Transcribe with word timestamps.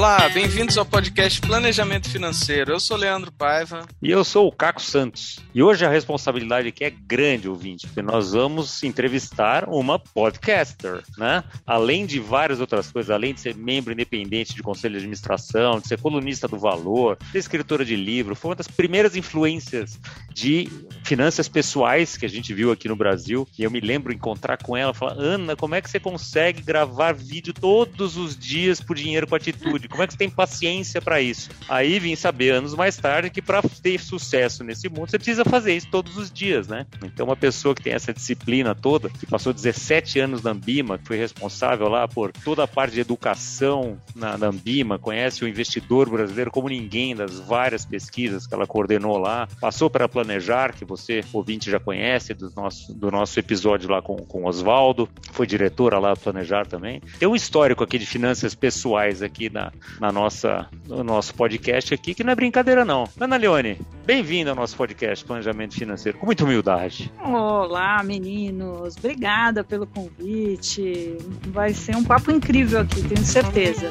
Olá, 0.00 0.30
bem-vindos 0.30 0.78
ao 0.78 0.86
podcast 0.86 1.38
Planejamento 1.42 2.08
Financeiro. 2.08 2.72
Eu 2.72 2.80
sou 2.80 2.96
Leandro 2.96 3.30
Paiva. 3.30 3.86
E 4.00 4.10
eu 4.10 4.24
sou 4.24 4.48
o 4.48 4.50
Caco 4.50 4.80
Santos. 4.80 5.40
E 5.54 5.62
hoje 5.62 5.84
a 5.84 5.90
responsabilidade 5.90 6.68
aqui 6.68 6.84
é 6.84 6.90
grande, 6.90 7.50
ouvinte, 7.50 7.86
porque 7.86 8.00
nós 8.00 8.32
vamos 8.32 8.82
entrevistar 8.82 9.68
uma 9.68 9.98
podcaster, 9.98 11.02
né? 11.18 11.44
Além 11.66 12.06
de 12.06 12.18
várias 12.18 12.60
outras 12.60 12.90
coisas, 12.90 13.10
além 13.10 13.34
de 13.34 13.42
ser 13.42 13.54
membro 13.54 13.92
independente 13.92 14.54
de 14.54 14.62
conselho 14.62 14.92
de 14.92 15.00
administração, 15.00 15.78
de 15.78 15.88
ser 15.88 16.00
colunista 16.00 16.48
do 16.48 16.58
Valor, 16.58 17.18
ser 17.30 17.38
escritora 17.38 17.84
de 17.84 17.94
livro, 17.94 18.34
foi 18.34 18.52
uma 18.52 18.56
das 18.56 18.68
primeiras 18.68 19.16
influências 19.16 20.00
de 20.32 20.66
finanças 21.04 21.46
pessoais 21.46 22.16
que 22.16 22.24
a 22.24 22.28
gente 22.28 22.54
viu 22.54 22.72
aqui 22.72 22.88
no 22.88 22.96
Brasil. 22.96 23.46
E 23.58 23.64
eu 23.64 23.70
me 23.70 23.80
lembro 23.80 24.14
encontrar 24.14 24.56
com 24.56 24.74
ela 24.74 24.92
e 24.92 24.96
falar: 24.96 25.18
Ana, 25.18 25.54
como 25.54 25.74
é 25.74 25.82
que 25.82 25.90
você 25.90 26.00
consegue 26.00 26.62
gravar 26.62 27.12
vídeo 27.12 27.52
todos 27.52 28.16
os 28.16 28.34
dias 28.34 28.80
por 28.80 28.96
dinheiro 28.96 29.26
com 29.26 29.34
atitude? 29.34 29.89
Como 29.90 30.02
é 30.02 30.06
que 30.06 30.12
você 30.12 30.18
tem 30.18 30.30
paciência 30.30 31.02
para 31.02 31.20
isso? 31.20 31.50
Aí 31.68 31.98
vim 31.98 32.14
saber 32.14 32.50
anos 32.50 32.74
mais 32.74 32.96
tarde 32.96 33.28
que 33.28 33.42
para 33.42 33.60
ter 33.82 33.98
sucesso 33.98 34.62
nesse 34.62 34.88
mundo 34.88 35.10
você 35.10 35.18
precisa 35.18 35.44
fazer 35.44 35.74
isso 35.74 35.88
todos 35.90 36.16
os 36.16 36.30
dias, 36.30 36.68
né? 36.68 36.86
Então 37.04 37.26
uma 37.26 37.36
pessoa 37.36 37.74
que 37.74 37.82
tem 37.82 37.92
essa 37.92 38.12
disciplina 38.12 38.74
toda, 38.74 39.10
que 39.10 39.26
passou 39.26 39.52
17 39.52 40.20
anos 40.20 40.42
na 40.42 40.52
Ambima, 40.52 40.98
que 40.98 41.06
foi 41.06 41.16
responsável 41.16 41.88
lá 41.88 42.06
por 42.06 42.32
toda 42.32 42.64
a 42.64 42.68
parte 42.68 42.94
de 42.94 43.00
educação 43.00 43.98
na, 44.14 44.38
na 44.38 44.46
Ambima, 44.46 44.98
conhece 44.98 45.44
o 45.44 45.48
investidor 45.48 46.08
brasileiro 46.08 46.50
como 46.50 46.68
ninguém 46.68 47.14
das 47.14 47.40
várias 47.40 47.84
pesquisas 47.84 48.46
que 48.46 48.54
ela 48.54 48.66
coordenou 48.66 49.18
lá, 49.18 49.48
passou 49.60 49.90
para 49.90 50.08
Planejar, 50.08 50.74
que 50.74 50.84
você 50.84 51.24
ouvinte 51.32 51.70
já 51.70 51.80
conhece 51.80 52.34
do 52.34 52.50
nosso, 52.54 52.94
do 52.94 53.10
nosso 53.10 53.38
episódio 53.38 53.90
lá 53.90 54.00
com, 54.00 54.16
com 54.16 54.44
Oswaldo, 54.44 55.08
foi 55.32 55.46
diretora 55.46 55.98
lá 55.98 56.14
do 56.14 56.20
Planejar 56.20 56.66
também. 56.66 57.00
Tem 57.18 57.28
um 57.28 57.34
histórico 57.34 57.82
aqui 57.82 57.98
de 57.98 58.06
finanças 58.06 58.54
pessoais 58.54 59.22
aqui 59.22 59.50
na, 59.50 59.72
na, 60.00 60.12
nossa, 60.12 60.68
no 60.86 61.04
nosso 61.04 61.34
podcast 61.34 61.92
aqui, 61.94 62.14
que 62.14 62.24
não 62.24 62.32
é 62.32 62.34
brincadeira, 62.34 62.84
não. 62.84 63.04
Ana 63.18 63.36
Leone, 63.36 63.78
bem-vinda 64.04 64.50
ao 64.50 64.56
nosso 64.56 64.76
podcast 64.76 65.24
Planejamento 65.24 65.74
Financeiro, 65.74 66.18
com 66.18 66.26
muita 66.26 66.44
humildade. 66.44 67.12
Olá, 67.22 68.02
meninos. 68.02 68.96
Obrigada 68.96 69.64
pelo 69.64 69.86
convite. 69.86 71.16
Vai 71.48 71.72
ser 71.74 71.96
um 71.96 72.04
papo 72.04 72.30
incrível 72.30 72.80
aqui, 72.80 73.02
tenho 73.02 73.24
certeza. 73.24 73.88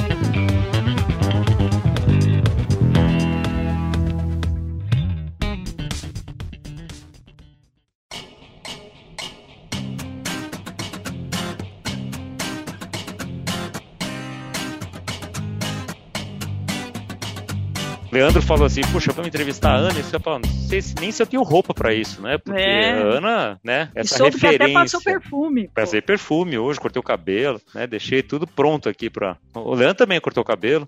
Leandro 18.11 18.41
falou 18.41 18.65
assim, 18.65 18.81
puxa, 18.91 19.11
vamos 19.11 19.27
entrevistar 19.27 19.71
a 19.71 19.77
Ana, 19.77 19.99
e 19.99 20.03
você 20.03 20.19
fala, 20.19 20.39
não 20.39 20.49
sei 20.67 20.81
se, 20.81 20.95
nem 20.99 21.11
se 21.11 21.21
eu 21.21 21.27
tenho 21.27 21.43
roupa 21.43 21.73
para 21.73 21.93
isso, 21.93 22.21
né? 22.21 22.37
Porque 22.37 22.59
é. 22.59 22.91
a 22.91 23.03
Ana, 23.03 23.59
né, 23.63 23.89
essa 23.93 24.23
e 24.23 24.31
referência. 24.31 24.57
Que 24.57 24.63
até 24.63 24.73
passou 24.73 25.01
perfume. 25.01 25.69
Passei 25.73 26.01
perfume 26.01 26.57
hoje, 26.57 26.79
cortei 26.79 26.99
o 26.99 27.03
cabelo, 27.03 27.61
né? 27.73 27.85
Deixei 27.85 28.23
tudo 28.23 28.47
pronto 28.47 28.89
aqui 28.89 29.09
para. 29.09 29.37
O 29.53 29.75
Leandro 29.75 29.97
também 29.97 30.19
cortou 30.19 30.41
o 30.41 30.45
cabelo 30.45 30.87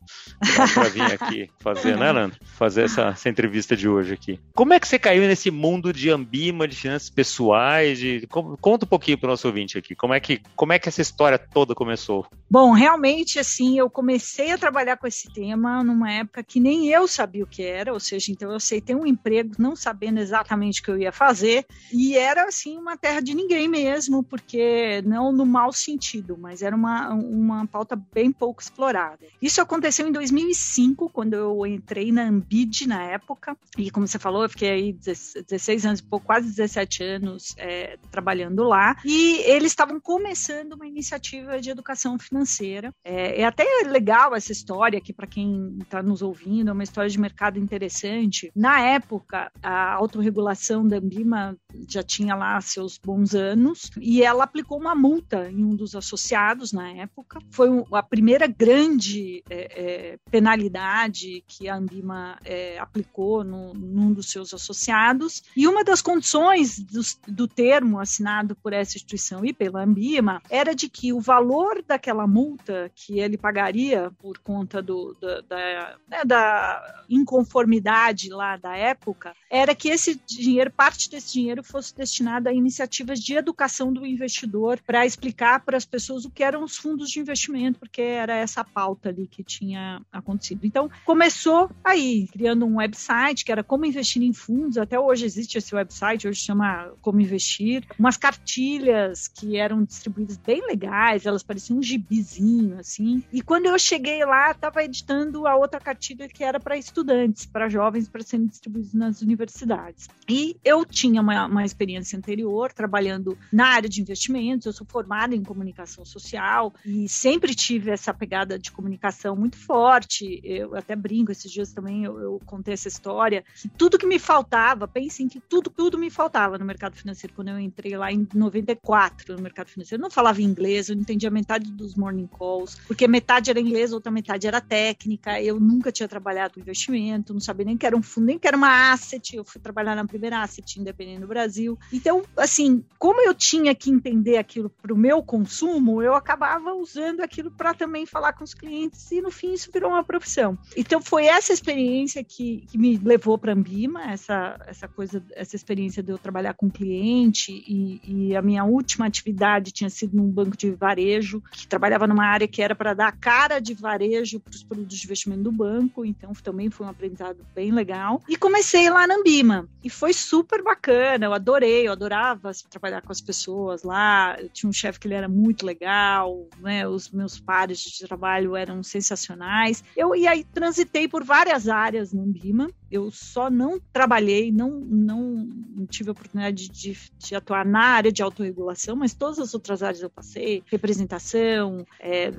para 0.74 0.90
vir 0.90 1.02
aqui 1.04 1.50
fazer, 1.60 1.96
né, 1.96 2.12
Leandro? 2.12 2.40
Fazer 2.58 2.86
essa, 2.86 3.10
essa, 3.10 3.30
entrevista 3.30 3.76
de 3.76 3.88
hoje 3.88 4.14
aqui. 4.14 4.40
Como 4.54 4.74
é 4.74 4.80
que 4.80 4.88
você 4.88 4.98
caiu 4.98 5.22
nesse 5.24 5.52
mundo 5.52 5.94
de 5.94 6.10
ambima, 6.10 6.68
de 6.68 6.76
finanças 6.76 7.10
pessoais? 7.10 8.00
De... 8.00 8.28
Conta 8.28 8.86
um 8.86 8.90
pouquinho 8.90 9.18
pro 9.18 9.30
nosso 9.30 9.48
ouvinte 9.48 9.78
aqui. 9.78 9.96
Como 9.96 10.14
é 10.14 10.20
que, 10.20 10.42
como 10.56 10.74
é 10.74 10.80
que 10.80 10.90
essa 10.90 11.02
história 11.02 11.38
toda 11.38 11.76
começou? 11.76 12.26
Bom, 12.50 12.72
realmente, 12.72 13.40
assim, 13.40 13.78
eu 13.78 13.90
comecei 13.90 14.52
a 14.52 14.58
trabalhar 14.58 14.98
com 14.98 15.08
esse 15.08 15.32
tema 15.32 15.84
numa 15.84 16.12
época 16.12 16.44
que 16.44 16.60
nem 16.60 16.88
eu 16.88 17.08
sabia 17.12 17.44
o 17.44 17.48
que 17.48 17.64
era, 17.64 17.94
ou 17.94 18.00
seja, 18.00 18.32
então 18.32 18.50
eu 18.50 18.56
aceitei 18.56 18.96
um 18.96 19.06
emprego 19.06 19.56
não 19.58 19.76
sabendo 19.76 20.20
exatamente 20.20 20.82
o 20.82 20.84
que 20.84 20.92
eu 20.92 21.00
ia 21.00 21.12
fazer, 21.12 21.66
e 21.92 22.16
era 22.16 22.46
assim 22.46 22.78
uma 22.78 22.98
terra 22.98 23.22
de 23.22 23.34
ninguém 23.34 23.68
mesmo, 23.68 24.24
porque 24.24 25.02
não 25.06 25.32
no 25.32 25.46
mau 25.46 25.72
sentido, 25.72 26.38
mas 26.38 26.62
era 26.62 26.76
uma, 26.76 27.10
uma 27.14 27.68
pauta 27.68 27.96
bem 27.96 28.32
pouco 28.32 28.62
explorada. 28.62 29.26
Isso 29.42 29.62
aconteceu 29.62 30.08
em 30.08 30.12
2005, 30.12 31.10
quando 31.10 31.34
eu 31.34 31.66
entrei 31.66 32.12
na 32.12 32.24
Ambid 32.24 32.88
na 32.88 33.04
época, 33.04 33.56
e 33.78 33.92
como 33.92 34.08
você 34.08 34.20
falou, 34.20 34.44
eu 34.44 34.50
fiquei 34.50 34.70
aí 34.70 34.94
16 34.94 35.86
anos, 35.86 36.04
quase 36.24 36.48
17 36.48 37.04
anos 37.04 37.54
é, 37.58 37.98
trabalhando 38.10 38.64
lá, 38.64 38.96
e 39.04 39.38
eles 39.46 39.72
estavam 39.72 40.00
começando 40.00 40.74
uma 40.74 40.88
iniciativa 40.88 41.60
de 41.60 41.70
educação 41.70 42.18
financeira. 42.18 42.94
É, 43.04 43.42
é 43.42 43.46
até 43.46 43.66
legal 43.88 44.36
essa 44.36 44.52
história 44.52 44.98
aqui 44.98 45.14
para 45.14 45.28
quem 45.28 45.78
está 45.82 46.02
nos 46.02 46.22
ouvindo, 46.22 46.70
é 46.70 46.74
uma 46.74 46.84
história 46.84 47.01
de 47.08 47.20
mercado 47.20 47.60
interessante. 47.60 48.52
Na 48.56 48.80
época, 48.80 49.52
a 49.62 49.94
autorregulação 49.94 50.88
da 50.88 50.98
Ambima 50.98 51.58
já 51.88 52.04
tinha 52.04 52.36
lá 52.36 52.60
seus 52.62 52.98
bons 52.98 53.34
anos 53.34 53.90
e 54.00 54.24
ela 54.24 54.44
aplicou 54.44 54.80
uma 54.80 54.96
multa 54.96 55.50
em 55.50 55.64
um 55.64 55.76
dos 55.76 55.96
associados 55.96 56.72
na 56.72 56.90
época. 56.92 57.40
Foi 57.50 57.70
a 57.92 58.04
primeira 58.04 58.48
grande 58.48 59.44
é, 59.50 60.12
é, 60.14 60.18
penalidade 60.30 61.44
que 61.48 61.68
a 61.68 61.76
Ambima 61.76 62.38
é, 62.44 62.78
aplicou 62.80 63.44
no, 63.44 63.74
num 63.74 64.14
dos 64.14 64.30
seus 64.32 64.54
associados. 64.54 65.44
E 65.56 65.68
uma 65.68 65.84
das 65.84 66.02
condições 66.02 66.80
do, 66.80 67.02
do 67.28 67.48
termo 67.48 68.00
assinado 68.00 68.56
por 68.56 68.74
essa 68.74 68.98
instituição 68.98 69.46
e 69.46 69.54
pela 69.54 69.84
Ambima 69.84 70.42
era 70.50 70.76
de 70.76 70.90
que 70.90 71.14
o 71.14 71.20
valor 71.20 71.84
daquela 71.86 72.28
multa 72.28 72.92
que 72.94 73.20
ele 73.20 73.38
pagaria 73.38 74.12
por 74.20 74.38
conta 74.40 74.82
do, 74.82 75.16
da, 75.20 75.42
da, 75.42 75.98
né, 76.08 76.26
da 76.26 76.91
inconformidade 77.10 78.30
lá 78.30 78.58
da 78.58 78.76
época 78.76 79.34
era 79.50 79.76
que 79.76 79.90
esse 79.90 80.20
dinheiro, 80.26 80.72
parte 80.72 81.10
desse 81.10 81.34
dinheiro, 81.34 81.64
fosse 81.64 81.96
destinado 81.96 82.48
a 82.50 82.54
iniciativas 82.54 83.20
de 83.20 83.36
educação 83.36 83.92
do 83.92 84.06
investidor 84.06 84.80
para 84.86 85.06
explicar 85.06 85.60
para 85.66 85.78
as 85.78 85.86
pessoas 85.86 86.26
o 86.26 86.30
que 86.30 86.44
eram 86.44 86.64
os 86.64 86.78
fundos 86.78 87.10
de 87.10 87.20
investimento, 87.20 87.80
porque 87.80 88.02
era 88.02 88.36
essa 88.36 88.64
pauta 88.64 89.10
ali 89.10 89.28
que 89.28 89.44
tinha 89.44 90.02
acontecido. 90.12 90.66
Então, 90.66 90.90
começou 91.06 91.70
aí, 91.84 92.28
criando 92.32 92.66
um 92.66 92.78
website 92.78 93.44
que 93.44 93.52
era 93.52 93.64
como 93.64 93.86
investir 93.86 94.22
em 94.22 94.34
fundos, 94.34 94.78
até 94.78 95.00
hoje 95.00 95.26
existe 95.26 95.58
esse 95.58 95.76
website, 95.76 96.28
hoje 96.28 96.40
chama 96.40 96.92
Como 97.02 97.20
Investir, 97.20 97.86
umas 98.00 98.18
cartilhas 98.18 99.28
que 99.28 99.58
eram 99.58 99.84
distribuídas 99.84 100.38
bem 100.38 100.66
legais, 100.66 101.26
elas 101.26 101.44
pareciam 101.44 101.80
um 101.80 101.84
gibizinho, 101.84 102.80
assim. 102.80 103.24
E 103.32 103.42
quando 103.42 103.66
eu 103.66 103.78
cheguei 103.78 104.24
lá, 104.26 104.52
estava 104.52 104.84
editando 104.84 105.48
a 105.48 105.56
outra 105.56 105.80
cartilha 105.80 106.28
que 106.28 106.44
era 106.44 106.60
para 106.60 106.78
estudantes, 106.86 107.46
para 107.46 107.70
jovens, 107.70 108.08
para 108.08 108.24
serem 108.24 108.48
distribuídos 108.48 108.94
nas 108.94 109.22
universidades. 109.22 110.10
E 110.30 110.58
eu 110.64 110.86
tinha 110.86 111.22
uma, 111.22 111.46
uma 111.46 111.66
experiência 111.66 112.18
anterior 112.18 112.72
trabalhando 112.72 113.38
na 113.52 113.68
área 113.68 113.90
de 113.90 114.02
investimentos, 114.02 114.66
eu 114.66 114.74
sou 114.74 114.86
formada 114.88 115.36
em 115.36 115.44
comunicação 115.44 116.06
social 116.06 116.74
e 116.86 117.08
sempre 117.08 117.54
tive 117.56 117.92
essa 117.92 118.14
pegada 118.14 118.58
de 118.58 118.72
comunicação 118.72 119.36
muito 119.36 119.58
forte. 119.58 120.42
Eu 120.44 120.76
até 120.76 120.96
brinco, 120.96 121.32
esses 121.32 121.52
dias 121.52 121.72
também 121.72 122.04
eu, 122.04 122.20
eu 122.20 122.42
contei 122.46 122.74
essa 122.74 122.88
história, 122.88 123.44
que 123.56 123.68
tudo 123.70 123.98
que 123.98 124.06
me 124.06 124.20
faltava, 124.20 124.88
pensem 124.88 125.28
que 125.28 125.40
tudo, 125.40 125.70
tudo 125.70 125.98
me 125.98 126.10
faltava 126.10 126.58
no 126.58 126.66
mercado 126.66 126.96
financeiro 126.96 127.34
quando 127.36 127.50
eu 127.50 127.60
entrei 127.60 127.96
lá 127.98 128.12
em 128.12 128.28
94 128.34 129.36
no 129.36 129.42
mercado 129.42 129.70
financeiro. 129.70 130.02
Eu 130.02 130.04
não 130.04 130.12
falava 130.12 130.42
inglês, 130.42 130.90
eu 130.90 130.96
não 130.96 131.02
entendia 131.02 131.30
metade 131.30 131.72
dos 131.72 131.96
morning 131.96 132.28
calls, 132.28 132.80
porque 132.88 133.08
metade 133.08 133.50
era 133.50 133.60
inglês, 133.60 133.94
outra 133.94 134.12
metade 134.12 134.48
era 134.48 134.62
técnica, 134.62 135.42
eu 135.42 135.60
nunca 135.60 135.92
tinha 135.92 136.08
trabalhado 136.08 136.56
com 136.56 136.71
investimento, 136.72 137.34
não 137.34 137.40
sabia 137.40 137.66
nem 137.66 137.78
que 137.78 137.86
era 137.86 137.96
um 137.96 138.02
fundo, 138.02 138.26
nem 138.26 138.40
que 138.40 138.48
era 138.48 138.58
uma 138.58 138.92
asset. 138.92 139.36
Eu 139.36 139.44
fui 139.44 139.62
trabalhar 139.62 139.96
na 139.96 140.06
primeira 140.06 140.42
asset 140.42 140.80
independente 140.80 141.20
no 141.20 141.28
Brasil. 141.28 141.78
Então, 141.92 142.24
assim, 142.38 142.84
como 142.98 143.22
eu 143.22 143.34
tinha 143.34 143.76
que 143.76 143.90
entender 143.90 144.38
aquilo 144.38 144.70
para 144.70 144.94
o 144.94 144.98
meu 144.98 145.22
consumo, 145.22 146.02
eu 146.02 146.16
acabava 146.16 146.74
usando 146.74 147.22
aquilo 147.22 147.52
para 147.52 147.74
também 147.74 148.06
falar 148.06 148.34
com 148.34 148.44
os 148.44 148.54
clientes 148.54 149.12
e 149.12 149.22
no 149.22 149.32
fim 149.32 149.54
isso 149.54 149.70
virou 149.72 149.92
uma 149.92 150.04
profissão. 150.04 150.58
Então, 150.76 151.02
foi 151.02 151.26
essa 151.26 151.54
experiência 151.54 152.24
que, 152.24 152.66
que 152.70 152.78
me 152.78 152.98
levou 152.98 153.38
para 153.38 153.52
a 153.52 153.56
Ambima, 153.56 154.12
essa, 154.12 154.60
essa 154.68 154.88
coisa, 154.88 155.24
essa 155.36 155.56
experiência 155.56 156.02
de 156.02 156.12
eu 156.12 156.18
trabalhar 156.18 156.54
com 156.54 156.70
cliente 156.70 157.52
e, 157.68 158.02
e 158.04 158.36
a 158.36 158.42
minha 158.42 158.64
última 158.64 159.06
atividade 159.06 159.72
tinha 159.72 159.90
sido 159.90 160.16
num 160.16 160.30
banco 160.30 160.56
de 160.58 160.72
varejo, 160.72 161.42
que 161.52 161.68
trabalhava 161.68 162.08
numa 162.08 162.26
área 162.26 162.48
que 162.48 162.62
era 162.62 162.76
para 162.76 162.94
dar 162.94 163.12
cara 163.12 163.60
de 163.60 163.74
varejo 163.74 164.40
para 164.40 164.54
os 164.54 164.64
produtos 164.64 164.98
de 164.98 165.06
investimento 165.06 165.44
do 165.44 165.52
banco, 165.52 166.06
então 166.06 166.34
também 166.42 166.61
também 166.62 166.70
foi 166.70 166.86
um 166.86 166.90
aprendizado 166.90 167.46
bem 167.56 167.72
legal. 167.72 168.22
E 168.30 168.36
comecei 168.36 168.90
lá 168.90 169.08
na 169.08 169.16
Ambima. 169.16 169.68
E 169.84 169.90
foi 169.90 170.14
super 170.14 170.62
bacana, 170.62 171.26
eu 171.26 171.34
adorei, 171.34 171.88
eu 171.88 171.92
adorava 171.92 172.52
trabalhar 172.70 173.02
com 173.02 173.12
as 173.12 173.22
pessoas 173.22 173.84
lá. 173.84 174.38
Eu 174.40 174.50
tinha 174.50 174.70
um 174.70 174.74
chefe 174.74 175.00
que 175.00 175.08
ele 175.08 175.16
era 175.16 175.28
muito 175.28 175.66
legal, 175.66 176.48
né? 176.60 176.88
Os 176.88 177.10
meus 177.10 177.40
pares 177.40 177.80
de 177.80 178.08
trabalho 178.08 178.56
eram 178.56 178.84
sensacionais. 178.84 179.84
Eu 179.98 180.16
e 180.16 180.28
aí 180.28 180.44
transitei 180.44 181.08
por 181.08 181.24
várias 181.24 181.68
áreas 181.68 182.14
no 182.14 182.22
Ambima. 182.22 182.70
Eu 182.92 183.10
só 183.12 183.50
não 183.50 183.80
trabalhei, 183.94 184.52
não, 184.52 184.70
não 184.70 185.50
tive 185.90 186.10
a 186.10 186.12
oportunidade 186.12 186.70
de, 186.70 186.98
de 187.18 187.36
atuar 187.36 187.66
na 187.66 187.82
área 187.82 188.12
de 188.12 188.22
autorregulação, 188.22 188.96
mas 188.96 189.14
todas 189.14 189.40
as 189.40 189.54
outras 189.54 189.82
áreas 189.82 190.02
eu 190.02 190.10
passei, 190.10 190.64
representação, 190.68 191.86
é, 192.00 192.34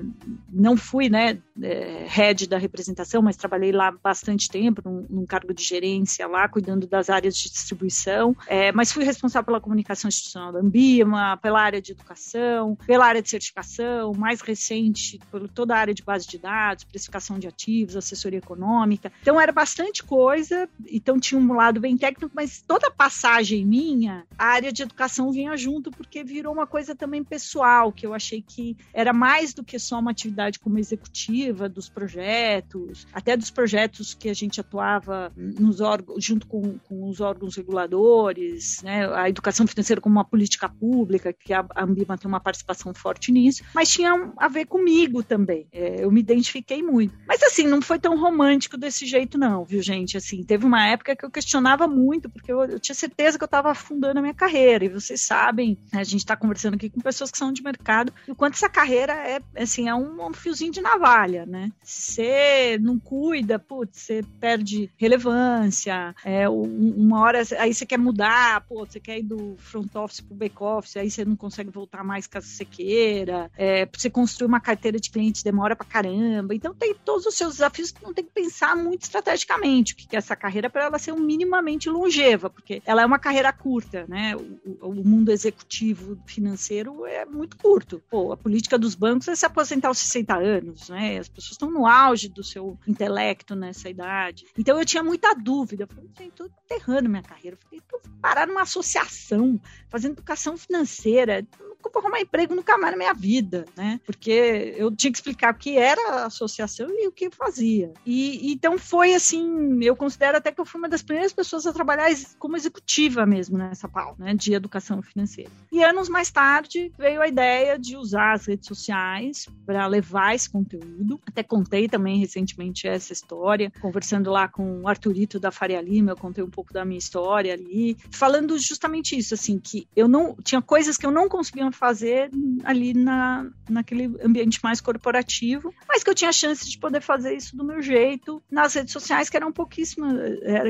não 0.49 0.77
fui, 0.77 1.09
né, 1.09 1.39
é, 1.61 2.05
head 2.07 2.47
da 2.47 2.57
representação, 2.57 3.21
mas 3.21 3.35
trabalhei 3.35 3.71
lá 3.71 3.91
bastante 3.91 4.49
tempo, 4.49 4.81
num, 4.85 5.05
num 5.09 5.25
cargo 5.25 5.53
de 5.53 5.63
gerência 5.63 6.27
lá, 6.27 6.47
cuidando 6.47 6.87
das 6.87 7.09
áreas 7.09 7.35
de 7.35 7.49
distribuição, 7.49 8.35
é, 8.47 8.71
mas 8.71 8.91
fui 8.91 9.03
responsável 9.03 9.45
pela 9.45 9.61
comunicação 9.61 10.07
institucional 10.07 10.51
da 10.51 10.59
Ambima, 10.59 11.37
pela 11.37 11.61
área 11.61 11.81
de 11.81 11.91
educação, 11.91 12.75
pela 12.85 13.05
área 13.05 13.21
de 13.21 13.29
certificação, 13.29 14.13
mais 14.13 14.41
recente, 14.41 15.19
por 15.31 15.47
toda 15.47 15.75
a 15.75 15.79
área 15.79 15.93
de 15.93 16.03
base 16.03 16.27
de 16.27 16.37
dados, 16.37 16.83
precificação 16.83 17.39
de 17.39 17.47
ativos, 17.47 17.95
assessoria 17.95 18.39
econômica. 18.39 19.11
Então 19.21 19.39
era 19.39 19.51
bastante 19.51 20.03
coisa, 20.03 20.42
então 20.87 21.19
tinha 21.19 21.39
um 21.39 21.53
lado 21.53 21.79
bem 21.79 21.97
técnico, 21.97 22.31
mas 22.33 22.61
toda 22.61 22.91
passagem 22.91 23.65
minha, 23.65 24.25
a 24.37 24.45
área 24.45 24.71
de 24.71 24.83
educação 24.83 25.31
vinha 25.31 25.55
junto, 25.57 25.91
porque 25.91 26.23
virou 26.23 26.53
uma 26.53 26.67
coisa 26.67 26.95
também 26.95 27.23
pessoal, 27.23 27.91
que 27.91 28.05
eu 28.05 28.13
achei 28.13 28.41
que 28.41 28.77
era 28.93 29.13
mais 29.13 29.53
do 29.53 29.63
que 29.63 29.77
só 29.79 29.99
uma 29.99 30.11
atividade 30.11 30.59
como 30.59 30.79
executiva 30.79 31.67
dos 31.67 31.89
projetos, 31.89 33.07
até 33.13 33.35
dos 33.35 33.49
projetos 33.49 34.13
que 34.13 34.29
a 34.29 34.33
gente 34.33 34.59
atuava 34.59 35.31
nos 35.35 35.81
órgãos, 35.81 36.23
junto 36.23 36.47
com, 36.47 36.77
com 36.79 37.07
os 37.07 37.21
órgãos 37.21 37.55
reguladores, 37.55 38.81
né, 38.81 39.07
a 39.13 39.29
educação 39.29 39.67
financeira 39.67 40.01
como 40.01 40.15
uma 40.15 40.25
política 40.25 40.69
pública, 40.69 41.33
que 41.33 41.53
a 41.53 41.65
Ambima 41.75 42.17
tem 42.17 42.27
uma 42.27 42.39
participação 42.39 42.93
forte 42.93 43.31
nisso, 43.31 43.63
mas 43.73 43.89
tinha 43.89 44.31
a 44.37 44.47
ver 44.47 44.65
comigo 44.65 45.23
também. 45.23 45.67
É, 45.71 46.03
eu 46.03 46.11
me 46.11 46.19
identifiquei 46.19 46.81
muito. 46.81 47.13
Mas 47.27 47.41
assim, 47.43 47.67
não 47.67 47.81
foi 47.81 47.99
tão 47.99 48.19
romântico 48.19 48.77
desse 48.77 49.05
jeito, 49.05 49.37
não, 49.37 49.63
viu, 49.63 49.81
gente? 49.81 50.17
Assim, 50.17 50.32
teve 50.41 50.65
uma 50.65 50.87
época 50.87 51.17
que 51.17 51.25
eu 51.25 51.29
questionava 51.29 51.85
muito, 51.85 52.29
porque 52.29 52.51
eu, 52.51 52.63
eu 52.63 52.79
tinha 52.79 52.95
certeza 52.95 53.37
que 53.37 53.43
eu 53.43 53.47
estava 53.47 53.71
afundando 53.71 54.19
a 54.19 54.21
minha 54.21 54.33
carreira. 54.33 54.85
E 54.85 54.89
vocês 54.89 55.21
sabem, 55.21 55.77
né, 55.91 55.99
a 55.99 56.03
gente 56.05 56.19
está 56.21 56.37
conversando 56.37 56.75
aqui 56.75 56.89
com 56.89 57.01
pessoas 57.01 57.29
que 57.29 57.37
são 57.37 57.51
de 57.51 57.61
mercado, 57.61 58.13
o 58.27 58.35
quanto 58.35 58.53
essa 58.53 58.69
carreira 58.69 59.13
é, 59.13 59.41
assim, 59.55 59.89
é 59.89 59.95
um, 59.95 60.25
um 60.25 60.33
fiozinho 60.33 60.71
de 60.71 60.81
navalha, 60.81 61.45
né? 61.45 61.71
Você 61.83 62.77
não 62.81 62.97
cuida, 62.97 63.59
putz, 63.59 63.99
você 63.99 64.23
perde 64.39 64.89
relevância, 64.97 66.15
é, 66.23 66.47
uma 66.47 67.19
hora 67.21 67.41
aí 67.59 67.73
você 67.73 67.85
quer 67.85 67.97
mudar, 67.97 68.61
pô, 68.61 68.85
você 68.85 68.99
quer 68.99 69.19
ir 69.19 69.23
do 69.23 69.55
front 69.57 69.93
office 69.95 70.21
pro 70.21 70.35
back 70.35 70.55
office, 70.63 70.97
aí 70.97 71.09
você 71.09 71.25
não 71.25 71.35
consegue 71.35 71.69
voltar 71.69 72.03
mais 72.03 72.27
caso 72.27 72.47
você 72.47 72.63
queira, 72.63 73.51
é, 73.57 73.85
você 73.85 74.09
construir 74.09 74.47
uma 74.47 74.59
carteira 74.59 74.99
de 74.99 75.09
clientes 75.09 75.43
demora 75.43 75.75
pra 75.75 75.85
caramba, 75.85 76.55
então 76.55 76.73
tem 76.73 76.95
todos 77.03 77.25
os 77.25 77.35
seus 77.35 77.53
desafios 77.53 77.91
que 77.91 78.03
não 78.03 78.13
tem 78.13 78.23
que 78.23 78.31
pensar 78.31 78.75
muito 78.75 79.03
estrategicamente, 79.03 79.93
o 79.93 79.95
que 79.95 80.12
essa 80.15 80.35
carreira 80.35 80.69
para 80.69 80.85
ela 80.85 80.99
ser 80.99 81.11
um 81.11 81.19
minimamente 81.19 81.89
longeva, 81.89 82.49
porque 82.49 82.81
ela 82.85 83.01
é 83.01 83.05
uma 83.05 83.19
carreira 83.19 83.51
curta, 83.51 84.05
né? 84.07 84.35
O, 84.35 84.89
o, 84.89 85.03
mundo 85.03 85.31
executivo 85.31 86.17
financeiro 86.25 87.05
é 87.05 87.25
muito 87.25 87.57
curto. 87.57 88.01
Pô, 88.09 88.31
a 88.31 88.37
política 88.37 88.77
dos 88.77 88.95
bancos 88.95 89.27
é 89.27 89.35
se 89.35 89.45
aposentar 89.45 89.89
aos 89.89 89.99
60 89.99 90.35
anos, 90.35 90.89
né? 90.89 91.17
As 91.19 91.29
pessoas 91.29 91.51
estão 91.51 91.71
no 91.71 91.85
auge 91.85 92.29
do 92.29 92.43
seu 92.43 92.77
intelecto 92.87 93.55
nessa 93.55 93.89
idade. 93.89 94.45
Então 94.57 94.77
eu 94.79 94.85
tinha 94.85 95.03
muita 95.03 95.33
dúvida. 95.33 95.83
Eu 95.83 95.87
falei, 95.87 96.09
gente, 96.17 96.33
tô 96.33 96.45
enterrando 96.45 97.09
minha 97.09 97.23
carreira. 97.23 97.57
Eu 97.57 97.67
falei, 97.67 97.81
tô 97.87 97.99
parar 98.23 98.47
numa 98.47 98.61
associação, 98.61 99.59
fazendo 99.89 100.13
educação 100.13 100.55
financeira 100.55 101.45
vou 101.91 102.01
arrumar 102.01 102.21
emprego 102.21 102.55
nunca 102.55 102.77
mais 102.77 102.91
na 102.91 102.97
minha 102.97 103.13
vida, 103.13 103.65
né? 103.75 103.99
Porque 104.05 104.73
eu 104.77 104.95
tinha 104.95 105.11
que 105.11 105.17
explicar 105.17 105.53
o 105.53 105.57
que 105.57 105.77
era 105.77 106.01
a 106.09 106.25
associação 106.25 106.87
e 106.89 107.07
o 107.07 107.11
que 107.11 107.29
fazia. 107.29 107.93
E 108.05 108.51
então 108.51 108.77
foi 108.77 109.13
assim, 109.13 109.83
eu 109.83 109.95
considero 109.95 110.37
até 110.37 110.51
que 110.51 110.59
eu 110.59 110.65
fui 110.65 110.79
uma 110.79 110.89
das 110.89 111.01
primeiras 111.01 111.33
pessoas 111.33 111.65
a 111.65 111.73
trabalhar 111.73 112.09
como 112.37 112.55
executiva 112.55 113.25
mesmo 113.25 113.57
nessa 113.57 113.87
pauta, 113.87 114.23
né, 114.23 114.33
de 114.33 114.53
educação 114.53 115.01
financeira. 115.01 115.51
E 115.71 115.83
anos 115.83 116.09
mais 116.09 116.31
tarde 116.31 116.91
veio 116.97 117.21
a 117.21 117.27
ideia 117.27 117.77
de 117.77 117.95
usar 117.95 118.33
as 118.33 118.45
redes 118.45 118.67
sociais 118.67 119.47
para 119.65 119.85
levar 119.87 120.35
esse 120.35 120.49
conteúdo. 120.49 121.19
Até 121.27 121.43
contei 121.43 121.87
também 121.87 122.19
recentemente 122.19 122.87
essa 122.87 123.13
história, 123.13 123.71
conversando 123.81 124.31
lá 124.31 124.47
com 124.47 124.81
o 124.81 124.87
Arthurito 124.87 125.39
da 125.39 125.51
Faria 125.51 125.81
Lima, 125.81 126.11
eu 126.11 126.17
contei 126.17 126.43
um 126.43 126.49
pouco 126.49 126.73
da 126.73 126.85
minha 126.85 126.97
história 126.97 127.53
ali, 127.53 127.97
falando 128.11 128.57
justamente 128.57 129.17
isso, 129.17 129.33
assim, 129.33 129.59
que 129.59 129.87
eu 129.95 130.07
não 130.07 130.35
tinha 130.43 130.61
coisas 130.61 130.97
que 130.97 131.05
eu 131.05 131.11
não 131.11 131.27
conseguia 131.27 131.65
fazer 131.73 132.29
ali 132.63 132.93
na, 132.93 133.49
naquele 133.69 134.05
ambiente 134.23 134.59
mais 134.63 134.79
corporativo, 134.79 135.73
mas 135.87 136.03
que 136.03 136.09
eu 136.09 136.15
tinha 136.15 136.31
chance 136.31 136.69
de 136.69 136.77
poder 136.77 137.01
fazer 137.01 137.35
isso 137.35 137.55
do 137.55 137.63
meu 137.63 137.81
jeito 137.81 138.41
nas 138.49 138.73
redes 138.73 138.93
sociais 138.93 139.29
que 139.29 139.37
eram 139.37 139.51
pouquíssimo, 139.51 140.05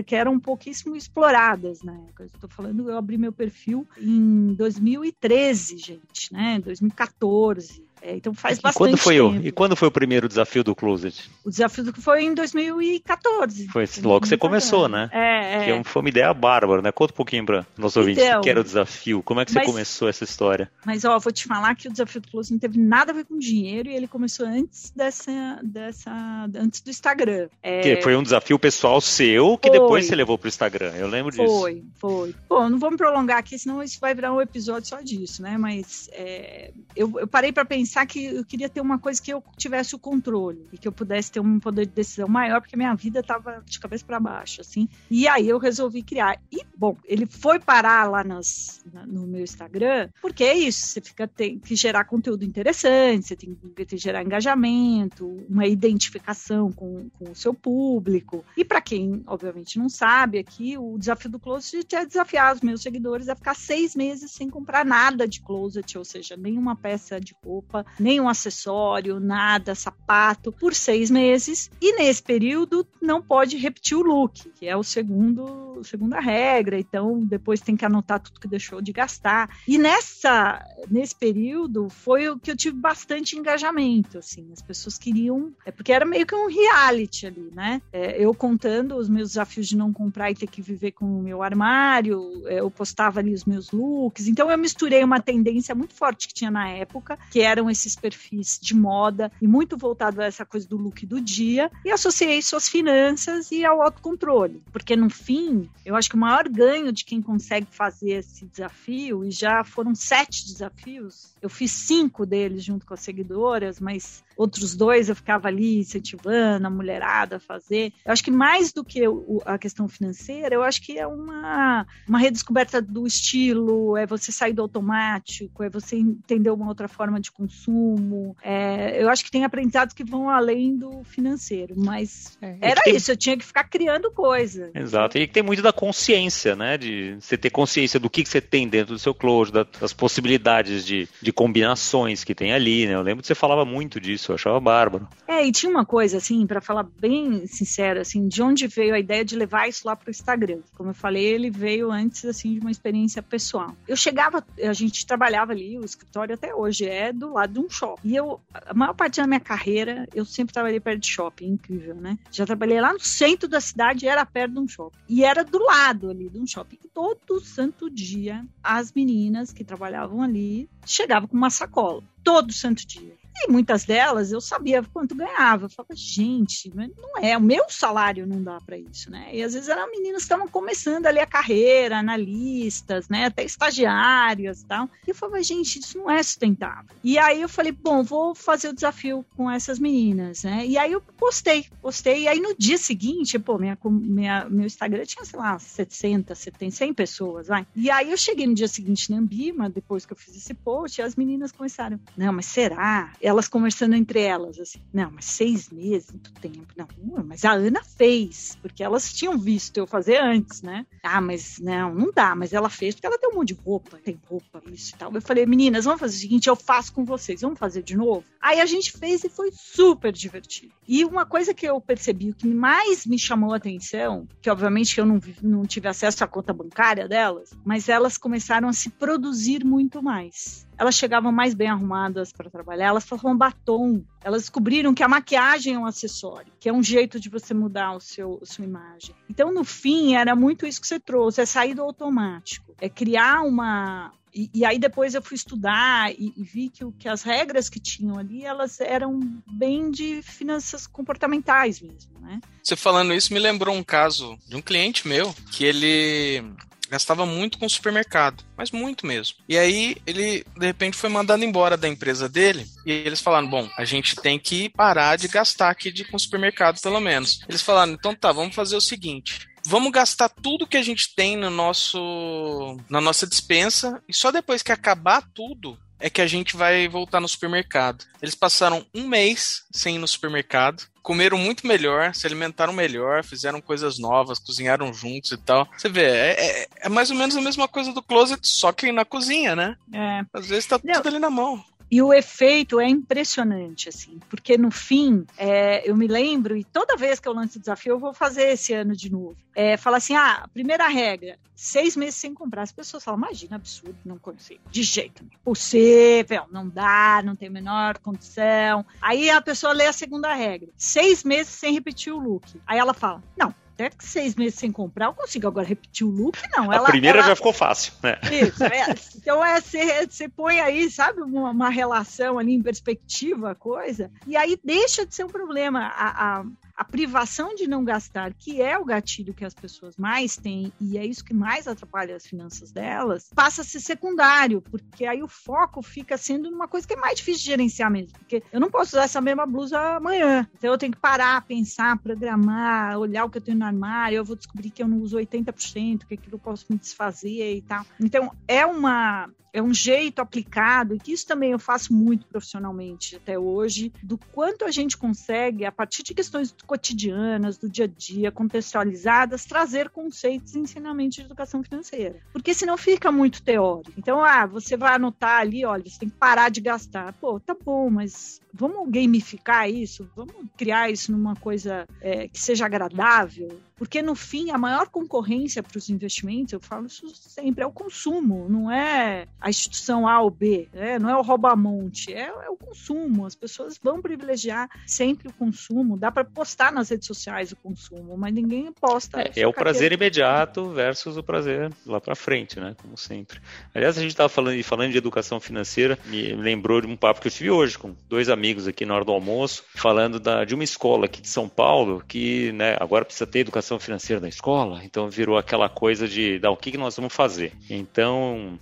que 0.05 0.15
eram 0.15 0.39
pouquíssimo 0.39 0.95
exploradas, 0.95 1.81
né? 1.83 1.99
Estou 2.19 2.49
falando, 2.49 2.89
eu 2.89 2.97
abri 2.97 3.17
meu 3.17 3.31
perfil 3.31 3.87
em 3.97 4.53
2013, 4.53 5.77
gente, 5.77 6.33
né? 6.33 6.59
2014. 6.59 7.83
É, 8.03 8.17
então 8.17 8.33
faz 8.33 8.59
e 8.59 8.61
bastante 8.61 8.77
quando 8.77 8.97
foi 8.97 9.15
tempo. 9.15 9.29
O, 9.29 9.47
e 9.47 9.51
quando 9.51 9.75
foi 9.77 9.87
o 9.87 9.91
primeiro 9.91 10.27
desafio 10.27 10.61
do 10.61 10.75
Closet? 10.75 11.31
O 11.41 11.49
desafio 11.49 11.85
do, 11.85 12.01
foi 12.01 12.25
em 12.25 12.33
2014. 12.33 13.69
Foi 13.69 13.85
logo 14.03 14.21
que 14.21 14.27
você 14.27 14.37
começou, 14.37 14.89
né? 14.89 15.09
É, 15.13 15.69
é. 15.71 15.81
Que 15.81 15.89
foi 15.89 16.01
uma 16.01 16.09
ideia 16.09 16.33
bárbara, 16.33 16.81
né? 16.81 16.91
Conta 16.91 17.13
um 17.13 17.15
pouquinho 17.15 17.45
para 17.45 17.65
nosso 17.77 17.97
ouvinte 17.99 18.19
então, 18.19 18.39
o 18.39 18.43
que 18.43 18.49
era 18.49 18.59
o 18.59 18.63
desafio, 18.63 19.23
como 19.23 19.39
é 19.39 19.45
que 19.45 19.53
você 19.53 19.59
mas, 19.59 19.67
começou 19.67 20.09
essa 20.09 20.25
história? 20.25 20.69
Mas, 20.85 21.05
ó, 21.05 21.17
vou 21.17 21.31
te 21.31 21.45
falar 21.45 21.73
que 21.75 21.87
o 21.87 21.91
desafio 21.91 22.19
do 22.19 22.27
Closet 22.27 22.51
não 22.51 22.59
teve 22.59 22.77
nada 22.77 23.13
a 23.13 23.15
ver 23.15 23.23
com 23.23 23.39
dinheiro 23.39 23.89
e 23.89 23.95
ele 23.95 24.07
começou 24.07 24.45
antes 24.45 24.91
dessa, 24.93 25.59
dessa 25.63 26.11
antes 26.57 26.81
do 26.81 26.89
Instagram. 26.89 27.47
É... 27.61 27.79
Que 27.79 28.01
foi 28.01 28.17
um 28.17 28.23
desafio 28.23 28.59
pessoal 28.59 28.99
seu 28.99 29.57
que 29.57 29.69
foi. 29.69 29.79
depois 29.79 30.05
você 30.05 30.15
levou 30.15 30.37
pro 30.37 30.49
Instagram, 30.49 30.91
eu 30.97 31.07
lembro 31.07 31.31
disso. 31.31 31.47
Foi, 31.47 31.81
foi. 31.95 32.35
Bom, 32.49 32.67
não 32.67 32.79
vamos 32.79 32.97
prolongar 32.97 33.37
aqui, 33.37 33.57
senão 33.57 33.81
isso 33.81 33.97
vai 34.01 34.13
virar 34.13 34.33
um 34.33 34.41
episódio 34.41 34.89
só 34.89 34.99
disso, 34.99 35.41
né? 35.41 35.57
Mas 35.57 36.09
é, 36.11 36.71
eu, 36.93 37.17
eu 37.17 37.27
parei 37.27 37.53
para 37.53 37.63
pensar 37.63 37.92
pensar 37.93 38.07
que 38.07 38.25
eu 38.25 38.43
queria 38.43 38.67
ter 38.67 38.81
uma 38.81 38.97
coisa 38.97 39.21
que 39.21 39.31
eu 39.31 39.43
tivesse 39.55 39.93
o 39.93 39.99
controle 39.99 40.65
e 40.73 40.77
que 40.79 40.87
eu 40.87 40.91
pudesse 40.91 41.31
ter 41.31 41.39
um 41.39 41.59
poder 41.59 41.85
de 41.85 41.91
decisão 41.91 42.27
maior, 42.27 42.59
porque 42.59 42.75
minha 42.75 42.95
vida 42.95 43.19
estava 43.19 43.63
de 43.63 43.79
cabeça 43.79 44.03
para 44.03 44.19
baixo, 44.19 44.61
assim. 44.61 44.89
E 45.11 45.27
aí 45.27 45.47
eu 45.47 45.59
resolvi 45.59 46.01
criar. 46.01 46.41
E, 46.51 46.65
bom, 46.75 46.97
ele 47.05 47.27
foi 47.27 47.59
parar 47.59 48.09
lá 48.09 48.23
nas, 48.23 48.83
na, 48.91 49.05
no 49.05 49.27
meu 49.27 49.43
Instagram, 49.43 50.09
porque 50.21 50.43
é 50.43 50.57
isso, 50.57 50.87
você 50.87 51.01
fica, 51.01 51.27
tem 51.27 51.59
que 51.59 51.75
gerar 51.75 52.05
conteúdo 52.05 52.43
interessante, 52.43 53.27
você 53.27 53.35
tem 53.35 53.55
que 53.55 53.97
gerar 53.97 54.23
engajamento, 54.23 55.27
uma 55.47 55.67
identificação 55.67 56.71
com, 56.71 57.09
com 57.19 57.31
o 57.31 57.35
seu 57.35 57.53
público. 57.53 58.43
E 58.57 58.65
para 58.65 58.81
quem, 58.81 59.21
obviamente, 59.27 59.77
não 59.77 59.87
sabe, 59.87 60.39
aqui 60.39 60.77
o 60.79 60.97
desafio 60.97 61.29
do 61.29 61.39
Closet 61.39 61.95
é 61.95 62.05
desafiar 62.05 62.55
os 62.55 62.61
meus 62.61 62.81
seguidores 62.81 63.29
a 63.29 63.35
ficar 63.35 63.53
seis 63.53 63.95
meses 63.95 64.31
sem 64.31 64.49
comprar 64.49 64.83
nada 64.83 65.27
de 65.27 65.41
Closet, 65.41 65.95
ou 65.97 66.03
seja, 66.03 66.35
nenhuma 66.35 66.75
peça 66.75 67.19
de 67.19 67.35
roupa, 67.45 67.82
nenhum 67.99 68.27
acessório, 68.27 69.19
nada, 69.19 69.75
sapato, 69.75 70.51
por 70.51 70.73
seis 70.73 71.09
meses. 71.09 71.69
E 71.81 71.95
nesse 71.97 72.21
período 72.21 72.87
não 73.01 73.21
pode 73.21 73.57
repetir 73.57 73.97
o 73.97 74.01
look, 74.01 74.49
que 74.55 74.67
é 74.67 74.75
o 74.75 74.83
segundo, 74.83 75.81
segunda 75.83 76.19
regra. 76.19 76.79
Então 76.79 77.19
depois 77.19 77.61
tem 77.61 77.75
que 77.75 77.85
anotar 77.85 78.19
tudo 78.19 78.39
que 78.39 78.47
deixou 78.47 78.81
de 78.81 78.91
gastar. 78.91 79.49
E 79.67 79.77
nessa, 79.77 80.63
nesse 80.89 81.15
período 81.15 81.89
foi 81.89 82.29
o 82.29 82.39
que 82.39 82.51
eu 82.51 82.57
tive 82.57 82.77
bastante 82.77 83.37
engajamento, 83.37 84.17
assim. 84.17 84.49
As 84.51 84.61
pessoas 84.61 84.97
queriam, 84.97 85.53
é 85.65 85.71
porque 85.71 85.91
era 85.91 86.05
meio 86.05 86.25
que 86.25 86.35
um 86.35 86.47
reality 86.47 87.27
ali, 87.27 87.49
né? 87.53 87.81
É, 87.91 88.23
eu 88.23 88.33
contando 88.33 88.95
os 88.95 89.09
meus 89.09 89.29
desafios 89.29 89.67
de 89.67 89.77
não 89.77 89.91
comprar 89.91 90.31
e 90.31 90.35
ter 90.35 90.47
que 90.47 90.61
viver 90.61 90.91
com 90.91 91.05
o 91.05 91.21
meu 91.21 91.41
armário, 91.41 92.43
é, 92.47 92.59
eu 92.59 92.69
postava 92.69 93.19
ali 93.19 93.33
os 93.33 93.45
meus 93.45 93.71
looks. 93.71 94.27
Então 94.27 94.49
eu 94.49 94.57
misturei 94.57 95.03
uma 95.03 95.19
tendência 95.19 95.75
muito 95.75 95.93
forte 95.93 96.27
que 96.27 96.33
tinha 96.33 96.51
na 96.51 96.69
época, 96.69 97.17
que 97.31 97.41
eram 97.41 97.69
esses 97.73 97.95
perfis 97.95 98.57
de 98.61 98.75
moda 98.75 99.31
e 99.41 99.47
muito 99.47 99.77
voltado 99.77 100.21
a 100.21 100.25
essa 100.25 100.45
coisa 100.45 100.67
do 100.67 100.77
look 100.77 101.05
do 101.05 101.19
dia 101.19 101.69
e 101.83 101.91
associei 101.91 102.41
suas 102.41 102.69
finanças 102.69 103.51
e 103.51 103.65
ao 103.65 103.81
autocontrole, 103.81 104.63
porque 104.71 104.95
no 104.95 105.09
fim, 105.09 105.69
eu 105.85 105.95
acho 105.95 106.09
que 106.09 106.15
o 106.15 106.19
maior 106.19 106.47
ganho 106.47 106.91
de 106.91 107.03
quem 107.03 107.21
consegue 107.21 107.67
fazer 107.69 108.11
esse 108.11 108.45
desafio, 108.45 109.25
e 109.25 109.31
já 109.31 109.63
foram 109.63 109.93
sete 109.95 110.45
desafios, 110.45 111.33
eu 111.41 111.49
fiz 111.49 111.71
cinco 111.71 112.25
deles 112.25 112.63
junto 112.63 112.85
com 112.85 112.93
as 112.93 113.01
seguidoras, 113.01 113.79
mas 113.79 114.23
outros 114.37 114.75
dois 114.75 115.09
eu 115.09 115.15
ficava 115.15 115.47
ali 115.47 115.79
incentivando 115.79 116.65
a 116.65 116.69
mulherada 116.69 117.37
a 117.37 117.39
fazer. 117.39 117.93
Eu 118.05 118.11
acho 118.11 118.23
que 118.23 118.31
mais 118.31 118.71
do 118.71 118.83
que 118.83 119.01
a 119.45 119.57
questão 119.57 119.87
financeira, 119.87 120.55
eu 120.55 120.63
acho 120.63 120.81
que 120.81 120.97
é 120.97 121.05
uma, 121.05 121.85
uma 122.07 122.19
redescoberta 122.19 122.81
do 122.81 123.05
estilo, 123.05 123.97
é 123.97 124.05
você 124.05 124.31
sair 124.31 124.53
do 124.53 124.61
automático, 124.61 125.63
é 125.63 125.69
você 125.69 125.97
entender 125.97 126.49
uma 126.49 126.67
outra 126.67 126.87
forma 126.87 127.19
de 127.19 127.31
consumo 127.31 127.52
consumo. 127.53 128.35
É, 128.41 129.01
eu 129.01 129.09
acho 129.09 129.23
que 129.23 129.31
tem 129.31 129.45
aprendizados 129.45 129.93
que 129.93 130.03
vão 130.03 130.29
além 130.29 130.75
do 130.75 131.03
financeiro, 131.03 131.75
mas 131.77 132.37
é, 132.41 132.57
era 132.59 132.81
tem... 132.81 132.95
isso, 132.95 133.11
eu 133.11 133.17
tinha 133.17 133.37
que 133.37 133.45
ficar 133.45 133.63
criando 133.65 134.11
coisa. 134.11 134.71
Exato, 134.73 135.17
e 135.17 135.27
tem 135.27 135.43
muito 135.43 135.61
da 135.61 135.71
consciência, 135.71 136.55
né? 136.55 136.77
De 136.77 137.15
você 137.19 137.37
ter 137.37 137.49
consciência 137.49 137.99
do 137.99 138.09
que, 138.09 138.23
que 138.23 138.29
você 138.29 138.41
tem 138.41 138.67
dentro 138.67 138.93
do 138.93 138.99
seu 138.99 139.13
close, 139.13 139.51
das 139.51 139.93
possibilidades 139.93 140.85
de, 140.85 141.07
de 141.21 141.31
combinações 141.31 142.23
que 142.23 142.35
tem 142.35 142.53
ali, 142.53 142.85
né? 142.87 142.95
Eu 142.95 143.01
lembro 143.01 143.21
que 143.21 143.27
você 143.27 143.35
falava 143.35 143.63
muito 143.63 143.99
disso, 143.99 144.31
eu 144.31 144.35
achava 144.35 144.59
bárbaro. 144.59 145.07
É, 145.27 145.45
e 145.45 145.51
tinha 145.51 145.69
uma 145.69 145.85
coisa, 145.85 146.17
assim, 146.17 146.45
para 146.45 146.61
falar 146.61 146.83
bem 146.83 147.45
sincero, 147.47 148.01
assim, 148.01 148.27
de 148.27 148.41
onde 148.41 148.67
veio 148.67 148.93
a 148.93 148.99
ideia 148.99 149.23
de 149.23 149.35
levar 149.35 149.67
isso 149.67 149.87
lá 149.87 149.95
para 149.95 150.07
o 150.07 150.11
Instagram. 150.11 150.59
Como 150.75 150.89
eu 150.89 150.93
falei, 150.93 151.25
ele 151.25 151.49
veio 151.49 151.91
antes, 151.91 152.25
assim, 152.25 152.53
de 152.53 152.59
uma 152.59 152.71
experiência 152.71 153.21
pessoal. 153.21 153.75
Eu 153.87 153.95
chegava, 153.95 154.43
a 154.61 154.73
gente 154.73 155.05
trabalhava 155.05 155.51
ali, 155.51 155.77
o 155.77 155.85
escritório 155.85 156.35
até 156.35 156.53
hoje 156.53 156.85
é 156.85 157.11
do 157.11 157.33
lado 157.33 157.42
de 157.47 157.59
um 157.59 157.69
shopping. 157.69 158.09
E 158.09 158.15
eu, 158.15 158.41
a 158.53 158.73
maior 158.73 158.93
parte 158.93 159.21
da 159.21 159.27
minha 159.27 159.39
carreira, 159.39 160.07
eu 160.13 160.25
sempre 160.25 160.53
trabalhei 160.53 160.79
perto 160.79 160.99
de 160.99 161.07
shopping, 161.07 161.47
incrível, 161.47 161.95
né? 161.95 162.17
Já 162.31 162.45
trabalhei 162.45 162.79
lá 162.79 162.93
no 162.93 162.99
centro 162.99 163.47
da 163.47 163.61
cidade, 163.61 164.07
era 164.07 164.25
perto 164.25 164.53
de 164.53 164.59
um 164.59 164.67
shopping. 164.67 164.97
E 165.07 165.23
era 165.23 165.43
do 165.43 165.59
lado 165.63 166.09
ali 166.09 166.29
de 166.29 166.39
um 166.39 166.47
shopping. 166.47 166.77
Todo 166.93 167.39
santo 167.39 167.89
dia, 167.89 168.45
as 168.63 168.91
meninas 168.93 169.51
que 169.51 169.63
trabalhavam 169.63 170.21
ali 170.21 170.69
chegavam 170.85 171.27
com 171.27 171.37
uma 171.37 171.49
sacola. 171.49 172.03
Todo 172.23 172.53
santo 172.53 172.85
dia. 172.87 173.22
E 173.35 173.51
muitas 173.51 173.83
delas 173.83 174.31
eu 174.31 174.39
sabia 174.39 174.83
quanto 174.83 175.15
ganhava. 175.15 175.65
Eu 175.65 175.69
falava, 175.69 175.95
gente, 175.95 176.71
não 176.75 177.17
é, 177.17 177.37
o 177.37 177.41
meu 177.41 177.65
salário 177.69 178.27
não 178.27 178.41
dá 178.41 178.59
para 178.61 178.77
isso, 178.77 179.09
né? 179.09 179.29
E 179.33 179.41
às 179.41 179.53
vezes 179.53 179.69
eram 179.69 179.89
meninas 179.89 180.21
que 180.21 180.25
estavam 180.25 180.47
começando 180.47 181.05
ali 181.07 181.19
a 181.19 181.25
carreira, 181.25 181.97
analistas, 181.97 183.09
né? 183.09 183.25
Até 183.25 183.43
estagiárias 183.43 184.61
e 184.61 184.65
tal. 184.65 184.89
E 185.05 185.11
eu 185.11 185.15
falava, 185.15 185.41
gente, 185.41 185.79
isso 185.79 185.97
não 185.97 186.09
é 186.09 186.21
sustentável. 186.21 186.95
E 187.03 187.17
aí 187.17 187.41
eu 187.41 187.49
falei, 187.49 187.71
bom, 187.71 188.03
vou 188.03 188.35
fazer 188.35 188.69
o 188.69 188.73
desafio 188.73 189.25
com 189.35 189.49
essas 189.49 189.79
meninas, 189.79 190.43
né? 190.43 190.65
E 190.65 190.77
aí 190.77 190.91
eu 190.91 191.01
postei, 191.01 191.65
postei. 191.81 192.23
E 192.23 192.27
aí 192.27 192.39
no 192.39 192.55
dia 192.55 192.77
seguinte, 192.77 193.39
pô, 193.39 193.57
minha, 193.57 193.77
minha, 193.83 194.45
meu 194.49 194.65
Instagram 194.65 195.03
tinha, 195.05 195.25
sei 195.25 195.39
lá, 195.39 195.57
60, 195.57 196.35
70, 196.35 196.75
100 196.75 196.93
pessoas, 196.93 197.47
vai. 197.47 197.65
E 197.75 197.89
aí 197.89 198.11
eu 198.11 198.17
cheguei 198.17 198.47
no 198.47 198.53
dia 198.53 198.67
seguinte 198.67 199.11
na 199.11 199.17
Ambima, 199.17 199.69
depois 199.69 200.05
que 200.05 200.13
eu 200.13 200.17
fiz 200.17 200.35
esse 200.35 200.53
post, 200.53 200.99
e 200.99 201.03
as 201.03 201.15
meninas 201.15 201.51
começaram, 201.51 201.99
não, 202.15 202.33
mas 202.33 202.45
será? 202.45 203.11
Elas 203.23 203.47
conversando 203.47 203.95
entre 203.95 204.19
elas, 204.19 204.59
assim, 204.59 204.79
não, 204.93 205.09
mas 205.09 205.23
seis 205.23 205.69
meses, 205.69 206.11
muito 206.11 206.33
tempo. 206.33 206.67
Não, 206.75 206.85
mas 207.23 207.45
a 207.45 207.53
Ana 207.53 207.81
fez, 207.81 208.57
porque 208.61 208.83
elas 208.83 209.13
tinham 209.13 209.37
visto 209.37 209.77
eu 209.77 209.87
fazer 209.87 210.17
antes, 210.17 210.61
né? 210.61 210.85
Ah, 211.01 211.21
mas 211.21 211.57
não, 211.57 211.95
não 211.95 212.11
dá, 212.11 212.35
mas 212.35 212.51
ela 212.51 212.69
fez 212.69 212.93
porque 212.93 213.07
ela 213.07 213.17
tem 213.17 213.29
um 213.29 213.35
monte 213.35 213.53
de 213.53 213.61
roupa, 213.61 213.97
tem 214.03 214.19
roupa, 214.29 214.61
isso 214.69 214.93
e 214.93 214.97
tal. 214.97 215.13
Eu 215.13 215.21
falei, 215.21 215.45
meninas, 215.45 215.85
vamos 215.85 216.01
fazer 216.01 216.17
o 216.17 216.19
seguinte, 216.19 216.49
eu 216.49 216.55
faço 216.55 216.91
com 216.91 217.05
vocês, 217.05 217.39
vamos 217.39 217.57
fazer 217.57 217.81
de 217.81 217.95
novo? 217.95 218.25
Aí 218.41 218.59
a 218.59 218.65
gente 218.65 218.91
fez 218.91 219.23
e 219.23 219.29
foi 219.29 219.51
super 219.53 220.11
divertido. 220.11 220.73
E 220.85 221.05
uma 221.05 221.25
coisa 221.25 221.53
que 221.53 221.65
eu 221.65 221.79
percebi, 221.79 222.31
o 222.31 222.35
que 222.35 222.47
mais 222.47 223.05
me 223.05 223.17
chamou 223.17 223.53
a 223.53 223.57
atenção, 223.57 224.27
que 224.41 224.49
obviamente 224.49 224.99
eu 224.99 225.05
não, 225.05 225.21
não 225.41 225.63
tive 225.63 225.87
acesso 225.87 226.25
à 226.25 226.27
conta 226.27 226.51
bancária 226.51 227.07
delas, 227.07 227.51
mas 227.63 227.87
elas 227.87 228.17
começaram 228.17 228.67
a 228.67 228.73
se 228.73 228.89
produzir 228.89 229.63
muito 229.63 230.03
mais 230.03 230.67
elas 230.77 230.95
chegavam 230.95 231.31
mais 231.31 231.53
bem 231.53 231.69
arrumadas 231.69 232.31
para 232.31 232.49
trabalhar, 232.49 232.87
elas 232.87 233.05
falavam 233.17 233.37
batom. 233.37 234.03
Elas 234.23 234.43
descobriram 234.43 234.93
que 234.93 235.03
a 235.03 235.07
maquiagem 235.07 235.73
é 235.75 235.79
um 235.79 235.85
acessório, 235.85 236.51
que 236.59 236.69
é 236.69 236.73
um 236.73 236.83
jeito 236.83 237.19
de 237.19 237.29
você 237.29 237.53
mudar 237.53 237.95
o 237.95 237.99
seu, 237.99 238.39
sua 238.43 238.65
imagem. 238.65 239.15
Então, 239.29 239.53
no 239.53 239.63
fim, 239.63 240.15
era 240.15 240.35
muito 240.35 240.65
isso 240.65 240.81
que 240.81 240.87
você 240.87 240.99
trouxe, 240.99 241.41
é 241.41 241.45
sair 241.45 241.73
do 241.73 241.81
automático, 241.81 242.73
é 242.79 242.89
criar 242.89 243.41
uma, 243.41 244.11
e, 244.33 244.49
e, 244.51 244.65
aí 244.65 244.79
depois 244.79 245.13
eu 245.13 245.21
fui 245.21 245.35
estudar 245.35 246.11
e, 246.11 246.33
e, 246.35 246.43
vi 246.43 246.69
que, 246.69 246.83
que 246.93 247.07
as 247.07 247.21
regras 247.21 247.69
que 247.69 247.79
tinham 247.79 248.17
ali, 248.17 248.43
elas 248.43 248.81
eram 248.81 249.19
bem 249.45 249.91
de 249.91 250.21
finanças 250.23 250.87
comportamentais 250.87 251.79
mesmo, 251.79 252.19
né? 252.19 252.41
Você 252.63 252.75
falando 252.75 253.13
isso 253.13 253.31
me 253.31 253.39
lembrou 253.39 253.75
um 253.75 253.83
caso 253.83 254.35
de 254.47 254.55
um 254.55 254.61
cliente 254.61 255.07
meu 255.07 255.35
que 255.51 255.63
ele 255.63 256.43
Gastava 256.89 257.25
muito 257.25 257.57
com 257.57 257.65
o 257.65 257.69
supermercado, 257.69 258.43
mas 258.55 258.71
muito 258.71 259.05
mesmo. 259.05 259.37
E 259.47 259.57
aí 259.57 259.97
ele, 260.05 260.45
de 260.57 260.65
repente, 260.65 260.97
foi 260.97 261.09
mandado 261.09 261.43
embora 261.43 261.75
da 261.75 261.87
empresa 261.87 262.29
dele. 262.29 262.67
E 262.85 262.91
eles 262.91 263.21
falaram: 263.21 263.49
bom, 263.49 263.69
a 263.77 263.85
gente 263.85 264.15
tem 264.15 264.37
que 264.37 264.69
parar 264.69 265.17
de 265.17 265.27
gastar 265.27 265.69
aqui 265.69 265.91
de, 265.91 266.05
com 266.05 266.17
o 266.17 266.19
supermercado, 266.19 266.79
pelo 266.81 266.99
menos. 266.99 267.39
Eles 267.47 267.61
falaram: 267.61 267.93
então 267.93 268.13
tá, 268.13 268.31
vamos 268.31 268.55
fazer 268.55 268.75
o 268.75 268.81
seguinte 268.81 269.51
vamos 269.65 269.91
gastar 269.91 270.27
tudo 270.27 270.67
que 270.67 270.77
a 270.77 270.83
gente 270.83 271.15
tem 271.15 271.37
no 271.37 271.49
nosso 271.49 272.77
na 272.89 272.99
nossa 272.99 273.25
dispensa 273.25 274.03
e 274.07 274.13
só 274.13 274.31
depois 274.31 274.61
que 274.61 274.71
acabar 274.71 275.23
tudo 275.33 275.79
é 275.99 276.09
que 276.09 276.21
a 276.21 276.27
gente 276.27 276.55
vai 276.55 276.87
voltar 276.87 277.19
no 277.19 277.27
supermercado. 277.27 278.05
Eles 278.21 278.35
passaram 278.35 278.85
um 278.93 279.07
mês 279.07 279.63
sem 279.71 279.95
ir 279.95 279.99
no 279.99 280.07
supermercado, 280.07 280.83
comeram 281.01 281.37
muito 281.37 281.67
melhor, 281.67 282.15
se 282.15 282.25
alimentaram 282.25 282.73
melhor, 282.73 283.23
fizeram 283.23 283.61
coisas 283.61 283.99
novas, 283.99 284.39
cozinharam 284.39 284.93
juntos 284.93 285.31
e 285.31 285.37
tal. 285.37 285.67
Você 285.77 285.89
vê, 285.89 286.03
é, 286.03 286.61
é, 286.61 286.67
é 286.83 286.89
mais 286.89 287.09
ou 287.11 287.17
menos 287.17 287.35
a 287.35 287.41
mesma 287.41 287.67
coisa 287.67 287.91
do 287.91 288.01
closet, 288.01 288.39
só 288.47 288.71
que 288.71 288.91
na 288.91 289.05
cozinha, 289.05 289.55
né? 289.55 289.75
É. 289.93 290.21
Às 290.33 290.47
vezes 290.47 290.65
tá 290.65 290.79
Não. 290.83 290.93
tudo 290.95 291.07
ali 291.09 291.19
na 291.19 291.29
mão. 291.29 291.63
E 291.93 292.01
o 292.01 292.11
efeito 292.11 292.79
é 292.79 292.89
impressionante, 292.89 293.87
assim, 293.87 294.19
porque 294.27 294.57
no 294.57 294.71
fim, 294.71 295.27
é, 295.37 295.87
eu 295.87 295.95
me 295.95 296.07
lembro, 296.07 296.57
e 296.57 296.63
toda 296.63 296.97
vez 296.97 297.19
que 297.19 297.27
eu 297.27 297.33
lanço 297.33 297.59
desafio, 297.59 297.91
eu 297.91 297.99
vou 297.99 298.11
fazer 298.11 298.49
esse 298.49 298.73
ano 298.73 298.95
de 298.95 299.11
novo. 299.11 299.37
É, 299.53 299.77
fala 299.77 299.97
assim: 299.97 300.15
ah, 300.15 300.49
primeira 300.51 300.87
regra, 300.87 301.37
seis 301.55 301.95
meses 301.95 302.15
sem 302.15 302.33
comprar. 302.33 302.63
As 302.63 302.71
pessoas 302.71 303.03
falam, 303.03 303.19
imagina, 303.19 303.57
absurdo, 303.57 303.95
não 304.03 304.17
consigo. 304.17 304.59
De 304.71 304.81
jeito 304.81 305.23
nenhum. 305.23 305.37
Possível, 305.43 306.45
não 306.51 306.67
dá, 306.67 307.21
não 307.23 307.35
tem 307.35 307.47
a 307.47 307.51
menor 307.51 307.99
condição. 307.99 308.83
Aí 308.99 309.29
a 309.29 309.39
pessoa 309.39 309.71
lê 309.71 309.85
a 309.85 309.93
segunda 309.93 310.33
regra: 310.33 310.69
seis 310.75 311.23
meses 311.23 311.53
sem 311.53 311.75
repetir 311.75 312.11
o 312.11 312.17
look. 312.17 312.59
Aí 312.65 312.79
ela 312.79 312.95
fala: 312.95 313.21
não, 313.37 313.53
até 313.73 313.89
que 313.89 314.05
seis 314.05 314.35
meses 314.35 314.55
sem 314.55 314.71
comprar, 314.71 315.07
eu 315.07 315.13
consigo 315.13 315.47
agora 315.47 315.65
repetir 315.65 316.05
o 316.05 316.09
look, 316.09 316.37
não. 316.55 316.71
Ela, 316.71 316.87
a 316.87 316.91
primeira 316.91 317.19
ela... 317.19 317.27
já 317.27 317.35
ficou 317.35 317.51
fácil, 317.51 317.93
né? 318.03 318.19
Isso, 318.31 318.63
é, 318.63 318.95
então 319.15 319.43
é, 319.43 319.59
você 319.59 320.29
põe 320.29 320.59
aí, 320.59 320.89
sabe, 320.89 321.21
uma, 321.21 321.49
uma, 321.49 321.69
relação 321.69 322.37
ali 322.37 322.53
em 322.53 322.61
perspectiva, 322.61 323.51
a 323.51 323.55
coisa, 323.55 324.11
e 324.27 324.37
aí 324.37 324.57
deixa 324.63 325.05
de 325.05 325.15
ser 325.15 325.25
um 325.25 325.29
problema. 325.29 325.91
A, 325.95 326.39
a, 326.39 326.45
a 326.75 326.83
privação 326.83 327.53
de 327.55 327.67
não 327.67 327.83
gastar, 327.83 328.33
que 328.33 328.61
é 328.61 328.77
o 328.77 328.85
gatilho 328.85 329.33
que 329.33 329.45
as 329.45 329.53
pessoas 329.53 329.95
mais 329.97 330.35
têm, 330.35 330.71
e 330.79 330.97
é 330.97 331.05
isso 331.05 331.23
que 331.23 331.33
mais 331.33 331.67
atrapalha 331.67 332.15
as 332.15 332.25
finanças 332.25 332.71
delas, 332.71 333.29
passa 333.35 333.61
a 333.61 333.65
ser 333.65 333.79
secundário, 333.79 334.61
porque 334.61 335.05
aí 335.05 335.21
o 335.21 335.27
foco 335.27 335.81
fica 335.81 336.17
sendo 336.17 336.49
uma 336.49 336.67
coisa 336.67 336.87
que 336.87 336.93
é 336.93 336.97
mais 336.97 337.17
difícil 337.17 337.41
de 337.41 337.45
gerenciar 337.45 337.91
mesmo. 337.91 338.17
Porque 338.17 338.43
eu 338.51 338.59
não 338.59 338.69
posso 338.69 338.91
usar 338.95 339.03
essa 339.03 339.21
mesma 339.21 339.45
blusa 339.45 339.79
amanhã. 339.97 340.47
Então 340.57 340.71
eu 340.71 340.77
tenho 340.77 340.91
que 340.91 340.99
parar, 340.99 341.45
pensar, 341.45 341.97
programar, 341.99 342.97
olhar 342.97 343.25
o 343.25 343.29
que 343.29 343.37
eu 343.37 343.41
tenho 343.41 343.57
no 343.57 343.65
armário, 343.65 344.17
eu 344.17 344.25
vou 344.25 344.35
descobrir 344.35 344.69
que 344.69 344.81
eu 344.81 344.87
não 344.87 344.99
uso 344.99 345.17
80%, 345.17 346.05
que 346.05 346.15
aquilo 346.15 346.35
eu 346.35 346.39
posso 346.39 346.65
me 346.69 346.77
desfazer 346.77 347.55
e 347.55 347.61
tal. 347.61 347.85
Então 347.99 348.31
é 348.47 348.65
uma 348.65 349.29
é 349.53 349.61
um 349.61 349.71
jeito 349.71 350.19
aplicado, 350.19 350.95
e 350.95 350.99
que 350.99 351.13
isso 351.13 351.27
também 351.27 351.51
eu 351.51 351.59
faço 351.59 351.93
muito 351.93 352.25
profissionalmente 352.25 353.15
até 353.15 353.37
hoje, 353.37 353.93
do 354.01 354.17
quanto 354.17 354.65
a 354.65 354.71
gente 354.71 354.97
consegue, 354.97 355.63
a 355.63 355.71
partir 355.71 356.01
de 356.01 356.15
questões 356.15 356.51
cotidianas, 356.65 357.57
do 357.57 357.69
dia 357.69 357.85
a 357.85 357.87
dia, 357.87 358.31
contextualizadas, 358.31 359.45
trazer 359.45 359.89
conceitos 359.89 360.55
e 360.55 360.59
ensinamentos 360.59 361.15
de 361.15 361.21
educação 361.21 361.63
financeira. 361.63 362.19
Porque 362.31 362.53
senão 362.53 362.77
fica 362.77 363.11
muito 363.11 363.41
teórico. 363.41 363.93
Então, 363.97 364.23
ah, 364.23 364.45
você 364.45 364.75
vai 364.75 364.95
anotar 364.95 365.39
ali, 365.39 365.65
olha, 365.65 365.83
você 365.85 365.99
tem 365.99 366.09
que 366.09 366.17
parar 366.17 366.49
de 366.49 366.61
gastar. 366.61 367.13
Pô, 367.13 367.39
tá 367.39 367.55
bom, 367.63 367.89
mas 367.89 368.41
vamos 368.53 368.89
gamificar 368.89 369.69
isso? 369.69 370.09
Vamos 370.15 370.35
criar 370.57 370.89
isso 370.89 371.11
numa 371.11 371.35
coisa 371.35 371.87
é, 372.01 372.27
que 372.27 372.39
seja 372.39 372.65
agradável? 372.65 373.59
Porque, 373.75 374.01
no 374.01 374.15
fim, 374.15 374.51
a 374.51 374.57
maior 374.57 374.87
concorrência 374.87 375.63
para 375.63 375.77
os 375.77 375.89
investimentos, 375.89 376.53
eu 376.53 376.59
falo 376.59 376.87
isso 376.87 377.07
sempre, 377.15 377.63
é 377.63 377.67
o 377.67 377.71
consumo, 377.71 378.47
não 378.47 378.71
é 378.71 379.25
a 379.41 379.49
instituição 379.49 380.07
A 380.07 380.21
ou 380.21 380.29
B, 380.29 380.69
né? 380.71 380.99
não 380.99 381.09
é 381.09 381.17
o 381.17 381.21
roubamonte, 381.21 382.13
é, 382.13 382.27
é 382.27 382.49
o 382.49 382.55
consumo. 382.55 383.25
As 383.25 383.35
pessoas 383.35 383.79
vão 383.81 384.01
privilegiar 384.01 384.69
sempre 384.85 385.27
o 385.27 385.33
consumo. 385.33 385.97
Dá 385.97 386.11
para 386.11 386.23
postar 386.23 386.71
nas 386.71 386.89
redes 386.89 387.07
sociais 387.07 387.51
o 387.51 387.55
consumo, 387.55 388.15
mas 388.17 388.33
ninguém 388.33 388.71
posta. 388.71 389.21
É, 389.21 389.41
é 389.41 389.47
o 389.47 389.53
prazer 389.53 389.91
imediato 389.91 390.69
versus 390.69 391.17
o 391.17 391.23
prazer 391.23 391.71
lá 391.85 391.99
para 391.99 392.15
frente, 392.15 392.59
né? 392.59 392.75
Como 392.81 392.97
sempre. 392.97 393.39
Aliás, 393.73 393.97
a 393.97 394.01
gente 394.01 394.11
estava 394.11 394.29
falando, 394.29 394.61
falando 394.63 394.91
de 394.91 394.97
educação 394.97 395.39
financeira, 395.39 395.97
me 396.05 396.33
lembrou 396.33 396.81
de 396.81 396.87
um 396.87 396.95
papo 396.95 397.21
que 397.21 397.27
eu 397.27 397.31
tive 397.31 397.49
hoje 397.49 397.77
com 397.77 397.95
dois 398.07 398.29
amigos 398.29 398.67
aqui 398.67 398.85
na 398.85 398.95
hora 398.95 399.05
do 399.05 399.11
almoço, 399.11 399.63
falando 399.73 400.19
da, 400.19 400.45
de 400.45 400.53
uma 400.53 400.63
escola 400.63 401.05
aqui 401.05 401.21
de 401.21 401.29
São 401.29 401.49
Paulo 401.49 402.03
que 402.07 402.51
né, 402.53 402.77
agora 402.79 403.05
precisa 403.05 403.25
ter 403.25 403.39
educação 403.39 403.62
educação 403.63 403.79
financeira 403.79 404.19
na 404.19 404.27
escola, 404.27 404.81
então 404.83 405.09
virou 405.09 405.37
aquela 405.37 405.69
coisa 405.69 406.07
de 406.07 406.37
dar 406.37 406.51
o 406.51 406.57
que, 406.57 406.71
que 406.71 406.77
nós 406.77 406.95
vamos 406.95 407.13
fazer. 407.13 407.53
Então, 407.69 408.59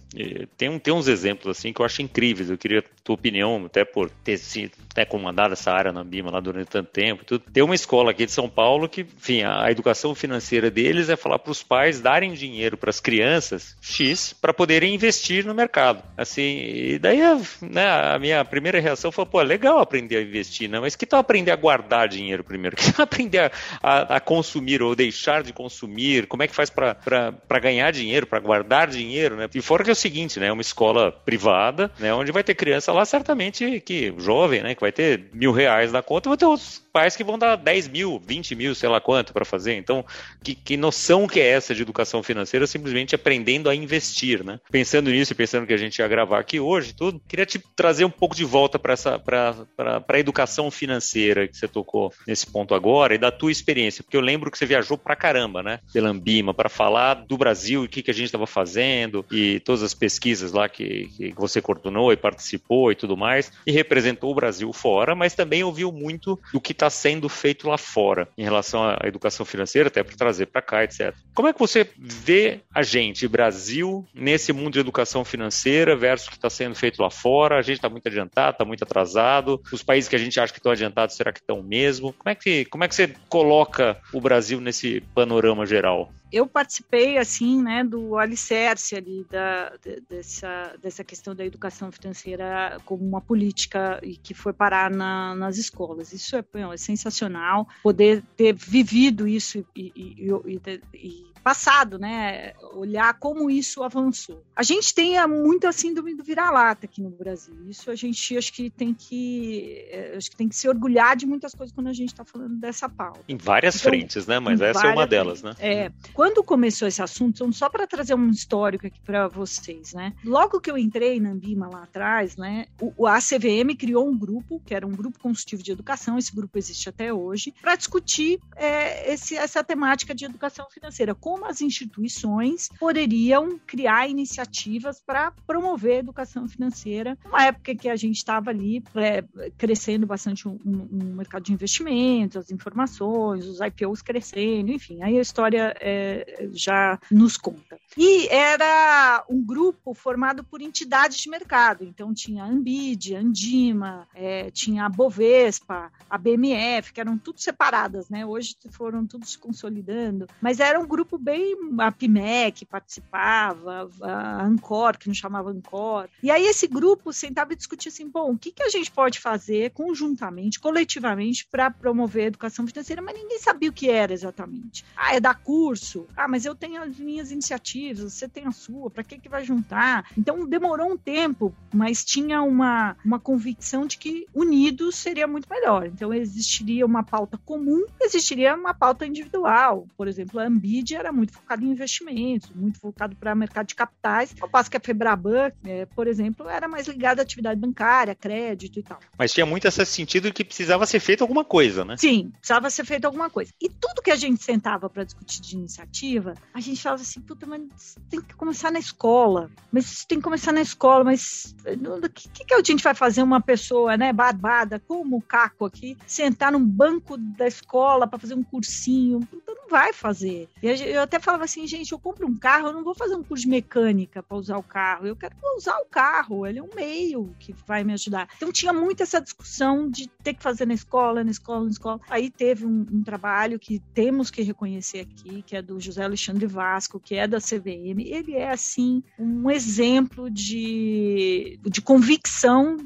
tem, 0.55 0.69
um, 0.69 0.77
tem 0.77 0.93
uns 0.93 1.07
exemplos 1.07 1.57
assim 1.57 1.73
que 1.73 1.81
eu 1.81 1.85
acho 1.85 2.01
incríveis, 2.01 2.49
eu 2.49 2.57
queria 2.57 2.83
tua 3.03 3.15
opinião, 3.15 3.63
até 3.65 3.83
por 3.83 4.09
ter 4.23 4.37
sido 4.37 4.73
né, 4.95 5.05
comandado 5.05 5.53
essa 5.53 5.71
área 5.71 5.91
na 5.91 6.01
Ambima 6.01 6.31
lá 6.31 6.39
durante 6.39 6.67
tanto 6.67 6.89
tempo. 6.89 7.25
Tudo. 7.25 7.43
Tem 7.51 7.63
uma 7.63 7.75
escola 7.75 8.11
aqui 8.11 8.25
de 8.25 8.31
São 8.31 8.49
Paulo 8.49 8.87
que, 8.87 9.01
enfim, 9.01 9.41
a, 9.41 9.65
a 9.65 9.71
educação 9.71 10.13
financeira 10.13 10.69
deles 10.69 11.09
é 11.09 11.15
falar 11.15 11.39
para 11.39 11.51
os 11.51 11.63
pais 11.63 11.99
darem 11.99 12.33
dinheiro 12.33 12.77
para 12.77 12.89
as 12.89 12.99
crianças 12.99 13.75
X 13.81 14.33
para 14.33 14.53
poderem 14.53 14.93
investir 14.93 15.45
no 15.45 15.53
mercado. 15.53 16.03
Assim, 16.15 16.59
e 16.59 16.99
daí 16.99 17.21
a, 17.21 17.39
né, 17.61 17.87
a 17.87 18.19
minha 18.19 18.43
primeira 18.45 18.79
reação 18.79 19.11
foi, 19.11 19.25
pô, 19.25 19.41
legal 19.41 19.79
aprender 19.79 20.17
a 20.17 20.21
investir, 20.21 20.69
né? 20.69 20.79
Mas 20.79 20.95
que 20.95 21.05
tal 21.05 21.19
aprender 21.19 21.51
a 21.51 21.55
guardar 21.55 22.07
dinheiro 22.07 22.43
primeiro? 22.43 22.75
Que 22.81 22.93
tal 22.93 23.03
aprender 23.03 23.39
a, 23.39 23.51
a, 23.81 24.15
a 24.17 24.19
consumir 24.19 24.81
ou 24.91 24.95
deixar 24.95 25.43
de 25.43 25.53
consumir? 25.53 26.27
Como 26.27 26.43
é 26.43 26.47
que 26.47 26.55
faz 26.55 26.69
para 26.69 27.59
ganhar 27.59 27.91
dinheiro, 27.91 28.27
para 28.27 28.39
guardar 28.39 28.87
dinheiro, 28.87 29.35
né? 29.35 29.49
E 29.53 29.61
fora 29.61 29.83
que 29.83 29.89
é 29.89 29.93
o 29.93 29.95
seguinte, 29.95 30.39
né? 30.39 30.47
É 30.47 30.51
uma 30.51 30.61
escola 30.61 31.11
privada, 31.11 31.91
né? 31.97 32.13
Onde 32.13 32.31
vai 32.31 32.43
ter 32.43 32.55
criança 32.55 32.91
lá 32.91 33.05
certamente 33.05 33.79
que 33.81 34.13
jovem, 34.17 34.61
né? 34.61 34.75
Que 34.75 34.81
vai 34.81 34.91
ter 34.91 35.29
mil 35.33 35.51
reais 35.51 35.91
na 35.91 36.01
conta, 36.01 36.29
vai 36.29 36.37
ter 36.37 36.45
outros 36.45 36.81
pais 36.91 37.15
que 37.15 37.23
vão 37.23 37.39
dar 37.39 37.55
10 37.55 37.87
mil, 37.87 38.21
20 38.25 38.55
mil, 38.55 38.75
sei 38.75 38.89
lá 38.89 38.99
quanto 38.99 39.33
para 39.33 39.45
fazer. 39.45 39.75
Então, 39.75 40.05
que, 40.43 40.53
que 40.53 40.75
noção 40.75 41.27
que 41.27 41.39
é 41.39 41.47
essa 41.47 41.73
de 41.73 41.81
educação 41.81 42.21
financeira? 42.21 42.67
Simplesmente 42.67 43.15
aprendendo 43.15 43.69
a 43.69 43.75
investir, 43.75 44.43
né? 44.43 44.59
Pensando 44.69 45.09
nisso 45.09 45.31
e 45.31 45.35
pensando 45.35 45.65
que 45.65 45.73
a 45.73 45.77
gente 45.77 45.99
ia 45.99 46.07
gravar 46.07 46.39
aqui 46.39 46.59
hoje, 46.59 46.93
tudo, 46.93 47.21
queria 47.27 47.45
te 47.45 47.59
trazer 47.75 48.05
um 48.05 48.09
pouco 48.09 48.35
de 48.35 48.43
volta 48.43 48.77
para 48.77 48.93
essa 48.93 49.17
para 49.19 50.03
a 50.07 50.19
educação 50.19 50.69
financeira 50.69 51.47
que 51.47 51.57
você 51.57 51.67
tocou 51.67 52.13
nesse 52.27 52.45
ponto 52.47 52.75
agora 52.75 53.15
e 53.15 53.17
da 53.17 53.31
tua 53.31 53.51
experiência, 53.51 54.03
porque 54.03 54.17
eu 54.17 54.21
lembro 54.21 54.51
que 54.51 54.57
você 54.57 54.65
viajou 54.65 54.80
para 54.97 55.15
caramba, 55.15 55.63
né? 55.63 55.79
Pela 55.93 56.09
Ambima 56.09 56.53
para 56.53 56.69
falar 56.69 57.13
do 57.13 57.37
Brasil 57.37 57.83
e 57.83 57.85
o 57.85 57.89
que, 57.89 58.01
que 58.01 58.11
a 58.11 58.13
gente 58.13 58.25
estava 58.25 58.47
fazendo 58.47 59.25
e 59.31 59.59
todas 59.61 59.83
as 59.83 59.93
pesquisas 59.93 60.51
lá 60.51 60.67
que, 60.67 61.09
que 61.15 61.33
você 61.35 61.61
coordenou 61.61 62.11
e 62.11 62.17
participou 62.17 62.91
e 62.91 62.95
tudo 62.95 63.17
mais 63.17 63.51
e 63.65 63.71
representou 63.71 64.31
o 64.31 64.35
Brasil 64.35 64.71
fora, 64.73 65.15
mas 65.15 65.33
também 65.33 65.63
ouviu 65.63 65.91
muito 65.91 66.39
do 66.53 66.61
que 66.61 66.71
está 66.71 66.89
sendo 66.89 67.27
feito 67.29 67.67
lá 67.67 67.77
fora 67.77 68.27
em 68.37 68.43
relação 68.43 68.83
à 68.83 68.99
educação 69.05 69.45
financeira, 69.45 69.87
até 69.87 70.03
para 70.03 70.15
trazer 70.15 70.47
para 70.47 70.61
cá, 70.61 70.83
etc. 70.83 71.13
Como 71.33 71.47
é 71.47 71.53
que 71.53 71.59
você 71.59 71.87
vê 71.97 72.61
a 72.73 72.83
gente, 72.83 73.27
Brasil, 73.27 74.07
nesse 74.13 74.53
mundo 74.53 74.73
de 74.73 74.79
educação 74.79 75.23
financeira 75.23 75.95
versus 75.95 76.27
o 76.27 76.31
que 76.31 76.37
está 76.37 76.49
sendo 76.49 76.75
feito 76.75 77.01
lá 77.01 77.09
fora? 77.09 77.57
A 77.57 77.61
gente 77.61 77.77
está 77.77 77.89
muito 77.89 78.07
adiantado, 78.07 78.51
está 78.51 78.65
muito 78.65 78.83
atrasado. 78.83 79.61
Os 79.71 79.83
países 79.83 80.09
que 80.09 80.15
a 80.15 80.19
gente 80.19 80.39
acha 80.39 80.53
que 80.53 80.59
estão 80.59 80.71
adiantados, 80.71 81.15
será 81.15 81.31
que 81.31 81.39
estão 81.39 81.61
mesmo? 81.61 82.13
Como 82.13 82.29
é 82.29 82.35
que, 82.35 82.65
como 82.65 82.83
é 82.83 82.87
que 82.87 82.95
você 82.95 83.13
coloca 83.29 83.99
o 84.13 84.21
Brasil 84.21 84.59
nesse 84.59 84.70
panorama 85.13 85.65
geral? 85.65 86.11
eu 86.31 86.47
participei 86.47 87.17
assim, 87.17 87.61
né, 87.61 87.83
do 87.83 88.17
alicerce 88.17 88.95
ali 88.95 89.25
da, 89.29 89.73
de, 89.83 90.01
dessa, 90.09 90.75
dessa 90.81 91.03
questão 91.03 91.35
da 91.35 91.45
educação 91.45 91.91
financeira 91.91 92.79
como 92.85 93.05
uma 93.05 93.19
política 93.19 93.99
e 94.01 94.15
que 94.15 94.33
foi 94.33 94.53
parar 94.53 94.89
na, 94.89 95.35
nas 95.35 95.57
escolas. 95.57 96.13
Isso 96.13 96.37
é, 96.37 96.43
é, 96.53 96.77
sensacional 96.77 97.67
poder 97.83 98.23
ter 98.37 98.53
vivido 98.53 99.27
isso 99.27 99.65
e, 99.75 99.91
e, 99.93 100.31
e, 100.47 100.81
e 100.93 101.30
passado, 101.41 101.97
né? 101.99 102.53
Olhar 102.73 103.13
como 103.19 103.49
isso 103.49 103.83
avançou. 103.83 104.43
A 104.55 104.63
gente 104.63 104.93
tem 104.93 105.15
muito 105.27 105.67
a 105.67 105.71
síndrome 105.71 106.15
do 106.15 106.23
vira-lata 106.23 106.85
aqui 106.85 107.01
no 107.01 107.09
Brasil. 107.09 107.55
Isso 107.67 107.89
a 107.89 107.95
gente 107.95 108.37
acho 108.37 108.53
que 108.53 108.69
tem 108.69 108.93
que 108.93 109.85
é, 109.89 110.15
acho 110.15 110.29
que 110.29 110.35
tem 110.35 110.47
que 110.47 110.55
se 110.55 110.67
orgulhar 110.69 111.15
de 111.15 111.25
muitas 111.25 111.53
coisas 111.53 111.73
quando 111.73 111.87
a 111.87 111.93
gente 111.93 112.09
está 112.09 112.23
falando 112.23 112.55
dessa 112.57 112.87
pauta. 112.87 113.21
Em 113.27 113.37
várias 113.37 113.75
então, 113.75 113.89
frentes, 113.89 114.27
né? 114.27 114.39
Mas 114.39 114.61
essa 114.61 114.87
é 114.87 114.93
uma 114.93 115.07
delas, 115.07 115.41
né? 115.41 115.55
É. 115.59 115.91
Quando 116.13 116.43
começou 116.43 116.87
esse 116.87 117.01
assunto, 117.01 117.51
só 117.53 117.69
para 117.69 117.87
trazer 117.87 118.13
um 118.13 118.29
histórico 118.29 118.87
aqui 118.87 118.99
para 119.01 119.27
vocês, 119.27 119.93
né? 119.93 120.13
Logo 120.23 120.59
que 120.59 120.69
eu 120.69 120.77
entrei 120.77 121.19
na 121.19 121.31
Ambima 121.31 121.67
lá 121.67 121.83
atrás, 121.83 122.37
né? 122.37 122.67
O, 122.79 123.07
a 123.07 123.19
CVM 123.19 123.75
criou 123.77 124.07
um 124.07 124.17
grupo 124.17 124.61
que 124.65 124.73
era 124.73 124.85
um 124.85 124.91
grupo 124.91 125.19
consultivo 125.19 125.63
de 125.63 125.71
educação. 125.71 126.17
Esse 126.17 126.35
grupo 126.35 126.57
existe 126.57 126.87
até 126.89 127.13
hoje 127.13 127.53
para 127.61 127.75
discutir 127.75 128.39
é, 128.55 129.11
esse, 129.13 129.35
essa 129.35 129.63
temática 129.63 130.13
de 130.13 130.25
educação 130.25 130.67
financeira 130.69 131.15
como 131.15 131.30
as 131.45 131.61
instituições 131.61 132.69
poderiam 132.79 133.59
criar 133.65 134.07
iniciativas 134.07 135.01
para 135.05 135.31
promover 135.45 135.97
a 135.97 135.99
educação 135.99 136.47
financeira, 136.47 137.17
numa 137.25 137.45
época 137.45 137.75
que 137.75 137.89
a 137.89 137.95
gente 137.95 138.17
estava 138.17 138.49
ali 138.49 138.83
é, 138.95 139.23
crescendo 139.57 140.05
bastante 140.05 140.47
um, 140.47 140.59
um, 140.65 141.15
mercado 141.15 141.43
de 141.43 141.53
investimentos, 141.53 142.37
as 142.37 142.51
informações, 142.51 143.45
os 143.45 143.59
IPOs 143.59 144.01
crescendo, 144.01 144.71
enfim, 144.71 145.01
aí 145.01 145.17
a 145.17 145.21
história 145.21 145.75
é, 145.79 146.49
já 146.53 146.99
nos 147.11 147.37
conta. 147.37 147.79
E 147.97 148.27
era 148.27 149.23
um 149.29 149.43
grupo 149.43 149.93
formado 149.93 150.43
por 150.43 150.61
entidades 150.61 151.17
de 151.17 151.29
mercado, 151.29 151.83
então 151.83 152.13
tinha 152.13 152.43
a 152.43 152.47
Ambid, 152.47 153.15
a 153.15 153.19
Andima, 153.19 154.07
é, 154.13 154.49
tinha 154.51 154.85
a 154.85 154.89
Bovespa, 154.89 155.91
a 156.09 156.17
BMF, 156.17 156.93
que 156.93 157.01
eram 157.01 157.17
tudo 157.17 157.39
separadas, 157.39 158.09
né? 158.09 158.25
Hoje 158.25 158.55
foram 158.71 159.05
todos 159.05 159.31
se 159.31 159.37
consolidando, 159.37 160.27
mas 160.41 160.59
era 160.59 160.79
um 160.79 160.87
grupo 160.87 161.17
bem 161.21 161.55
a 161.79 161.91
PIMEC 161.91 162.65
participava, 162.65 163.89
a 164.01 164.43
Ancor, 164.43 164.97
que 164.97 165.07
não 165.07 165.13
chamava 165.13 165.51
Ancor. 165.51 166.07
E 166.21 166.31
aí 166.31 166.45
esse 166.45 166.67
grupo 166.67 167.13
sentava 167.13 167.53
e 167.53 167.55
discutia 167.55 167.89
assim, 167.89 168.09
bom, 168.09 168.31
o 168.31 168.37
que, 168.37 168.51
que 168.51 168.63
a 168.63 168.69
gente 168.69 168.91
pode 168.91 169.19
fazer 169.19 169.71
conjuntamente, 169.71 170.59
coletivamente, 170.59 171.45
para 171.45 171.69
promover 171.69 172.23
a 172.23 172.27
educação 172.27 172.67
financeira, 172.67 173.01
mas 173.01 173.15
ninguém 173.15 173.39
sabia 173.39 173.69
o 173.69 173.73
que 173.73 173.89
era 173.89 174.13
exatamente. 174.13 174.83
Ah, 174.95 175.15
é 175.15 175.19
dar 175.19 175.35
curso? 175.35 176.07
Ah, 176.15 176.27
mas 176.27 176.45
eu 176.45 176.55
tenho 176.55 176.81
as 176.81 176.97
minhas 176.97 177.31
iniciativas, 177.31 178.13
você 178.13 178.27
tem 178.27 178.45
a 178.45 178.51
sua, 178.51 178.89
para 178.89 179.03
que, 179.03 179.19
que 179.19 179.29
vai 179.29 179.43
juntar? 179.43 180.05
Então 180.17 180.45
demorou 180.45 180.91
um 180.91 180.97
tempo, 180.97 181.53
mas 181.73 182.03
tinha 182.03 182.41
uma, 182.41 182.95
uma 183.05 183.19
convicção 183.19 183.85
de 183.85 183.97
que 183.97 184.27
unidos 184.33 184.95
seria 184.95 185.27
muito 185.27 185.47
melhor. 185.49 185.85
Então 185.85 186.13
existiria 186.13 186.85
uma 186.85 187.03
pauta 187.03 187.37
comum, 187.45 187.85
existiria 188.01 188.55
uma 188.55 188.73
pauta 188.73 189.05
individual. 189.05 189.87
Por 189.97 190.07
exemplo, 190.07 190.39
a 190.39 190.45
Ambid 190.45 190.95
era 190.95 191.10
muito 191.11 191.33
focado 191.33 191.63
em 191.63 191.69
investimentos, 191.69 192.49
muito 192.53 192.79
focado 192.79 193.15
para 193.15 193.35
mercado 193.35 193.67
de 193.67 193.75
capitais, 193.75 194.33
ao 194.39 194.49
passo 194.49 194.69
que 194.69 194.77
a 194.77 194.79
Febraban, 194.79 195.51
é, 195.65 195.85
por 195.85 196.07
exemplo, 196.07 196.47
era 196.47 196.67
mais 196.67 196.87
ligada 196.87 197.21
à 197.21 197.23
atividade 197.23 197.59
bancária, 197.59 198.15
crédito 198.15 198.79
e 198.79 198.83
tal. 198.83 198.99
Mas 199.17 199.31
tinha 199.33 199.45
muito 199.45 199.67
esse 199.67 199.85
sentido 199.85 200.31
que 200.31 200.43
precisava 200.43 200.85
ser 200.85 200.99
feito 200.99 201.21
alguma 201.21 201.43
coisa, 201.43 201.83
né? 201.85 201.97
Sim, 201.97 202.31
precisava 202.31 202.69
ser 202.69 202.85
feito 202.85 203.05
alguma 203.05 203.29
coisa. 203.29 203.51
E 203.61 203.69
tudo 203.69 204.01
que 204.01 204.11
a 204.11 204.15
gente 204.15 204.43
sentava 204.43 204.89
para 204.89 205.03
discutir 205.03 205.41
de 205.41 205.55
iniciativa, 205.55 206.33
a 206.53 206.59
gente 206.59 206.81
falava 206.81 207.01
assim, 207.01 207.21
puta, 207.21 207.45
mas 207.45 207.95
tem 208.09 208.21
que 208.21 208.33
começar 208.35 208.71
na 208.71 208.79
escola. 208.79 209.49
Mas 209.71 210.05
tem 210.05 210.17
que 210.17 210.23
começar 210.23 210.51
na 210.51 210.61
escola, 210.61 211.03
mas 211.03 211.55
o 211.65 212.09
que, 212.09 212.45
que 212.45 212.53
a 212.53 212.61
gente 212.63 212.83
vai 212.83 212.93
fazer 212.93 213.23
uma 213.23 213.41
pessoa, 213.41 213.97
né, 213.97 214.11
barbada, 214.13 214.79
como 214.79 215.17
o 215.17 215.21
Caco 215.21 215.65
aqui, 215.65 215.97
sentar 216.05 216.51
num 216.51 216.63
banco 216.63 217.17
da 217.17 217.47
escola 217.47 218.07
para 218.07 218.19
fazer 218.19 218.33
um 218.33 218.43
cursinho? 218.43 219.19
Puta, 219.21 219.53
não 219.53 219.69
vai 219.69 219.93
fazer. 219.93 220.49
E 220.61 220.69
eu 221.01 221.05
até 221.05 221.19
falava 221.19 221.43
assim, 221.43 221.65
gente, 221.65 221.91
eu 221.91 221.99
compro 221.99 222.27
um 222.27 222.37
carro, 222.37 222.67
eu 222.67 222.73
não 222.73 222.83
vou 222.83 222.93
fazer 222.93 223.15
um 223.15 223.23
curso 223.23 223.43
de 223.43 223.49
mecânica 223.49 224.21
para 224.21 224.37
usar 224.37 224.57
o 224.57 224.63
carro, 224.63 225.07
eu 225.07 225.15
quero 225.15 225.35
usar 225.57 225.77
o 225.79 225.85
carro, 225.85 226.45
ele 226.45 226.59
é 226.59 226.63
um 226.63 226.69
meio 226.75 227.35
que 227.39 227.53
vai 227.65 227.83
me 227.83 227.93
ajudar. 227.93 228.29
Então 228.37 228.51
tinha 228.51 228.71
muito 228.71 229.01
essa 229.01 229.19
discussão 229.19 229.89
de 229.89 230.07
ter 230.23 230.33
que 230.33 230.43
fazer 230.43 230.65
na 230.65 230.73
escola, 230.73 231.23
na 231.23 231.31
escola, 231.31 231.65
na 231.65 231.71
escola. 231.71 231.99
Aí 232.09 232.29
teve 232.29 232.65
um, 232.65 232.85
um 232.91 233.03
trabalho 233.03 233.59
que 233.59 233.79
temos 233.93 234.29
que 234.29 234.41
reconhecer 234.41 234.99
aqui, 234.99 235.41
que 235.41 235.55
é 235.55 235.61
do 235.61 235.79
José 235.79 236.03
Alexandre 236.03 236.45
Vasco, 236.45 236.99
que 236.99 237.15
é 237.15 237.27
da 237.27 237.39
CVM. 237.39 237.99
Ele 238.05 238.35
é, 238.35 238.51
assim, 238.51 239.03
um 239.17 239.49
exemplo 239.49 240.29
de, 240.29 241.59
de 241.63 241.81
convicção 241.81 242.77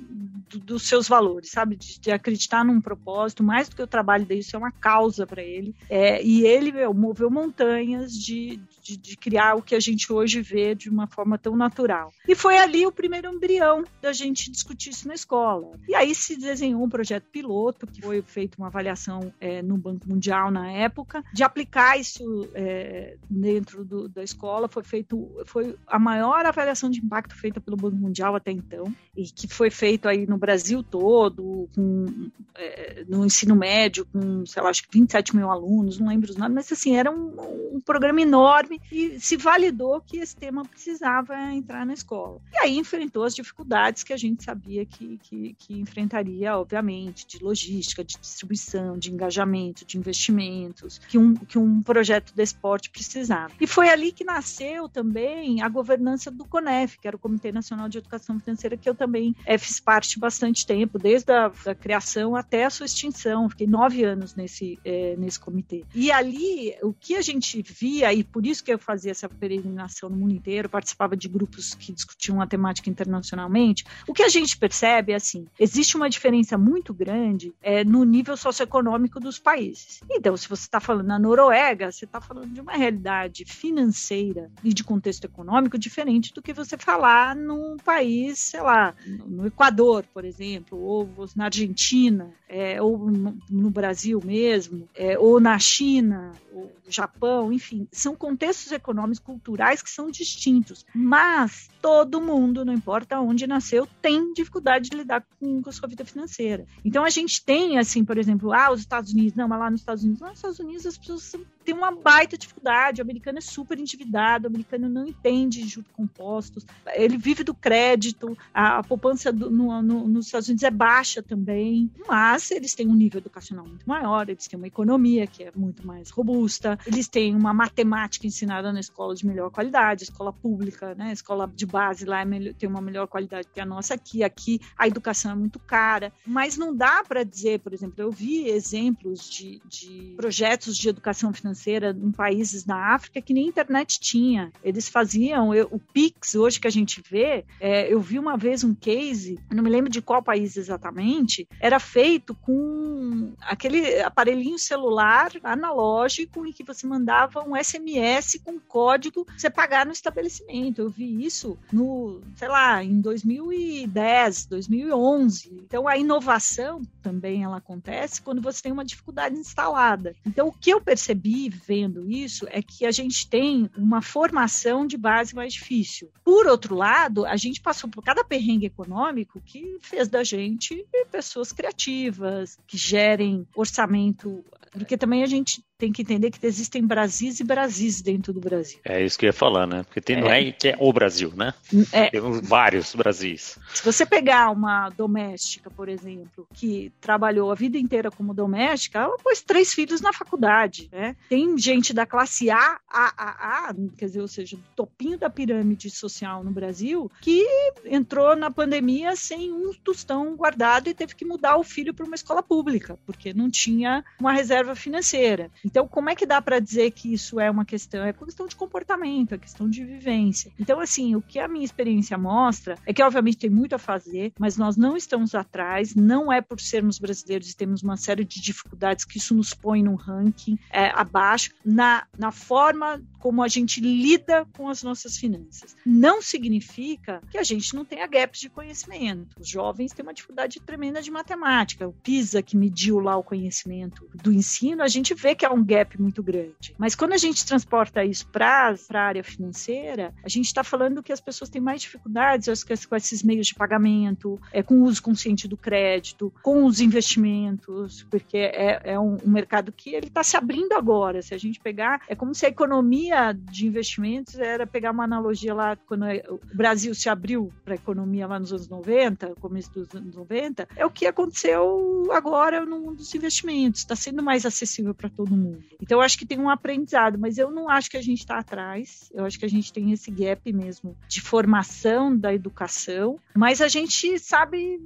do, 0.49 0.59
dos 0.59 0.87
seus 0.87 1.07
valores, 1.07 1.51
sabe? 1.51 1.75
De, 1.75 1.99
de, 1.99 2.11
acreditar 2.11 2.63
num 2.63 2.81
propósito, 2.81 3.43
mais 3.43 3.69
do 3.69 3.75
que 3.75 3.81
o 3.81 3.87
trabalho 3.87 4.25
dele, 4.25 4.41
isso 4.41 4.55
é 4.55 4.59
uma 4.59 4.71
causa 4.71 5.25
para 5.25 5.43
ele. 5.43 5.75
É, 5.89 6.23
e 6.23 6.45
ele 6.45 6.71
meu, 6.71 6.93
moveu 6.93 7.29
montanhas 7.29 8.13
de, 8.13 8.59
de, 8.81 8.97
de, 8.97 9.17
criar 9.17 9.55
o 9.55 9.61
que 9.61 9.75
a 9.75 9.79
gente 9.79 10.11
hoje 10.11 10.41
vê 10.41 10.75
de 10.75 10.89
uma 10.89 11.07
forma 11.07 11.37
tão 11.37 11.55
natural. 11.55 12.11
E 12.27 12.35
foi 12.35 12.57
ali 12.57 12.85
o 12.85 12.91
primeiro 12.91 13.33
embrião 13.33 13.83
da 14.01 14.13
gente 14.13 14.51
discutir 14.51 14.91
isso 14.91 15.07
na 15.07 15.13
escola. 15.13 15.71
E 15.87 15.95
aí 15.95 16.13
se 16.13 16.37
desenhou 16.37 16.83
um 16.83 16.89
projeto 16.89 17.25
piloto, 17.31 17.87
que 17.87 18.01
foi 18.01 18.21
feita 18.21 18.57
uma 18.57 18.67
avaliação 18.67 19.33
é, 19.39 19.61
no 19.61 19.77
Banco 19.77 20.07
Mundial 20.07 20.51
na 20.51 20.71
época, 20.71 21.23
de 21.33 21.43
aplicar 21.43 21.99
isso 21.99 22.49
é, 22.53 23.17
dentro 23.29 23.83
do, 23.83 24.07
da 24.07 24.23
escola. 24.23 24.67
Foi 24.67 24.83
feito, 24.83 25.29
foi 25.45 25.75
a 25.87 25.99
maior 25.99 26.45
avaliação 26.45 26.89
de 26.89 26.99
impacto 26.99 27.35
feita 27.35 27.59
pelo 27.59 27.77
Banco 27.77 27.95
Mundial 27.95 28.35
até 28.35 28.51
então, 28.51 28.93
e 29.15 29.23
que 29.23 29.47
foi 29.47 29.69
feito 29.69 30.07
aí 30.07 30.25
no 30.27 30.34
no 30.35 30.37
Brasil 30.37 30.83
todo, 30.83 31.69
com, 31.73 32.29
é, 32.55 33.05
no 33.07 33.25
ensino 33.25 33.55
médio, 33.55 34.05
com, 34.05 34.45
sei 34.45 34.61
lá, 34.61 34.69
acho 34.69 34.83
que 34.83 34.89
27 34.91 35.33
mil 35.33 35.49
alunos, 35.49 35.97
não 35.97 36.09
lembro 36.09 36.29
os 36.29 36.35
nomes, 36.35 36.53
mas 36.53 36.71
assim, 36.71 36.95
era 36.95 37.09
um, 37.09 37.75
um 37.75 37.79
programa 37.79 38.21
enorme 38.21 38.81
e 38.91 39.17
se 39.19 39.37
validou 39.37 40.01
que 40.01 40.17
esse 40.17 40.35
tema 40.35 40.65
precisava 40.65 41.33
entrar 41.53 41.85
na 41.85 41.93
escola. 41.93 42.41
E 42.53 42.57
aí 42.57 42.77
enfrentou 42.77 43.23
as 43.23 43.33
dificuldades 43.33 44.03
que 44.03 44.11
a 44.11 44.17
gente 44.17 44.43
sabia 44.43 44.85
que, 44.85 45.17
que, 45.23 45.55
que 45.57 45.73
enfrentaria, 45.79 46.57
obviamente, 46.57 47.25
de 47.25 47.41
logística, 47.41 48.03
de 48.03 48.17
distribuição, 48.19 48.97
de 48.97 49.13
engajamento, 49.13 49.85
de 49.85 49.97
investimentos, 49.97 50.99
que 51.07 51.17
um, 51.17 51.33
que 51.33 51.57
um 51.57 51.81
projeto 51.81 52.33
de 52.35 52.43
esporte 52.43 52.89
precisava. 52.89 53.53
E 53.61 53.65
foi 53.65 53.87
ali 53.87 54.11
que 54.11 54.25
nasceu 54.25 54.89
também 54.89 55.61
a 55.61 55.69
governança 55.69 56.29
do 56.29 56.43
CONEF, 56.43 56.99
que 56.99 57.07
era 57.07 57.15
o 57.15 57.19
Comitê 57.19 57.53
Nacional 57.53 57.87
de 57.87 57.99
Educação 57.99 58.37
Financeira, 58.37 58.75
que 58.75 58.89
eu 58.89 58.95
também 58.95 59.33
é, 59.45 59.57
fiz 59.57 59.79
parte 59.79 60.19
bastante 60.25 60.65
tempo, 60.65 60.97
desde 60.97 61.31
a 61.31 61.75
criação 61.79 62.35
até 62.35 62.65
a 62.65 62.69
sua 62.69 62.87
extinção. 62.87 63.47
Fiquei 63.47 63.67
nove 63.67 64.03
anos 64.03 64.33
nesse, 64.33 64.79
é, 64.83 65.15
nesse 65.17 65.39
comitê. 65.39 65.85
E 65.93 66.11
ali, 66.11 66.75
o 66.81 66.91
que 66.91 67.15
a 67.15 67.21
gente 67.21 67.61
via, 67.61 68.11
e 68.11 68.23
por 68.23 68.43
isso 68.45 68.63
que 68.63 68.73
eu 68.73 68.79
fazia 68.79 69.11
essa 69.11 69.29
peregrinação 69.29 70.09
no 70.09 70.15
mundo 70.15 70.33
inteiro, 70.33 70.67
participava 70.67 71.15
de 71.15 71.27
grupos 71.27 71.75
que 71.75 71.93
discutiam 71.93 72.41
a 72.41 72.47
temática 72.47 72.89
internacionalmente, 72.89 73.85
o 74.07 74.13
que 74.13 74.23
a 74.23 74.29
gente 74.29 74.57
percebe 74.57 75.11
é 75.11 75.15
assim: 75.15 75.47
existe 75.59 75.95
uma 75.95 76.09
diferença 76.09 76.57
muito 76.57 76.91
grande 76.91 77.53
é, 77.61 77.83
no 77.83 78.03
nível 78.03 78.35
socioeconômico 78.35 79.19
dos 79.19 79.37
países. 79.37 80.01
Então, 80.09 80.35
se 80.35 80.49
você 80.49 80.63
está 80.63 80.79
falando 80.79 81.07
na 81.07 81.19
Noruega, 81.19 81.91
você 81.91 82.05
está 82.05 82.19
falando 82.19 82.51
de 82.51 82.61
uma 82.61 82.73
realidade 82.73 83.45
financeira 83.45 84.49
e 84.63 84.73
de 84.73 84.83
contexto 84.83 85.25
econômico 85.25 85.77
diferente 85.77 86.33
do 86.33 86.41
que 86.41 86.51
você 86.51 86.75
falar 86.77 87.35
num 87.35 87.77
país, 87.77 88.39
sei 88.39 88.61
lá, 88.61 88.95
no 89.05 89.45
Equador, 89.45 90.03
por 90.15 90.23
exemplo, 90.23 90.79
ou 90.79 91.09
na 91.35 91.45
Argentina, 91.45 92.33
é, 92.47 92.81
ou 92.81 93.11
no, 93.49 93.69
Brasil 93.69 94.21
mesmo, 94.23 94.87
é, 94.95 95.19
ou 95.19 95.41
na 95.41 95.59
China, 95.59 96.31
ou 96.53 96.71
no 96.85 96.89
Japão, 96.89 97.51
enfim, 97.51 97.85
são 97.91 98.15
contextos 98.15 98.71
econômicos, 98.71 99.19
culturais 99.19 99.81
que 99.81 99.89
são 99.89 100.09
distintos. 100.09 100.85
Mas 100.95 101.69
todo 101.81 102.21
mundo, 102.21 102.63
não 102.63 102.73
importa 102.73 103.19
onde 103.19 103.45
nasceu, 103.45 103.85
tem 104.01 104.31
dificuldade 104.31 104.89
de 104.89 104.95
lidar 104.95 105.21
com, 105.37 105.61
com 105.61 105.69
a 105.69 105.73
sua 105.73 105.89
vida 105.89 106.05
financeira. 106.05 106.65
Então 106.85 107.03
a 107.03 107.09
gente 107.09 107.43
tem, 107.43 107.77
assim, 107.77 108.05
por 108.05 108.17
exemplo, 108.17 108.53
ah, 108.53 108.71
os 108.71 108.79
Estados 108.79 109.11
Unidos, 109.11 109.35
não, 109.35 109.49
mas 109.49 109.59
lá 109.59 109.69
nos 109.69 109.81
Estados 109.81 110.03
Unidos, 110.05 110.21
lá 110.21 110.29
nos 110.29 110.37
Estados 110.37 110.59
Unidos 110.59 110.85
as 110.85 110.97
pessoas 110.97 111.35
têm 111.65 111.75
uma 111.75 111.91
baita 111.91 112.37
dificuldade, 112.37 113.01
o 113.01 113.03
americano 113.03 113.39
é 113.39 113.41
super 113.41 113.77
endividado, 113.77 114.45
o 114.45 114.47
americano 114.47 114.87
não 114.87 115.05
entende 115.05 115.67
juros 115.67 115.91
compostos, 115.91 116.65
ele 116.93 117.17
vive 117.17 117.43
do 117.43 117.53
crédito, 117.53 118.37
a, 118.53 118.77
a 118.77 118.83
poupança 118.83 119.33
do, 119.33 119.51
no, 119.51 119.81
no, 119.81 120.04
nos 120.07 120.27
Estados 120.27 120.47
Unidos 120.47 120.63
é 120.63 120.71
baixa 120.71 121.21
também, 121.21 121.89
mas 122.07 122.51
eles 122.51 122.73
têm 122.73 122.87
um 122.87 122.93
nível 122.93 123.19
educacional 123.19 123.65
muito 123.67 123.87
maior, 123.87 124.29
eles 124.29 124.47
têm 124.47 124.57
uma 124.57 124.67
economia 124.67 125.27
que 125.27 125.43
é 125.43 125.51
muito 125.55 125.85
mais 125.85 126.09
robusta, 126.09 126.77
eles 126.85 127.07
têm 127.07 127.35
uma 127.35 127.53
matemática 127.53 128.27
ensinada 128.27 128.71
na 128.71 128.79
escola 128.79 129.15
de 129.15 129.25
melhor 129.25 129.49
qualidade, 129.49 130.03
escola 130.03 130.31
pública, 130.31 130.95
né, 130.95 131.11
escola 131.11 131.51
de 131.53 131.65
base 131.65 132.05
lá 132.05 132.21
é 132.21 132.25
melhor, 132.25 132.53
tem 132.53 132.69
uma 132.69 132.81
melhor 132.81 133.07
qualidade 133.07 133.47
que 133.53 133.59
a 133.59 133.65
nossa 133.65 133.93
aqui, 133.93 134.23
aqui 134.23 134.59
a 134.77 134.87
educação 134.87 135.31
é 135.31 135.35
muito 135.35 135.59
cara, 135.59 136.11
mas 136.25 136.57
não 136.57 136.75
dá 136.75 137.03
para 137.03 137.23
dizer, 137.23 137.59
por 137.59 137.73
exemplo, 137.73 137.95
eu 137.97 138.11
vi 138.11 138.47
exemplos 138.47 139.29
de, 139.29 139.61
de 139.67 140.13
projetos 140.15 140.77
de 140.77 140.89
educação 140.89 141.33
financeira 141.33 141.95
em 141.97 142.11
países 142.11 142.65
na 142.65 142.93
África 142.93 143.21
que 143.21 143.33
nem 143.33 143.47
internet 143.47 143.99
tinha, 143.99 144.51
eles 144.63 144.89
faziam, 144.89 145.53
eu, 145.53 145.67
o 145.71 145.79
Pix 145.79 146.35
hoje 146.35 146.59
que 146.59 146.67
a 146.67 146.71
gente 146.71 147.01
vê, 147.09 147.45
é, 147.59 147.91
eu 147.91 147.99
vi 147.99 148.19
uma 148.19 148.37
vez 148.37 148.63
um 148.63 148.73
case, 148.73 149.39
não 149.51 149.63
me 149.63 149.69
lembro 149.69 149.89
de 149.95 150.01
qual 150.01 150.21
país 150.21 150.57
exatamente, 150.57 151.47
era 151.59 151.79
feito 151.79 152.35
com 152.35 153.33
aquele 153.41 154.01
aparelhinho 154.01 154.59
celular 154.59 155.31
analógico 155.41 156.45
em 156.45 156.51
que 156.51 156.63
você 156.63 156.85
mandava 156.85 157.47
um 157.47 157.55
SMS 157.55 158.41
com 158.43 158.59
código 158.59 159.25
você 159.37 159.49
pagar 159.49 159.85
no 159.85 159.93
estabelecimento. 159.93 160.81
Eu 160.81 160.89
vi 160.89 161.25
isso 161.25 161.57
no, 161.71 162.21
sei 162.35 162.49
lá, 162.49 162.83
em 162.83 162.99
2010, 162.99 164.47
2011. 164.47 165.61
Então 165.65 165.87
a 165.87 165.97
inovação 165.97 166.81
também 167.01 167.43
ela 167.43 167.57
acontece 167.57 168.21
quando 168.21 168.41
você 168.41 168.61
tem 168.61 168.71
uma 168.73 168.83
dificuldade 168.83 169.35
instalada. 169.35 170.13
Então 170.25 170.49
o 170.49 170.51
que 170.51 170.71
eu 170.71 170.81
percebi 170.81 171.47
vendo 171.47 172.11
isso 172.11 172.45
é 172.49 172.61
que 172.61 172.85
a 172.85 172.91
gente 172.91 173.29
tem 173.29 173.69
uma 173.77 174.01
formação 174.01 174.85
de 174.85 174.97
base 174.97 175.33
mais 175.33 175.53
difícil. 175.53 176.09
Por 176.23 176.47
outro 176.47 176.75
lado, 176.75 177.25
a 177.25 177.37
gente 177.37 177.61
passou 177.61 177.89
por 177.89 178.03
cada 178.03 178.25
perrengue 178.25 178.65
econômico 178.65 179.41
que 179.45 179.77
fez 179.85 180.07
da 180.09 180.23
gente 180.23 180.85
pessoas 181.11 181.51
criativas, 181.51 182.57
que 182.67 182.77
gerem 182.77 183.47
orçamento, 183.55 184.43
porque 184.71 184.97
também 184.97 185.23
a 185.23 185.27
gente 185.27 185.63
tem 185.77 185.91
que 185.91 186.01
entender 186.01 186.31
que 186.31 186.45
existem 186.45 186.85
Brasis 186.85 187.39
e 187.39 187.43
Brasis 187.43 188.01
dentro 188.01 188.31
do 188.31 188.39
Brasil. 188.39 188.79
É 188.83 189.03
isso 189.03 189.19
que 189.19 189.25
eu 189.25 189.29
ia 189.29 189.33
falar, 189.33 189.67
né? 189.67 189.83
Porque 189.83 189.99
tem, 189.99 190.17
é. 190.17 190.21
não 190.21 190.29
é 190.29 190.51
que 190.51 190.69
é 190.69 190.77
o 190.79 190.91
Brasil, 190.93 191.33
né? 191.35 191.53
É. 191.91 192.09
Temos 192.09 192.39
vários 192.47 192.95
Brasis. 192.95 193.59
Se 193.73 193.83
você 193.83 194.05
pegar 194.05 194.51
uma 194.51 194.89
doméstica, 194.89 195.69
por 195.69 195.89
exemplo, 195.89 196.47
que 196.53 196.91
trabalhou 197.01 197.51
a 197.51 197.55
vida 197.55 197.77
inteira 197.77 198.09
como 198.09 198.33
doméstica, 198.33 198.99
ela 198.99 199.17
pôs 199.17 199.41
três 199.41 199.73
filhos 199.73 199.99
na 199.99 200.13
faculdade, 200.13 200.89
né? 200.91 201.15
Tem 201.27 201.57
gente 201.57 201.93
da 201.93 202.05
classe 202.05 202.49
A, 202.49 202.79
A, 202.89 203.13
A, 203.17 203.69
A, 203.69 203.75
quer 203.97 204.05
dizer, 204.05 204.21
ou 204.21 204.27
seja, 204.27 204.55
do 204.55 204.63
topinho 204.75 205.17
da 205.17 205.29
pirâmide 205.29 205.89
social 205.89 206.43
no 206.43 206.51
Brasil, 206.51 207.11
que 207.19 207.45
entrou 207.83 208.35
na 208.35 208.49
pandemia 208.49 209.15
sem 209.15 209.51
um 209.51 209.73
tostão 209.73 210.35
guardado 210.35 210.87
e 210.87 210.93
teve 210.93 211.15
que 211.15 211.25
mudar 211.25 211.57
o 211.57 211.63
filho 211.63 211.93
para 211.93 212.05
uma 212.05 212.15
escola 212.15 212.41
pública, 212.41 212.97
porque 213.05 213.33
não 213.33 213.49
tinha 213.49 214.03
uma 214.19 214.31
reserva 214.31 214.75
financeira. 214.75 215.51
Então, 215.65 215.87
como 215.87 216.11
é 216.11 216.15
que 216.15 216.27
dá 216.27 216.39
para 216.39 216.59
dizer 216.59 216.91
que 216.91 217.11
isso 217.11 217.39
é 217.39 217.49
uma 217.49 217.65
questão? 217.65 218.05
É 218.05 218.13
questão 218.13 218.45
de 218.45 218.55
comportamento, 218.55 219.33
é 219.33 219.37
questão 219.37 219.67
de 219.67 219.83
vivência. 219.83 220.51
Então, 220.59 220.79
assim, 220.79 221.15
o 221.15 221.21
que 221.21 221.39
a 221.39 221.47
minha 221.47 221.65
experiência 221.65 222.15
mostra 222.17 222.77
é 222.85 222.93
que, 222.93 223.01
obviamente, 223.01 223.37
tem 223.37 223.49
muito 223.49 223.73
a 223.73 223.79
fazer, 223.79 224.31
mas 224.39 224.57
nós 224.57 224.77
não 224.77 224.95
estamos 224.95 225.33
atrás, 225.33 225.95
não 225.95 226.31
é 226.31 226.39
por 226.39 226.61
sermos 226.61 226.99
brasileiros 226.99 227.49
e 227.49 227.57
temos 227.57 227.81
uma 227.81 227.97
série 227.97 228.23
de 228.23 228.39
dificuldades 228.39 229.05
que 229.05 229.17
isso 229.17 229.33
nos 229.33 229.55
põe 229.55 229.81
no 229.81 229.95
ranking 229.95 230.59
é, 230.71 230.91
abaixo, 230.93 231.51
na, 231.65 232.05
na 232.17 232.31
forma 232.31 233.01
como 233.25 233.41
a 233.41 233.47
gente 233.47 233.81
lida 233.81 234.45
com 234.55 234.69
as 234.69 234.83
nossas 234.83 235.17
finanças. 235.17 235.75
Não 235.83 236.21
significa 236.21 237.23
que 237.31 237.39
a 237.39 237.43
gente 237.43 237.73
não 237.73 237.83
tenha 237.83 238.05
gaps 238.05 238.39
de 238.39 238.49
conhecimento. 238.49 239.35
Os 239.39 239.49
jovens 239.49 239.93
têm 239.93 240.05
uma 240.05 240.13
dificuldade 240.13 240.59
tremenda 240.59 241.01
de 241.01 241.09
matemática. 241.09 241.87
O 241.87 241.93
PISA, 241.93 242.43
que 242.43 242.55
mediu 242.55 242.99
lá 242.99 243.17
o 243.17 243.23
conhecimento 243.23 244.07
do 244.13 244.31
ensino, 244.31 244.83
a 244.83 244.87
gente 244.87 245.15
vê 245.15 245.33
que 245.33 245.43
é 245.43 245.49
um 245.55 245.63
gap 245.63 245.99
muito 246.01 246.21
grande. 246.21 246.75
Mas 246.77 246.95
quando 246.95 247.13
a 247.13 247.17
gente 247.17 247.45
transporta 247.45 248.03
isso 248.03 248.27
para 248.27 248.75
a 248.93 248.99
área 248.99 249.23
financeira, 249.23 250.13
a 250.23 250.29
gente 250.29 250.45
está 250.45 250.63
falando 250.63 251.01
que 251.01 251.13
as 251.13 251.21
pessoas 251.21 251.49
têm 251.49 251.61
mais 251.61 251.81
dificuldades 251.81 252.63
com 252.63 252.95
esses 252.95 253.23
meios 253.23 253.47
de 253.47 253.55
pagamento, 253.55 254.39
é, 254.51 254.61
com 254.61 254.75
o 254.75 254.83
uso 254.83 255.01
consciente 255.01 255.47
do 255.47 255.57
crédito, 255.57 256.33
com 256.41 256.65
os 256.65 256.79
investimentos, 256.79 258.05
porque 258.09 258.37
é, 258.37 258.81
é 258.83 258.99
um, 258.99 259.17
um 259.23 259.29
mercado 259.29 259.71
que 259.71 259.93
ele 259.93 260.07
está 260.07 260.23
se 260.23 260.37
abrindo 260.37 260.73
agora. 260.73 261.21
Se 261.21 261.33
a 261.33 261.37
gente 261.37 261.59
pegar, 261.59 262.01
é 262.07 262.15
como 262.15 262.33
se 262.33 262.45
a 262.45 262.49
economia 262.49 263.33
de 263.33 263.67
investimentos 263.67 264.37
era 264.37 264.67
pegar 264.67 264.91
uma 264.91 265.03
analogia 265.03 265.53
lá 265.53 265.75
quando 265.75 266.05
o 266.29 266.39
Brasil 266.53 266.93
se 266.93 267.09
abriu 267.09 267.51
para 267.63 267.73
a 267.73 267.75
economia 267.75 268.27
lá 268.27 268.39
nos 268.39 268.51
anos 268.51 268.67
90, 268.67 269.35
começo 269.39 269.71
dos 269.71 269.93
anos 269.95 270.15
90, 270.15 270.67
é 270.75 270.85
o 270.85 270.89
que 270.89 271.05
aconteceu 271.05 272.07
agora 272.11 272.65
no 272.65 272.79
mundo 272.79 272.97
dos 272.97 273.13
investimentos. 273.13 273.81
Está 273.81 273.95
sendo 273.95 274.23
mais 274.23 274.45
acessível 274.45 274.93
para 274.93 275.09
todo 275.09 275.35
mundo. 275.35 275.44
Então, 275.81 275.99
eu 275.99 276.01
acho 276.01 276.17
que 276.17 276.25
tem 276.25 276.39
um 276.39 276.49
aprendizado, 276.49 277.17
mas 277.17 277.37
eu 277.37 277.51
não 277.51 277.69
acho 277.69 277.89
que 277.89 277.97
a 277.97 278.01
gente 278.01 278.19
está 278.19 278.39
atrás. 278.39 279.11
Eu 279.13 279.25
acho 279.25 279.37
que 279.37 279.45
a 279.45 279.49
gente 279.49 279.71
tem 279.71 279.91
esse 279.91 280.09
gap 280.11 280.51
mesmo 280.51 280.95
de 281.07 281.21
formação 281.21 282.15
da 282.15 282.33
educação, 282.33 283.19
mas 283.35 283.61
a 283.61 283.67
gente 283.67 284.17
sabe, 284.19 284.81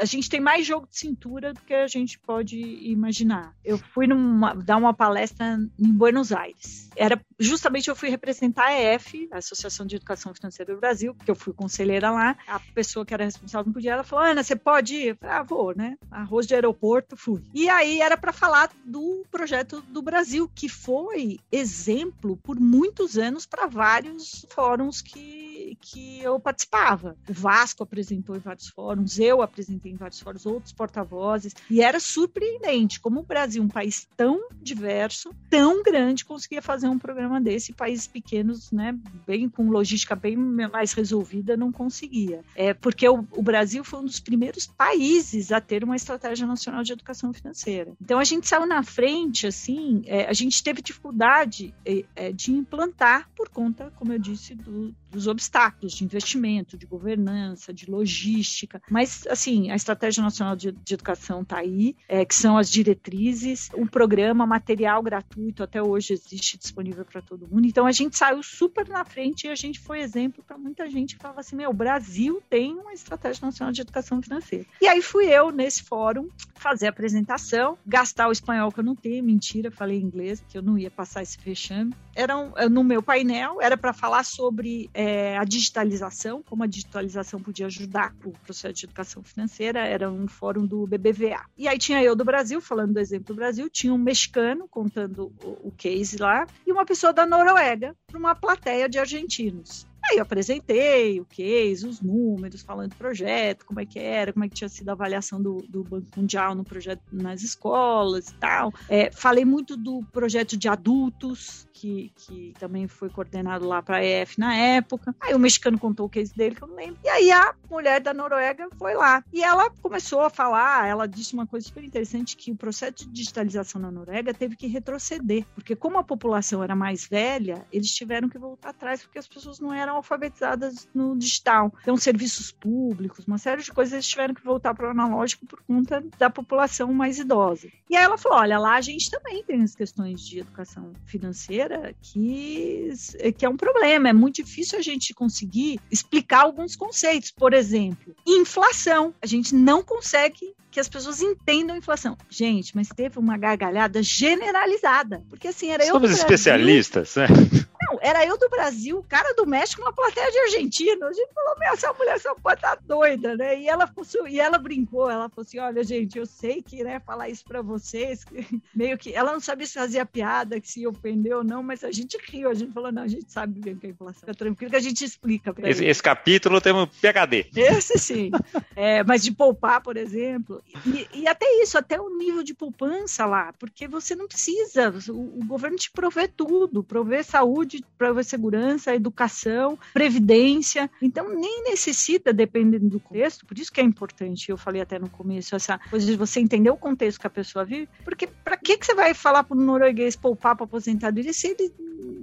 a 0.00 0.04
gente 0.04 0.28
tem 0.28 0.40
mais 0.40 0.66
jogo 0.66 0.86
de 0.86 0.98
cintura 0.98 1.52
do 1.52 1.60
que 1.60 1.74
a 1.74 1.86
gente 1.86 2.18
pode 2.18 2.58
imaginar. 2.58 3.54
Eu 3.64 3.78
fui 3.78 4.06
numa, 4.06 4.54
dar 4.54 4.76
uma 4.76 4.92
palestra 4.92 5.58
em 5.78 5.92
Buenos 5.92 6.32
Aires. 6.32 6.90
Era 6.96 7.20
justamente 7.38 7.88
eu 7.88 7.96
fui 7.96 8.08
representar 8.08 8.66
a 8.66 8.94
EF, 8.94 9.28
a 9.30 9.38
Associação 9.38 9.86
de 9.86 9.96
Educação 9.96 10.34
Financeira 10.34 10.74
do 10.74 10.80
Brasil, 10.80 11.14
porque 11.14 11.30
eu 11.30 11.34
fui 11.34 11.52
conselheira 11.52 12.10
lá. 12.10 12.36
A 12.46 12.58
pessoa 12.58 13.04
que 13.04 13.12
era 13.12 13.24
responsável 13.24 13.66
não 13.66 13.72
podia, 13.72 13.92
ela 13.92 14.04
falou: 14.04 14.24
Ana, 14.24 14.42
você 14.42 14.56
pode 14.56 14.94
ir? 14.94 15.08
Eu 15.08 15.16
falei, 15.16 15.36
ah, 15.36 15.42
vou, 15.42 15.74
né? 15.76 15.96
Arroz 16.10 16.46
de 16.46 16.54
aeroporto, 16.54 17.16
fui. 17.16 17.42
E 17.54 17.68
aí 17.68 18.00
era 18.00 18.16
para 18.16 18.32
falar 18.32 18.70
do 18.84 19.24
projeto 19.30 19.82
do 19.88 20.02
Brasil, 20.02 20.50
que 20.54 20.68
foi 20.68 21.38
exemplo 21.50 22.36
por 22.36 22.58
muitos 22.58 23.16
anos 23.16 23.46
para 23.46 23.66
vários 23.66 24.44
fóruns 24.50 25.00
que 25.00 25.45
que, 25.80 26.20
eu 26.20 26.38
participava. 26.38 27.16
O 27.28 27.32
Vasco 27.32 27.82
apresentou 27.82 28.36
em 28.36 28.40
vários 28.40 28.68
fóruns, 28.68 29.18
eu 29.18 29.42
apresentei 29.42 29.92
em 29.92 29.96
vários 29.96 30.20
fóruns, 30.20 30.46
outros 30.46 30.72
porta-vozes, 30.72 31.54
e 31.70 31.80
era 31.80 32.00
surpreendente 32.00 33.00
como 33.00 33.20
o 33.20 33.22
Brasil, 33.22 33.62
um 33.62 33.68
país 33.68 34.06
tão 34.16 34.48
diverso, 34.60 35.30
tão 35.48 35.82
grande, 35.82 36.24
conseguia 36.24 36.62
fazer 36.62 36.88
um 36.88 36.98
programa 36.98 37.40
desse, 37.40 37.72
países 37.72 38.06
pequenos, 38.06 38.70
né, 38.70 38.96
bem 39.26 39.48
com 39.48 39.70
logística 39.70 40.14
bem 40.14 40.36
mais 40.36 40.92
resolvida, 40.92 41.56
não 41.56 41.72
conseguia. 41.72 42.42
É 42.54 42.74
porque 42.74 43.08
o, 43.08 43.26
o 43.32 43.42
Brasil 43.42 43.84
foi 43.84 44.00
um 44.00 44.04
dos 44.04 44.20
primeiros 44.20 44.66
países 44.66 45.52
a 45.52 45.60
ter 45.60 45.84
uma 45.84 45.96
estratégia 45.96 46.46
nacional 46.46 46.82
de 46.82 46.92
educação 46.92 47.32
financeira. 47.32 47.92
Então 48.00 48.18
a 48.18 48.24
gente 48.24 48.48
saiu 48.48 48.66
na 48.66 48.82
frente, 48.82 49.46
assim, 49.46 50.02
é, 50.06 50.26
a 50.26 50.32
gente 50.32 50.62
teve 50.62 50.82
dificuldade 50.82 51.74
é, 51.84 52.04
é, 52.14 52.32
de 52.32 52.52
implantar 52.52 53.28
por 53.34 53.48
conta, 53.48 53.92
como 53.96 54.12
eu 54.12 54.18
disse, 54.18 54.54
do, 54.54 54.94
dos 55.10 55.26
obstáculos 55.26 55.45
de 55.80 56.04
investimento, 56.04 56.76
de 56.76 56.86
governança, 56.86 57.72
de 57.72 57.90
logística. 57.90 58.80
Mas, 58.90 59.26
assim, 59.28 59.70
a 59.70 59.76
Estratégia 59.76 60.22
Nacional 60.22 60.56
de, 60.56 60.72
de 60.72 60.94
Educação 60.94 61.42
está 61.42 61.58
aí, 61.58 61.96
é, 62.08 62.24
que 62.24 62.34
são 62.34 62.58
as 62.58 62.70
diretrizes, 62.70 63.68
um 63.74 63.86
programa 63.86 64.46
material 64.46 65.02
gratuito 65.02 65.62
até 65.62 65.82
hoje 65.82 66.12
existe 66.12 66.58
disponível 66.58 67.04
para 67.04 67.22
todo 67.22 67.48
mundo. 67.48 67.66
Então 67.66 67.86
a 67.86 67.92
gente 67.92 68.16
saiu 68.16 68.42
super 68.42 68.88
na 68.88 69.04
frente 69.04 69.46
e 69.46 69.50
a 69.50 69.54
gente 69.54 69.78
foi 69.78 70.00
exemplo 70.00 70.42
para 70.46 70.58
muita 70.58 70.88
gente 70.88 71.16
que 71.16 71.22
falava 71.22 71.40
assim: 71.40 71.56
meu, 71.56 71.70
o 71.70 71.74
Brasil 71.74 72.42
tem 72.48 72.74
uma 72.74 72.92
Estratégia 72.92 73.44
Nacional 73.44 73.72
de 73.72 73.80
Educação 73.80 74.20
Financeira. 74.22 74.66
E 74.80 74.86
aí 74.86 75.02
fui 75.02 75.26
eu 75.26 75.50
nesse 75.50 75.82
fórum 75.82 76.28
fazer 76.54 76.86
a 76.86 76.90
apresentação, 76.90 77.78
gastar 77.86 78.28
o 78.28 78.32
espanhol 78.32 78.72
que 78.72 78.80
eu 78.80 78.84
não 78.84 78.96
tenho, 78.96 79.22
mentira, 79.22 79.70
falei 79.70 80.00
inglês, 80.00 80.42
que 80.48 80.56
eu 80.56 80.62
não 80.62 80.78
ia 80.78 80.90
passar 80.90 81.22
esse 81.22 81.38
fechame. 81.38 81.94
Era 82.14 82.36
um, 82.36 82.52
no 82.70 82.82
meu 82.82 83.02
painel, 83.02 83.60
era 83.60 83.76
para 83.76 83.92
falar 83.92 84.24
sobre 84.24 84.90
é, 84.92 85.35
a 85.36 85.44
digitalização, 85.44 86.42
como 86.42 86.62
a 86.62 86.66
digitalização 86.66 87.40
podia 87.40 87.66
ajudar 87.66 88.14
o 88.24 88.30
processo 88.30 88.74
de 88.74 88.86
educação 88.86 89.22
financeira, 89.22 89.80
era 89.80 90.10
um 90.10 90.26
fórum 90.26 90.66
do 90.66 90.86
BBVA. 90.86 91.44
E 91.56 91.68
aí 91.68 91.78
tinha 91.78 92.02
eu 92.02 92.16
do 92.16 92.24
Brasil, 92.24 92.60
falando 92.60 92.94
do 92.94 93.00
exemplo 93.00 93.34
do 93.34 93.36
Brasil, 93.36 93.68
tinha 93.70 93.92
um 93.92 93.98
mexicano 93.98 94.68
contando 94.68 95.32
o, 95.42 95.68
o 95.68 95.72
case 95.76 96.16
lá, 96.16 96.46
e 96.66 96.72
uma 96.72 96.84
pessoa 96.84 97.12
da 97.12 97.26
Noruega 97.26 97.94
para 98.06 98.18
uma 98.18 98.34
plateia 98.34 98.88
de 98.88 98.98
argentinos. 98.98 99.86
Aí 100.10 100.18
eu 100.18 100.22
apresentei 100.22 101.20
o 101.20 101.24
case, 101.24 101.86
os 101.86 102.00
números, 102.00 102.62
falando 102.62 102.90
do 102.90 102.96
projeto, 102.96 103.64
como 103.64 103.80
é 103.80 103.86
que 103.86 103.98
era, 103.98 104.32
como 104.32 104.44
é 104.44 104.48
que 104.48 104.54
tinha 104.54 104.68
sido 104.68 104.88
a 104.88 104.92
avaliação 104.92 105.42
do, 105.42 105.64
do 105.68 105.82
Banco 105.82 106.06
Mundial 106.16 106.54
no 106.54 106.64
projeto 106.64 107.02
nas 107.12 107.42
escolas 107.42 108.28
e 108.28 108.34
tal. 108.34 108.72
É, 108.88 109.10
falei 109.10 109.44
muito 109.44 109.76
do 109.76 110.02
projeto 110.12 110.56
de 110.56 110.68
adultos, 110.68 111.66
que, 111.72 112.10
que 112.16 112.54
também 112.58 112.88
foi 112.88 113.10
coordenado 113.10 113.66
lá 113.66 113.82
para 113.82 113.98
a 113.98 114.04
EF 114.04 114.38
na 114.38 114.56
época. 114.56 115.14
Aí 115.20 115.34
o 115.34 115.38
mexicano 115.38 115.78
contou 115.78 116.06
o 116.06 116.08
case 116.08 116.34
dele, 116.34 116.54
que 116.54 116.62
eu 116.62 116.68
não 116.68 116.76
lembro. 116.76 116.98
E 117.04 117.08
aí 117.08 117.30
a 117.30 117.54
mulher 117.70 118.00
da 118.00 118.14
Noruega 118.14 118.68
foi 118.78 118.94
lá. 118.94 119.22
E 119.32 119.42
ela 119.42 119.70
começou 119.82 120.20
a 120.20 120.30
falar, 120.30 120.86
ela 120.88 121.06
disse 121.06 121.34
uma 121.34 121.46
coisa 121.46 121.66
super 121.66 121.84
interessante, 121.84 122.36
que 122.36 122.50
o 122.50 122.56
processo 122.56 122.94
de 122.98 123.08
digitalização 123.08 123.80
na 123.80 123.90
Noruega 123.90 124.32
teve 124.32 124.56
que 124.56 124.66
retroceder, 124.66 125.44
porque 125.54 125.76
como 125.76 125.98
a 125.98 126.04
população 126.04 126.62
era 126.62 126.74
mais 126.74 127.06
velha, 127.06 127.66
eles 127.72 127.90
tiveram 127.90 128.28
que 128.28 128.38
voltar 128.38 128.70
atrás, 128.70 129.02
porque 129.02 129.18
as 129.18 129.28
pessoas 129.28 129.60
não 129.60 129.72
eram 129.72 129.95
alfabetizadas 129.96 130.88
no 130.94 131.16
digital. 131.16 131.72
Então, 131.82 131.96
serviços 131.96 132.52
públicos, 132.52 133.26
uma 133.26 133.38
série 133.38 133.62
de 133.62 133.72
coisas, 133.72 133.92
eles 133.92 134.06
tiveram 134.06 134.34
que 134.34 134.44
voltar 134.44 134.74
para 134.74 134.88
o 134.88 134.90
analógico 134.90 135.46
por 135.46 135.60
conta 135.62 136.02
da 136.18 136.30
população 136.30 136.92
mais 136.92 137.18
idosa. 137.18 137.68
E 137.88 137.96
aí 137.96 138.04
ela 138.04 138.18
falou: 138.18 138.38
olha, 138.38 138.58
lá 138.58 138.76
a 138.76 138.80
gente 138.80 139.10
também 139.10 139.42
tem 139.44 139.62
as 139.62 139.74
questões 139.74 140.20
de 140.20 140.40
educação 140.40 140.92
financeira 141.04 141.94
que, 142.00 142.90
que 143.36 143.44
é 143.44 143.48
um 143.48 143.56
problema. 143.56 144.08
É 144.08 144.12
muito 144.12 144.42
difícil 144.42 144.78
a 144.78 144.82
gente 144.82 145.14
conseguir 145.14 145.80
explicar 145.90 146.42
alguns 146.42 146.76
conceitos. 146.76 147.30
Por 147.30 147.52
exemplo, 147.52 148.14
inflação. 148.26 149.14
A 149.22 149.26
gente 149.26 149.54
não 149.54 149.82
consegue 149.82 150.54
que 150.76 150.80
as 150.80 150.90
pessoas 150.90 151.22
entendam 151.22 151.74
a 151.74 151.78
inflação. 151.78 152.18
Gente, 152.28 152.76
mas 152.76 152.88
teve 152.88 153.18
uma 153.18 153.38
gargalhada 153.38 154.02
generalizada. 154.02 155.24
Porque 155.30 155.48
assim, 155.48 155.70
era 155.70 155.82
Somos 155.84 156.10
eu. 156.10 156.16
Somos 156.16 156.18
especialistas, 156.18 157.16
né? 157.16 157.26
Era 158.06 158.24
eu 158.24 158.38
do 158.38 158.48
Brasil, 158.48 158.98
o 158.98 159.02
cara 159.02 159.34
do 159.34 159.46
México, 159.46 159.82
uma 159.82 159.92
plateia 159.92 160.30
de 160.30 160.38
argentino. 160.38 161.06
A 161.06 161.12
gente 161.12 161.32
falou, 161.34 161.58
meu, 161.58 161.72
essa 161.72 161.92
mulher 161.92 162.20
só 162.20 162.34
pode 162.36 162.58
estar 162.58 162.76
tá 162.76 162.82
doida, 162.86 163.36
né? 163.36 163.60
E 163.60 163.68
ela, 163.68 163.92
e 164.28 164.40
ela 164.40 164.58
brincou, 164.58 165.10
ela 165.10 165.28
falou 165.28 165.44
assim: 165.44 165.58
olha, 165.58 165.82
gente, 165.82 166.18
eu 166.18 166.24
sei 166.24 166.62
que, 166.62 166.84
né, 166.84 167.00
falar 167.00 167.28
isso 167.28 167.44
pra 167.44 167.62
vocês, 167.62 168.24
meio 168.74 168.96
que. 168.96 169.12
Ela 169.12 169.32
não 169.32 169.40
sabia 169.40 169.66
se 169.66 169.74
fazia 169.74 170.06
piada, 170.06 170.60
que 170.60 170.70
se 170.70 170.86
ofendeu 170.86 171.38
ou 171.38 171.44
não, 171.44 171.62
mas 171.62 171.82
a 171.82 171.90
gente 171.90 172.16
riu, 172.30 172.48
a 172.48 172.54
gente 172.54 172.72
falou, 172.72 172.92
não, 172.92 173.02
a 173.02 173.08
gente 173.08 173.30
sabe 173.30 173.60
bem 173.60 173.74
o 173.74 173.76
que 173.76 173.86
é 173.86 173.90
inflação. 173.90 174.28
É 174.28 174.32
tranquilo 174.32 174.70
que 174.70 174.76
a 174.76 174.80
gente 174.80 175.04
explica 175.04 175.52
pra 175.52 175.68
esse, 175.68 175.84
esse 175.84 176.02
capítulo 176.02 176.60
tem 176.60 176.72
um 176.72 176.86
PHD. 176.86 177.46
Esse 177.56 177.98
sim. 177.98 178.30
é, 178.76 179.02
mas 179.02 179.22
de 179.22 179.32
poupar, 179.32 179.80
por 179.80 179.96
exemplo. 179.96 180.62
E, 180.86 181.20
e, 181.20 181.28
até 181.28 181.46
isso, 181.62 181.76
até 181.76 182.00
o 182.00 182.16
nível 182.16 182.42
de 182.42 182.54
poupança 182.54 183.26
lá, 183.26 183.52
porque 183.58 183.88
você 183.88 184.14
não 184.14 184.28
precisa, 184.28 184.94
o, 185.08 185.40
o 185.40 185.44
governo 185.44 185.76
te 185.76 185.90
provê 185.90 186.28
tudo, 186.28 186.84
provê 186.84 187.22
saúde, 187.22 187.84
provê 187.96 188.22
segurança, 188.22 188.94
educação, 188.94 189.78
previdência. 189.92 190.90
Então, 191.00 191.34
nem 191.34 191.64
necessita, 191.64 192.32
dependendo 192.32 192.88
do 192.88 193.00
contexto, 193.00 193.46
por 193.46 193.58
isso 193.58 193.72
que 193.72 193.80
é 193.80 193.84
importante, 193.84 194.50
eu 194.50 194.56
falei 194.56 194.82
até 194.82 194.98
no 194.98 195.08
começo, 195.08 195.54
essa 195.54 195.78
coisa 195.90 196.06
de 196.06 196.16
você 196.16 196.40
entender 196.40 196.70
o 196.70 196.76
contexto 196.76 197.20
que 197.20 197.26
a 197.26 197.30
pessoa 197.30 197.64
vive, 197.64 197.88
porque 198.04 198.26
para 198.26 198.56
que, 198.56 198.76
que 198.76 198.86
você 198.86 198.94
vai 198.94 199.14
falar 199.14 199.44
para 199.44 199.56
o 199.56 199.60
norueguês 199.60 200.16
poupar 200.16 200.56
para 200.56 200.64
aposentadoria 200.64 201.32
se 201.32 201.48
ele 201.48 201.72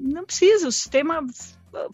não 0.02 0.26
precisa, 0.26 0.68
o 0.68 0.72
sistema 0.72 1.26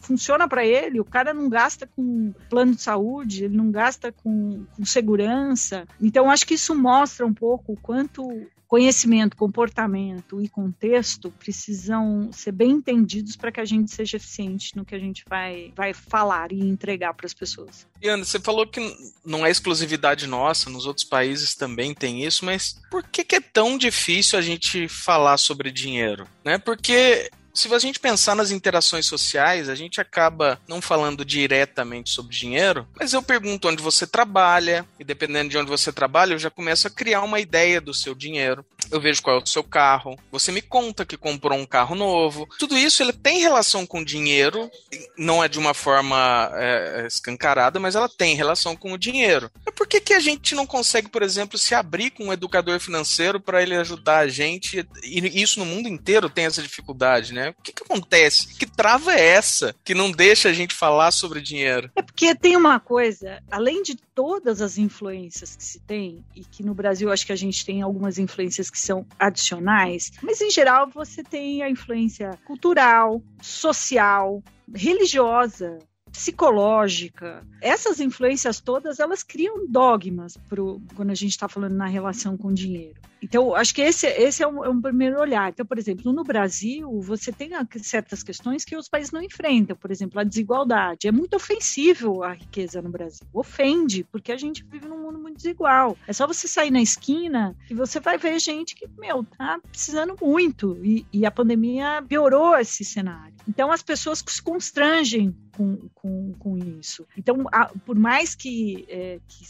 funciona 0.00 0.46
para 0.48 0.64
ele, 0.64 1.00
o 1.00 1.04
cara 1.04 1.32
não 1.32 1.48
gasta 1.48 1.86
com 1.86 2.32
plano 2.48 2.74
de 2.74 2.82
saúde, 2.82 3.44
ele 3.44 3.56
não 3.56 3.70
gasta 3.70 4.12
com, 4.12 4.64
com 4.76 4.84
segurança. 4.84 5.86
Então, 6.00 6.30
acho 6.30 6.46
que 6.46 6.54
isso 6.54 6.74
mostra 6.74 7.26
um 7.26 7.32
pouco 7.32 7.72
o 7.72 7.76
quanto 7.76 8.28
conhecimento, 8.70 9.36
comportamento 9.36 10.40
e 10.40 10.48
contexto 10.48 11.28
precisam 11.40 12.30
ser 12.32 12.52
bem 12.52 12.70
entendidos 12.70 13.34
para 13.34 13.50
que 13.50 13.58
a 13.58 13.64
gente 13.64 13.90
seja 13.90 14.16
eficiente 14.16 14.76
no 14.76 14.84
que 14.84 14.94
a 14.94 14.98
gente 14.98 15.24
vai, 15.28 15.72
vai 15.74 15.92
falar 15.92 16.52
e 16.52 16.60
entregar 16.60 17.12
para 17.14 17.26
as 17.26 17.34
pessoas. 17.34 17.84
E 18.00 18.06
Ana, 18.06 18.24
você 18.24 18.38
falou 18.38 18.64
que 18.64 18.80
não 19.26 19.44
é 19.44 19.50
exclusividade 19.50 20.28
nossa, 20.28 20.70
nos 20.70 20.86
outros 20.86 21.04
países 21.04 21.56
também 21.56 21.92
tem 21.92 22.24
isso, 22.24 22.44
mas 22.44 22.80
por 22.88 23.02
que, 23.02 23.24
que 23.24 23.34
é 23.34 23.40
tão 23.40 23.76
difícil 23.76 24.38
a 24.38 24.42
gente 24.42 24.86
falar 24.86 25.36
sobre 25.36 25.72
dinheiro? 25.72 26.24
Né? 26.44 26.56
Porque 26.56 27.28
se 27.60 27.74
a 27.74 27.78
gente 27.78 28.00
pensar 28.00 28.34
nas 28.34 28.50
interações 28.50 29.06
sociais, 29.06 29.68
a 29.68 29.74
gente 29.74 30.00
acaba 30.00 30.60
não 30.66 30.80
falando 30.80 31.24
diretamente 31.24 32.10
sobre 32.10 32.34
dinheiro, 32.34 32.86
mas 32.98 33.12
eu 33.12 33.22
pergunto 33.22 33.68
onde 33.68 33.82
você 33.82 34.06
trabalha, 34.06 34.86
e 34.98 35.04
dependendo 35.04 35.50
de 35.50 35.58
onde 35.58 35.68
você 35.68 35.92
trabalha, 35.92 36.32
eu 36.32 36.38
já 36.38 36.50
começo 36.50 36.86
a 36.86 36.90
criar 36.90 37.22
uma 37.22 37.38
ideia 37.38 37.80
do 37.80 37.92
seu 37.92 38.14
dinheiro. 38.14 38.64
Eu 38.90 39.00
vejo 39.00 39.22
qual 39.22 39.38
é 39.38 39.42
o 39.42 39.46
seu 39.46 39.64
carro, 39.64 40.16
você 40.30 40.52
me 40.52 40.62
conta 40.62 41.04
que 41.04 41.16
comprou 41.16 41.58
um 41.58 41.66
carro 41.66 41.94
novo. 41.94 42.48
Tudo 42.58 42.76
isso 42.76 43.02
ele 43.02 43.12
tem 43.12 43.40
relação 43.40 43.84
com 43.84 44.04
dinheiro, 44.04 44.70
não 45.18 45.42
é 45.42 45.48
de 45.48 45.58
uma 45.58 45.74
forma 45.74 46.50
é, 46.54 47.06
escancarada, 47.06 47.80
mas 47.80 47.96
ela 47.96 48.08
tem 48.08 48.36
relação 48.36 48.76
com 48.76 48.92
o 48.92 48.98
dinheiro. 48.98 49.50
Mas 49.66 49.74
por 49.74 49.86
que, 49.88 50.00
que 50.00 50.14
a 50.14 50.20
gente 50.20 50.54
não 50.54 50.66
consegue, 50.66 51.08
por 51.08 51.22
exemplo, 51.22 51.58
se 51.58 51.74
abrir 51.74 52.10
com 52.10 52.26
um 52.26 52.32
educador 52.32 52.78
financeiro 52.78 53.40
para 53.40 53.62
ele 53.62 53.74
ajudar 53.74 54.18
a 54.18 54.28
gente? 54.28 54.86
E 55.02 55.42
isso 55.42 55.58
no 55.58 55.66
mundo 55.66 55.88
inteiro 55.88 56.30
tem 56.30 56.46
essa 56.46 56.62
dificuldade, 56.62 57.34
né? 57.34 57.40
né? 57.40 57.54
O 57.58 57.62
que, 57.62 57.72
que 57.72 57.82
acontece? 57.82 58.54
Que 58.54 58.66
trava 58.66 59.14
é 59.14 59.26
essa 59.26 59.74
que 59.82 59.94
não 59.94 60.12
deixa 60.12 60.50
a 60.50 60.52
gente 60.52 60.74
falar 60.74 61.10
sobre 61.10 61.40
dinheiro? 61.40 61.90
É 61.96 62.02
porque 62.02 62.34
tem 62.34 62.56
uma 62.56 62.78
coisa, 62.78 63.42
além 63.50 63.82
de 63.82 63.96
todas 64.20 64.60
as 64.60 64.76
influências 64.76 65.56
que 65.56 65.64
se 65.64 65.80
tem, 65.80 66.22
e 66.36 66.44
que 66.44 66.62
no 66.62 66.74
Brasil 66.74 67.10
acho 67.10 67.24
que 67.24 67.32
a 67.32 67.36
gente 67.36 67.64
tem 67.64 67.80
algumas 67.80 68.18
influências 68.18 68.68
que 68.68 68.78
são 68.78 69.06
adicionais, 69.18 70.12
mas 70.22 70.42
em 70.42 70.50
geral 70.50 70.90
você 70.90 71.22
tem 71.22 71.62
a 71.62 71.70
influência 71.70 72.38
cultural, 72.44 73.22
social, 73.40 74.42
religiosa, 74.74 75.78
psicológica. 76.12 77.46
Essas 77.60 78.00
influências 78.00 78.60
todas, 78.60 79.00
elas 79.00 79.22
criam 79.22 79.66
dogmas 79.66 80.36
pro, 80.48 80.80
quando 80.94 81.10
a 81.10 81.14
gente 81.14 81.30
está 81.30 81.48
falando 81.48 81.74
na 81.74 81.86
relação 81.86 82.36
com 82.36 82.48
o 82.48 82.54
dinheiro. 82.54 83.00
Então, 83.22 83.54
acho 83.54 83.74
que 83.74 83.82
esse, 83.82 84.06
esse 84.06 84.42
é, 84.42 84.46
um, 84.46 84.64
é, 84.64 84.68
um, 84.68 84.80
primeiro 84.80 85.20
olhar. 85.20 85.50
Então, 85.50 85.66
por 85.66 85.78
exemplo, 85.78 86.12
no 86.12 86.24
Brasil, 86.24 87.00
você 87.00 87.30
tem 87.30 87.50
certas 87.82 88.22
questões 88.22 88.64
que 88.64 88.76
os 88.76 88.88
países 88.88 89.12
não 89.12 89.22
enfrentam. 89.22 89.76
Por 89.76 89.90
exemplo, 89.90 90.18
a 90.18 90.24
desigualdade. 90.24 91.06
É 91.06 91.12
muito 91.12 91.36
ofensivo 91.36 92.22
a 92.22 92.32
riqueza 92.32 92.80
no 92.80 92.88
Brasil. 92.88 93.26
Ofende, 93.32 94.04
porque 94.04 94.32
a 94.32 94.38
gente 94.38 94.64
vive 94.64 94.88
num 94.88 95.02
mundo 95.02 95.18
muito 95.18 95.36
desigual. 95.36 95.96
É 96.06 96.12
só 96.12 96.26
você 96.26 96.48
sair 96.48 96.70
na 96.70 96.80
esquina 96.80 97.54
e 97.68 97.74
você 97.74 98.00
vai 98.00 98.16
ver 98.16 98.38
gente 98.40 98.74
que, 98.74 98.88
meu, 98.98 99.24
tá 99.24 99.60
precisando 99.70 100.16
muito. 100.20 100.78
E, 100.82 101.04
e 101.12 101.26
a 101.26 101.30
pandemia 101.30 102.02
piorou 102.08 102.56
esse 102.56 102.84
cenário. 102.84 103.34
Então, 103.46 103.70
as 103.70 103.82
pessoas 103.82 104.24
se 104.26 104.42
constrangem 104.42 105.34
com, 105.60 105.76
com, 105.94 106.32
com 106.38 106.58
isso. 106.58 107.06
Então, 107.16 107.44
a, 107.52 107.66
por 107.84 107.98
mais 107.98 108.34
que, 108.34 108.86
é, 108.88 109.20
que 109.28 109.44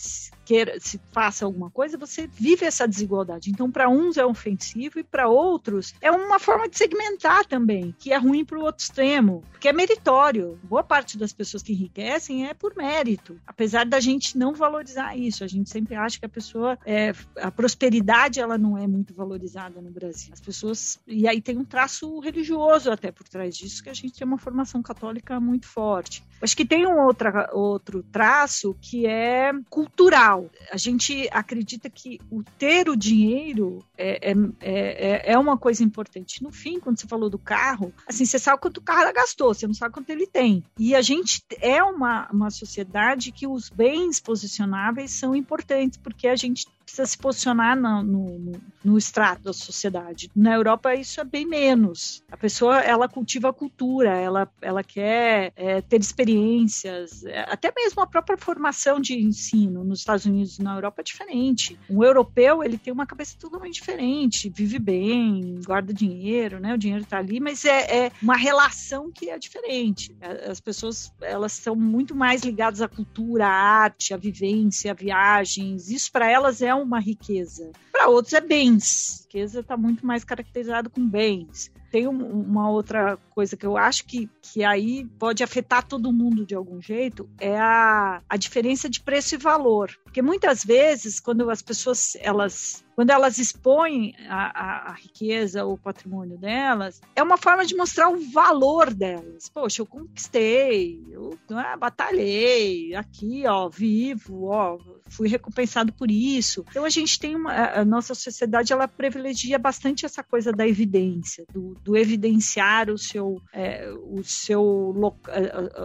queira, 0.44 0.78
se 0.80 1.00
faça 1.12 1.44
alguma 1.44 1.70
coisa, 1.70 1.96
você 1.96 2.26
vive 2.26 2.64
essa 2.64 2.86
desigualdade. 2.86 3.50
Então, 3.50 3.70
para 3.70 3.88
uns 3.88 4.16
é 4.16 4.24
ofensivo 4.24 4.98
e 4.98 5.04
para 5.04 5.28
outros 5.28 5.94
é 6.00 6.10
uma 6.10 6.38
forma 6.38 6.68
de 6.68 6.76
segmentar 6.76 7.44
também, 7.46 7.94
que 7.98 8.12
é 8.12 8.16
ruim 8.16 8.44
para 8.44 8.58
o 8.58 8.62
outro 8.62 8.82
extremo, 8.82 9.42
porque 9.50 9.68
é 9.68 9.72
meritório. 9.72 10.58
Boa 10.62 10.82
parte 10.82 11.18
das 11.18 11.32
pessoas 11.32 11.62
que 11.62 11.72
enriquecem 11.72 12.46
é 12.48 12.54
por 12.54 12.74
mérito, 12.76 13.38
apesar 13.46 13.86
da 13.86 14.00
gente 14.00 14.36
não 14.36 14.54
valorizar 14.54 15.16
isso. 15.16 15.44
A 15.44 15.46
gente 15.46 15.70
sempre 15.70 15.94
acha 15.94 16.18
que 16.18 16.26
a 16.26 16.28
pessoa, 16.28 16.78
é, 16.84 17.12
a 17.36 17.50
prosperidade, 17.50 18.40
ela 18.40 18.58
não 18.58 18.76
é 18.76 18.86
muito 18.86 19.14
valorizada 19.14 19.80
no 19.80 19.90
Brasil. 19.90 20.32
As 20.32 20.40
pessoas, 20.40 21.00
e 21.06 21.28
aí 21.28 21.40
tem 21.40 21.58
um 21.58 21.64
traço 21.64 22.18
religioso 22.20 22.90
até 22.90 23.10
por 23.10 23.28
trás 23.28 23.56
disso, 23.56 23.82
que 23.82 23.90
a 23.90 23.94
gente 23.94 24.18
tem 24.18 24.26
uma 24.26 24.38
formação 24.38 24.82
católica 24.82 25.38
muito 25.38 25.66
forte. 25.66 26.24
Acho 26.40 26.56
que 26.56 26.64
tem 26.64 26.86
um 26.86 27.04
outra, 27.04 27.50
outro 27.52 28.02
traço 28.02 28.74
que 28.80 29.06
é 29.06 29.52
cultural. 29.68 30.39
A 30.70 30.76
gente 30.76 31.28
acredita 31.32 31.90
que 31.90 32.20
o 32.30 32.42
ter 32.42 32.88
o 32.88 32.96
dinheiro 32.96 33.84
é, 33.96 34.30
é, 34.30 34.34
é, 34.60 35.32
é 35.32 35.38
uma 35.38 35.58
coisa 35.58 35.82
importante. 35.82 36.42
No 36.42 36.52
fim, 36.52 36.78
quando 36.78 37.00
você 37.00 37.06
falou 37.06 37.28
do 37.28 37.38
carro, 37.38 37.92
assim, 38.06 38.24
você 38.24 38.38
sabe 38.38 38.60
quanto 38.60 38.78
o 38.78 38.82
carro 38.82 39.12
gastou, 39.12 39.52
você 39.52 39.66
não 39.66 39.74
sabe 39.74 39.94
quanto 39.94 40.10
ele 40.10 40.26
tem. 40.26 40.62
E 40.78 40.94
a 40.94 41.02
gente 41.02 41.42
é 41.60 41.82
uma, 41.82 42.28
uma 42.30 42.50
sociedade 42.50 43.32
que 43.32 43.46
os 43.46 43.68
bens 43.68 44.20
posicionáveis 44.20 45.10
são 45.12 45.34
importantes, 45.34 45.98
porque 45.98 46.28
a 46.28 46.36
gente 46.36 46.66
precisa 46.90 47.06
se 47.06 47.16
posicionar 47.16 47.76
no, 47.76 48.02
no, 48.02 48.52
no, 48.84 48.98
extrato 48.98 49.42
da 49.44 49.52
sociedade. 49.52 50.30
Na 50.34 50.54
Europa 50.54 50.94
isso 50.94 51.20
é 51.20 51.24
bem 51.24 51.46
menos. 51.46 52.22
A 52.30 52.36
pessoa 52.36 52.80
ela 52.80 53.08
cultiva 53.08 53.50
a 53.50 53.52
cultura, 53.52 54.10
ela, 54.10 54.50
ela 54.60 54.82
quer 54.82 55.52
é, 55.56 55.80
ter 55.80 56.00
experiências, 56.00 57.24
é, 57.24 57.40
até 57.48 57.72
mesmo 57.74 58.02
a 58.02 58.06
própria 58.06 58.36
formação 58.36 59.00
de 59.00 59.14
ensino 59.14 59.84
nos 59.84 60.00
Estados 60.00 60.26
Unidos 60.26 60.58
e 60.58 60.62
na 60.62 60.74
Europa 60.74 61.00
é 61.00 61.04
diferente. 61.04 61.78
Um 61.88 62.02
europeu 62.02 62.62
ele 62.64 62.76
tem 62.76 62.92
uma 62.92 63.06
cabeça 63.06 63.36
totalmente 63.38 63.74
diferente, 63.74 64.50
vive 64.50 64.78
bem, 64.78 65.60
guarda 65.64 65.94
dinheiro, 65.94 66.58
né? 66.58 66.74
O 66.74 66.78
dinheiro 66.78 67.04
está 67.04 67.18
ali, 67.18 67.40
mas 67.40 67.64
é, 67.64 68.06
é 68.06 68.12
uma 68.22 68.36
relação 68.36 69.10
que 69.10 69.30
é 69.30 69.38
diferente. 69.38 70.16
As 70.48 70.60
pessoas 70.60 71.12
elas 71.20 71.52
são 71.52 71.76
muito 71.76 72.14
mais 72.14 72.42
ligadas 72.42 72.82
à 72.82 72.88
cultura, 72.88 73.46
à 73.46 73.50
arte, 73.50 74.12
à 74.12 74.16
vivência, 74.16 74.90
a 74.90 74.94
viagens. 74.94 75.90
Isso 75.90 76.10
para 76.10 76.28
elas 76.28 76.62
é 76.62 76.74
uma 76.82 77.00
riqueza. 77.00 77.70
Para 77.92 78.08
outros 78.08 78.32
é 78.32 78.40
bens. 78.40 79.22
Riqueza 79.22 79.60
está 79.60 79.76
muito 79.76 80.06
mais 80.06 80.24
caracterizado 80.24 80.90
com 80.90 81.06
bens. 81.06 81.70
Tem 81.90 82.06
um, 82.06 82.42
uma 82.42 82.70
outra 82.70 83.16
coisa 83.30 83.56
que 83.56 83.66
eu 83.66 83.76
acho 83.76 84.04
que, 84.04 84.28
que 84.40 84.62
aí 84.62 85.04
pode 85.18 85.42
afetar 85.42 85.86
todo 85.86 86.12
mundo 86.12 86.46
de 86.46 86.54
algum 86.54 86.80
jeito, 86.80 87.28
é 87.38 87.58
a, 87.58 88.22
a 88.28 88.36
diferença 88.36 88.88
de 88.88 89.00
preço 89.00 89.34
e 89.34 89.38
valor. 89.38 89.90
Porque 90.04 90.22
muitas 90.22 90.64
vezes, 90.64 91.18
quando 91.18 91.50
as 91.50 91.62
pessoas 91.62 92.16
elas 92.20 92.84
quando 93.00 93.08
elas 93.08 93.38
expõem 93.38 94.14
a, 94.28 94.34
a, 94.44 94.90
a, 94.90 94.92
riqueza 94.92 95.64
ou 95.64 95.72
o 95.72 95.78
patrimônio 95.78 96.36
delas, 96.36 97.00
é 97.16 97.22
uma 97.22 97.38
forma 97.38 97.64
de 97.64 97.74
mostrar 97.74 98.10
o 98.10 98.20
valor 98.30 98.92
delas. 98.92 99.48
Poxa, 99.48 99.80
eu 99.80 99.86
conquistei, 99.86 101.02
eu 101.10 101.34
ah, 101.48 101.78
batalhei, 101.78 102.94
aqui, 102.94 103.44
ó, 103.46 103.70
vivo, 103.70 104.48
ó, 104.48 104.76
fui 105.08 105.28
recompensado 105.28 105.94
por 105.94 106.10
isso. 106.10 106.62
Então 106.68 106.84
a 106.84 106.90
gente 106.90 107.18
tem 107.18 107.34
uma, 107.34 107.52
a 107.52 107.84
nossa 107.86 108.14
sociedade 108.14 108.70
ela 108.70 108.86
privilegia 108.86 109.58
bastante 109.58 110.04
essa 110.04 110.22
coisa 110.22 110.52
da 110.52 110.68
evidência, 110.68 111.46
do, 111.50 111.74
do 111.82 111.96
evidenciar 111.96 112.90
o 112.90 112.98
seu, 112.98 113.40
é, 113.50 113.90
o 113.90 114.22
seu, 114.22 114.62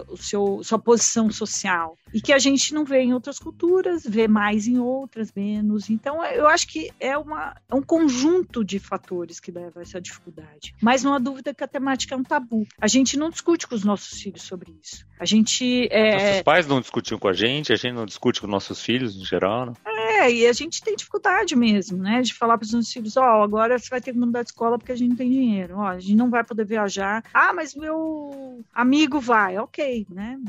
o 0.09 0.17
seu, 0.17 0.61
sua 0.63 0.79
posição 0.79 1.31
social 1.31 1.97
e 2.13 2.21
que 2.21 2.31
a 2.31 2.39
gente 2.39 2.73
não 2.73 2.85
vê 2.85 3.01
em 3.01 3.13
outras 3.13 3.39
culturas, 3.39 4.03
vê 4.05 4.27
mais 4.27 4.67
em 4.67 4.79
outras, 4.79 5.33
menos. 5.33 5.89
Então 5.89 6.23
eu 6.25 6.47
acho 6.47 6.67
que 6.67 6.91
é, 7.05 7.15
uma, 7.15 7.55
é 7.69 7.75
um 7.75 7.83
conjunto 7.83 8.63
de 8.63 8.79
fatores 8.79 9.39
que 9.39 9.51
leva 9.51 9.79
a 9.79 9.81
essa 9.83 10.01
dificuldade. 10.01 10.73
Mas 10.81 11.03
não 11.03 11.13
há 11.13 11.19
dúvida 11.19 11.53
que 11.53 11.63
a 11.63 11.67
temática 11.67 12.15
é 12.15 12.17
um 12.17 12.23
tabu. 12.23 12.65
A 12.81 12.87
gente 12.87 13.15
não 13.15 13.29
discute 13.29 13.67
com 13.67 13.75
os 13.75 13.83
nossos 13.83 14.19
filhos 14.19 14.41
sobre 14.41 14.75
isso. 14.81 15.05
A 15.19 15.25
gente. 15.25 15.87
É... 15.91 16.29
Nossos 16.29 16.41
pais 16.41 16.67
não 16.67 16.81
discutiam 16.81 17.19
com 17.19 17.27
a 17.27 17.33
gente, 17.33 17.71
a 17.71 17.75
gente 17.75 17.93
não 17.93 18.05
discute 18.05 18.41
com 18.41 18.47
nossos 18.47 18.81
filhos 18.81 19.15
em 19.15 19.23
geral, 19.23 19.67
né? 19.67 19.73
É, 19.85 20.04
e 20.29 20.47
a 20.47 20.53
gente 20.53 20.81
tem 20.81 20.95
dificuldade 20.95 21.55
mesmo, 21.55 21.97
né? 21.97 22.21
De 22.21 22.33
falar 22.33 22.57
para 22.57 22.65
os 22.65 22.73
nossos 22.73 22.91
filhos: 22.91 23.17
ó, 23.17 23.39
oh, 23.39 23.43
agora 23.43 23.77
você 23.77 23.89
vai 23.89 24.01
ter 24.01 24.13
que 24.13 24.19
mudar 24.19 24.43
de 24.43 24.49
escola 24.49 24.77
porque 24.77 24.91
a 24.91 24.95
gente 24.95 25.09
não 25.09 25.17
tem 25.17 25.29
dinheiro. 25.29 25.77
Ó, 25.77 25.87
a 25.87 25.99
gente 25.99 26.15
não 26.15 26.29
vai 26.29 26.43
poder 26.43 26.65
viajar. 26.65 27.23
Ah, 27.33 27.53
mas 27.53 27.75
meu 27.75 28.63
amigo 28.73 29.19
vai. 29.19 29.57
Ok, 29.57 30.05
né? 30.09 30.39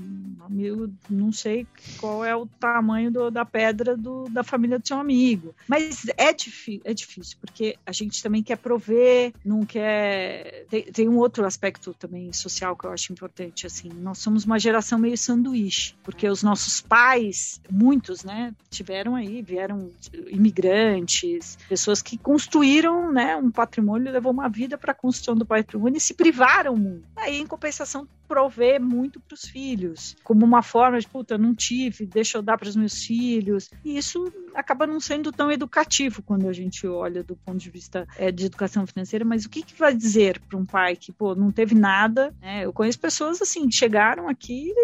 Amigo, 0.41 0.93
não 1.11 1.33
sei 1.33 1.67
qual 1.99 2.25
é 2.25 2.35
o 2.35 2.47
tamanho 2.47 3.11
do, 3.11 3.31
da 3.31 3.45
pedra 3.45 3.97
do, 3.97 4.29
da 4.31 4.45
família 4.45 4.79
do 4.79 4.87
seu 4.87 4.99
amigo. 4.99 5.55
Mas 5.67 6.07
é, 6.17 6.29
é 6.29 6.95
difícil, 6.95 7.37
porque 7.41 7.77
a 7.85 7.93
gente 7.93 8.23
também 8.23 8.43
quer 8.43 8.57
prover, 8.57 9.33
não 9.45 9.65
quer. 9.65 10.67
Tem, 10.71 10.83
tem 10.85 11.09
um 11.09 11.17
outro 11.17 11.45
aspecto 11.45 11.93
também 11.95 12.33
social 12.33 12.77
que 12.77 12.87
eu 12.87 12.93
acho 12.93 13.13
importante, 13.13 13.67
assim. 13.67 13.89
Nós 13.89 14.19
somos 14.19 14.45
uma 14.45 14.59
geração 14.59 14.99
meio 14.99 15.19
sanduíche, 15.19 15.95
porque 16.03 16.29
os 16.29 16.43
nossos 16.43 16.81
pais, 16.81 17.61
muitos, 17.71 18.23
né, 18.23 18.55
tiveram 18.71 19.15
aí, 19.15 19.43
vieram 19.57 19.91
imigrantes, 20.29 21.57
pessoas 21.69 22.03
que 22.03 22.19
construíram, 22.19 23.11
né, 23.11 23.35
um 23.37 23.51
patrimônio, 23.51 24.13
levou 24.13 24.31
uma 24.31 24.49
vida 24.49 24.77
para 24.77 24.93
a 24.93 24.95
construção 24.95 25.35
do 25.35 25.47
patrimônio 25.47 25.97
e 25.97 26.01
se 26.01 26.13
privaram 26.13 26.77
muito. 26.77 27.07
Aí, 27.17 27.41
em 27.41 27.47
compensação, 27.47 28.07
prover 28.29 28.81
muito 28.81 29.21
para 29.21 29.35
os 29.35 29.45
filhos, 29.45 30.17
como 30.23 30.45
uma 30.45 30.63
forma 30.63 30.99
de, 30.99 31.09
puta, 31.09 31.39
não 31.39 31.55
tive, 31.55 32.07
deixa 32.07 32.39
eu 32.39 32.43
dar 32.43 32.59
para 32.59 32.69
os 32.69 32.77
meus 32.77 33.05
filhos. 33.05 33.71
E 33.85 33.97
isso 33.97 34.31
acaba 34.55 34.87
não 34.87 35.01
sendo 35.01 35.33
tão 35.33 35.51
educativo 35.51 36.23
quando 36.23 36.49
a 36.49 36.53
gente 36.53 36.87
olha 36.87 37.23
do 37.23 37.37
ponto 37.37 37.59
de 37.59 37.71
vista 37.71 38.07
é, 38.19 38.31
de 38.31 38.47
educação 38.47 38.87
financeira, 38.87 39.25
mas 39.25 39.45
o 39.45 39.49
que, 39.49 39.63
que 39.63 39.79
vai 39.79 39.95
dizer 39.95 40.41
para 40.41 40.59
um 40.59 40.67
pai 40.67 40.97
que, 40.97 41.13
pô, 41.13 41.35
não 41.35 41.51
teve 41.51 41.75
nada? 41.75 42.35
Né? 42.41 42.65
Eu 42.65 42.73
conheço 42.73 42.99
pessoas 42.99 43.41
assim, 43.41 43.71
chegaram 43.71 44.29
aqui 44.29 44.75